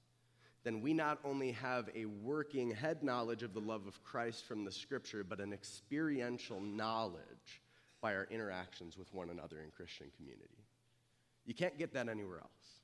then 0.65 0.81
we 0.81 0.93
not 0.93 1.21
only 1.25 1.53
have 1.53 1.89
a 1.95 2.07
working 2.07 2.73
head 2.73 3.05
knowledge 3.05 3.45
of 3.45 3.55
the 3.55 3.61
love 3.61 3.87
of 3.87 4.03
Christ 4.03 4.45
from 4.45 4.65
the 4.65 4.73
scripture, 4.73 5.23
but 5.23 5.39
an 5.39 5.53
experiential 5.53 6.61
knowledge 6.61 7.63
by 8.01 8.13
our 8.17 8.27
interactions 8.29 8.99
with 8.99 9.15
one 9.15 9.31
another 9.31 9.61
in 9.61 9.71
Christian 9.71 10.09
community. 10.17 10.67
You 11.47 11.55
can't 11.55 11.79
get 11.79 11.95
that 11.95 12.09
anywhere 12.09 12.39
else. 12.39 12.82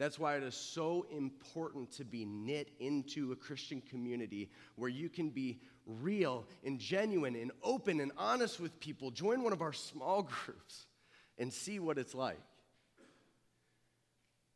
That's 0.00 0.18
why 0.18 0.36
it 0.36 0.42
is 0.42 0.54
so 0.54 1.04
important 1.14 1.92
to 1.98 2.06
be 2.06 2.24
knit 2.24 2.70
into 2.80 3.32
a 3.32 3.36
Christian 3.36 3.82
community 3.82 4.48
where 4.76 4.88
you 4.88 5.10
can 5.10 5.28
be 5.28 5.60
real 5.84 6.46
and 6.64 6.78
genuine 6.78 7.36
and 7.36 7.52
open 7.62 8.00
and 8.00 8.10
honest 8.16 8.60
with 8.60 8.80
people. 8.80 9.10
Join 9.10 9.42
one 9.42 9.52
of 9.52 9.60
our 9.60 9.74
small 9.74 10.22
groups 10.44 10.86
and 11.36 11.52
see 11.52 11.78
what 11.80 11.98
it's 11.98 12.14
like. 12.14 12.40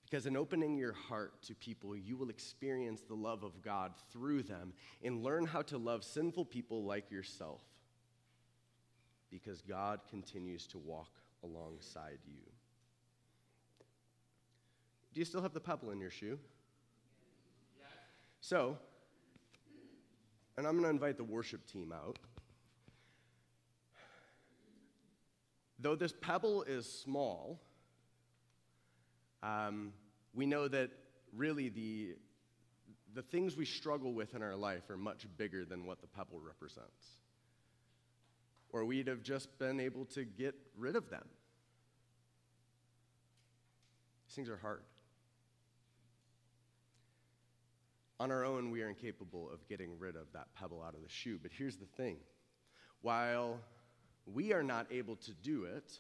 Because 0.06 0.24
in 0.24 0.34
opening 0.34 0.78
your 0.78 0.94
heart 0.94 1.34
to 1.42 1.54
people, 1.54 1.94
you 1.94 2.16
will 2.16 2.30
experience 2.30 3.02
the 3.02 3.14
love 3.14 3.42
of 3.42 3.60
God 3.60 3.92
through 4.10 4.44
them 4.44 4.72
and 5.02 5.22
learn 5.22 5.44
how 5.44 5.60
to 5.60 5.76
love 5.76 6.04
sinful 6.04 6.46
people 6.46 6.84
like 6.84 7.10
yourself. 7.10 7.60
Because 9.30 9.60
God 9.60 10.00
continues 10.08 10.66
to 10.68 10.78
walk 10.78 11.10
alongside 11.42 12.20
you. 12.26 12.53
Do 15.14 15.20
you 15.20 15.24
still 15.24 15.42
have 15.42 15.54
the 15.54 15.60
pebble 15.60 15.92
in 15.92 16.00
your 16.00 16.10
shoe? 16.10 16.40
Yes. 17.78 17.86
So, 18.40 18.76
and 20.58 20.66
I'm 20.66 20.72
going 20.72 20.82
to 20.82 20.90
invite 20.90 21.16
the 21.16 21.24
worship 21.24 21.66
team 21.70 21.92
out. 21.92 22.18
Though 25.78 25.94
this 25.94 26.12
pebble 26.20 26.64
is 26.64 26.90
small, 26.90 27.60
um, 29.44 29.92
we 30.34 30.46
know 30.46 30.66
that 30.66 30.90
really 31.32 31.68
the, 31.68 32.16
the 33.14 33.22
things 33.22 33.56
we 33.56 33.66
struggle 33.66 34.14
with 34.14 34.34
in 34.34 34.42
our 34.42 34.56
life 34.56 34.90
are 34.90 34.96
much 34.96 35.26
bigger 35.36 35.64
than 35.64 35.86
what 35.86 36.00
the 36.00 36.08
pebble 36.08 36.40
represents. 36.40 37.18
Or 38.70 38.84
we'd 38.84 39.06
have 39.06 39.22
just 39.22 39.56
been 39.60 39.78
able 39.78 40.06
to 40.06 40.24
get 40.24 40.56
rid 40.76 40.96
of 40.96 41.08
them. 41.08 41.24
These 44.26 44.34
things 44.34 44.48
are 44.48 44.56
hard. 44.56 44.82
On 48.20 48.30
our 48.30 48.44
own, 48.44 48.70
we 48.70 48.82
are 48.82 48.88
incapable 48.88 49.50
of 49.52 49.66
getting 49.68 49.98
rid 49.98 50.16
of 50.16 50.32
that 50.32 50.46
pebble 50.54 50.82
out 50.82 50.94
of 50.94 51.02
the 51.02 51.08
shoe. 51.08 51.38
But 51.42 51.50
here's 51.52 51.76
the 51.76 51.86
thing 51.86 52.16
while 53.02 53.58
we 54.26 54.52
are 54.52 54.62
not 54.62 54.86
able 54.90 55.16
to 55.16 55.32
do 55.32 55.64
it, 55.64 55.98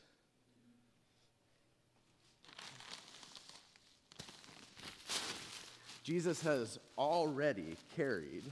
Jesus 6.04 6.42
has 6.42 6.78
already 6.98 7.76
carried 7.96 8.44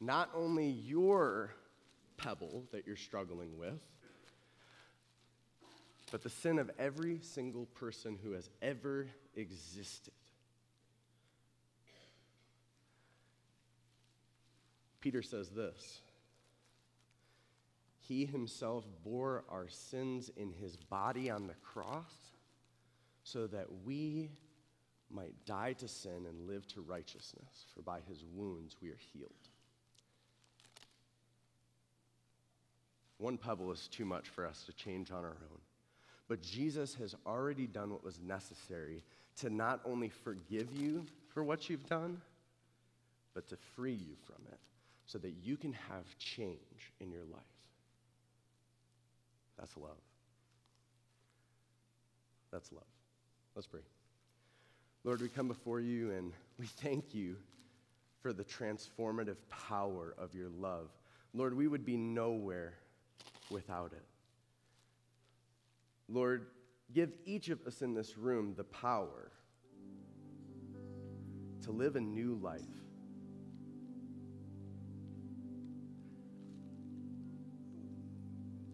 not 0.00 0.30
only 0.34 0.66
your 0.66 1.54
pebble 2.16 2.64
that 2.72 2.86
you're 2.86 2.96
struggling 2.96 3.56
with, 3.56 3.80
but 6.10 6.22
the 6.22 6.28
sin 6.28 6.58
of 6.58 6.70
every 6.78 7.20
single 7.22 7.66
person 7.66 8.18
who 8.22 8.32
has 8.32 8.50
ever 8.60 9.06
existed. 9.34 10.12
Peter 15.02 15.20
says 15.20 15.50
this 15.50 16.00
He 18.00 18.24
himself 18.24 18.86
bore 19.04 19.44
our 19.50 19.68
sins 19.68 20.30
in 20.36 20.52
his 20.52 20.76
body 20.76 21.28
on 21.28 21.46
the 21.46 21.54
cross 21.54 22.14
so 23.24 23.46
that 23.48 23.66
we 23.84 24.30
might 25.10 25.34
die 25.44 25.74
to 25.74 25.88
sin 25.88 26.24
and 26.26 26.48
live 26.48 26.66
to 26.68 26.80
righteousness, 26.80 27.66
for 27.74 27.82
by 27.82 27.98
his 28.08 28.24
wounds 28.34 28.76
we 28.80 28.88
are 28.88 28.98
healed. 29.12 29.30
One 33.18 33.36
pebble 33.36 33.70
is 33.70 33.88
too 33.88 34.04
much 34.04 34.28
for 34.28 34.46
us 34.46 34.64
to 34.64 34.72
change 34.72 35.10
on 35.10 35.24
our 35.24 35.36
own. 35.50 35.60
But 36.28 36.42
Jesus 36.42 36.94
has 36.94 37.14
already 37.26 37.66
done 37.66 37.90
what 37.90 38.02
was 38.02 38.18
necessary 38.20 39.04
to 39.36 39.50
not 39.50 39.80
only 39.84 40.08
forgive 40.08 40.72
you 40.72 41.04
for 41.28 41.44
what 41.44 41.68
you've 41.68 41.86
done, 41.86 42.20
but 43.34 43.46
to 43.48 43.56
free 43.56 43.92
you 43.92 44.16
from 44.26 44.42
it 44.50 44.58
so 45.06 45.18
that 45.18 45.34
you 45.42 45.56
can 45.56 45.72
have 45.72 46.04
change 46.18 46.92
in 47.00 47.10
your 47.10 47.24
life. 47.24 47.42
That's 49.58 49.76
love. 49.76 50.00
That's 52.50 52.72
love. 52.72 52.82
Let's 53.54 53.66
pray. 53.66 53.80
Lord, 55.04 55.20
we 55.20 55.28
come 55.28 55.48
before 55.48 55.80
you 55.80 56.12
and 56.12 56.32
we 56.58 56.66
thank 56.66 57.14
you 57.14 57.36
for 58.20 58.32
the 58.32 58.44
transformative 58.44 59.36
power 59.48 60.14
of 60.16 60.34
your 60.34 60.48
love. 60.48 60.88
Lord, 61.34 61.56
we 61.56 61.66
would 61.66 61.84
be 61.84 61.96
nowhere 61.96 62.74
without 63.50 63.92
it. 63.92 64.04
Lord, 66.08 66.46
give 66.92 67.12
each 67.24 67.48
of 67.48 67.66
us 67.66 67.82
in 67.82 67.94
this 67.94 68.16
room 68.16 68.54
the 68.56 68.64
power 68.64 69.30
to 71.62 71.70
live 71.70 71.96
a 71.96 72.00
new 72.00 72.38
life. 72.42 72.60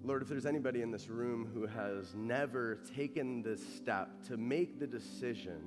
Lord, 0.09 0.22
if 0.22 0.28
there's 0.30 0.46
anybody 0.46 0.80
in 0.80 0.90
this 0.90 1.11
room 1.11 1.50
who 1.52 1.66
has 1.66 2.14
never 2.14 2.78
taken 2.96 3.42
this 3.42 3.61
step 3.76 4.09
to 4.28 4.38
make 4.38 4.80
the 4.80 4.86
decision 4.86 5.61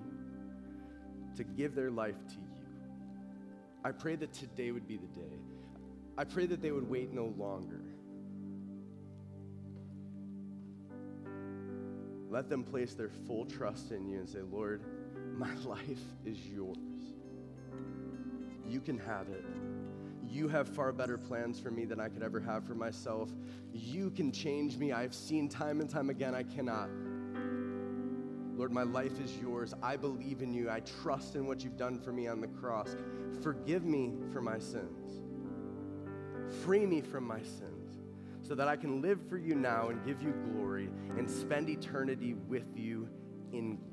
to 1.38 1.44
give 1.44 1.76
their 1.76 1.92
life 1.92 2.16
to 2.28 2.34
you, 2.34 2.48
I 3.86 3.92
pray 3.92 4.16
that 4.16 4.34
today 4.34 4.72
would 4.72 4.88
be 4.88 4.98
the 4.98 5.06
day. 5.06 5.38
I 6.18 6.24
pray 6.24 6.48
that 6.48 6.60
they 6.60 6.72
would 6.72 6.90
wait 6.90 7.14
no 7.14 7.36
longer. 7.38 7.84
Let 12.32 12.50
them 12.50 12.64
place 12.64 12.96
their 12.96 13.12
full 13.28 13.46
trust 13.46 13.92
in 13.92 14.08
you 14.08 14.18
and 14.18 14.28
say, 14.28 14.40
Lord, 14.52 14.82
my 15.38 15.54
life 15.66 16.02
is 16.26 16.40
yours. 16.48 16.78
You 18.68 18.82
can 18.82 18.98
have 18.98 19.30
it. 19.30 19.46
You 20.32 20.48
have 20.48 20.70
far 20.70 20.94
better 20.94 21.18
plans 21.18 21.60
for 21.60 21.72
me 21.72 21.84
than 21.84 22.00
I 22.00 22.08
could 22.08 22.24
ever 22.24 22.40
have 22.40 22.64
for 22.64 22.74
myself. 22.74 23.30
You 23.74 24.10
can 24.12 24.32
change 24.32 24.78
me. 24.78 24.94
I've 24.94 25.14
seen 25.14 25.50
time 25.50 25.82
and 25.82 25.90
time 25.90 26.10
again 26.10 26.34
I 26.34 26.44
cannot. 26.44 26.90
Lord, 28.56 28.72
my 28.72 28.84
life 28.84 29.20
is 29.20 29.36
yours. 29.38 29.74
I 29.84 29.98
believe 29.98 30.42
in 30.42 30.54
you. 30.54 30.70
I 30.70 30.80
trust 30.82 31.36
in 31.36 31.48
what 31.48 31.66
you've 31.66 31.76
done 31.76 32.00
for 32.00 32.14
me 32.14 32.28
on 32.28 32.40
the 32.40 32.48
cross. 32.48 32.96
Forgive 33.42 33.84
me 33.84 34.14
for 34.32 34.42
my 34.42 34.58
sins. 34.58 35.22
Free 36.64 36.86
me 36.86 37.02
from 37.02 37.26
my 37.26 37.42
sins 37.42 37.98
so 38.42 38.56
that 38.56 38.70
I 38.70 38.78
can 38.78 39.02
live 39.02 39.20
for 39.28 39.38
you 39.38 39.56
now 39.56 39.90
and 39.90 40.06
give 40.06 40.22
you 40.22 40.34
glory 40.54 40.90
and 41.18 41.30
spend 41.30 41.70
eternity 41.70 42.36
with 42.48 42.76
you 42.76 43.10
in 43.52 43.76
glory. 43.76 43.91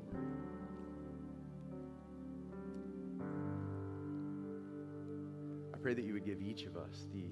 I 5.79 5.81
pray 5.81 5.93
that 5.93 6.03
you 6.03 6.11
would 6.13 6.25
give 6.25 6.41
each 6.41 6.63
of 6.63 6.75
us 6.75 7.05
the 7.13 7.23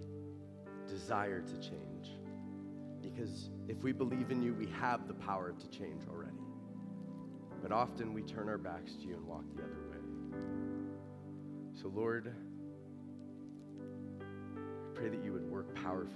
desire 0.88 1.41
to 1.41 1.54
change. 1.60 2.12
Because 3.02 3.50
if 3.68 3.84
we 3.84 3.91
believe 3.91 4.32
in 4.32 4.41
you, 4.41 4.54
we 4.54 4.68
have 4.68 5.06
the 5.06 5.14
power 5.14 5.52
to 5.52 5.70
change 5.70 6.04
already. 6.10 6.32
But 7.62 7.74
often 7.74 8.14
we 8.14 8.22
turn 8.22 8.48
our 8.48 8.58
backs 8.58 8.93
to 8.93 9.02
you 9.02 9.16
and 9.16 9.28
walk 9.28 9.43
the 9.54 9.64
other 9.64 9.82
way. 9.89 9.98
So, 11.82 11.91
Lord, 11.93 12.34
I 14.22 14.98
pray 14.98 15.10
that 15.10 15.22
you 15.26 15.34
would 15.34 15.50
work 15.50 15.76
powerfully. 15.76 16.14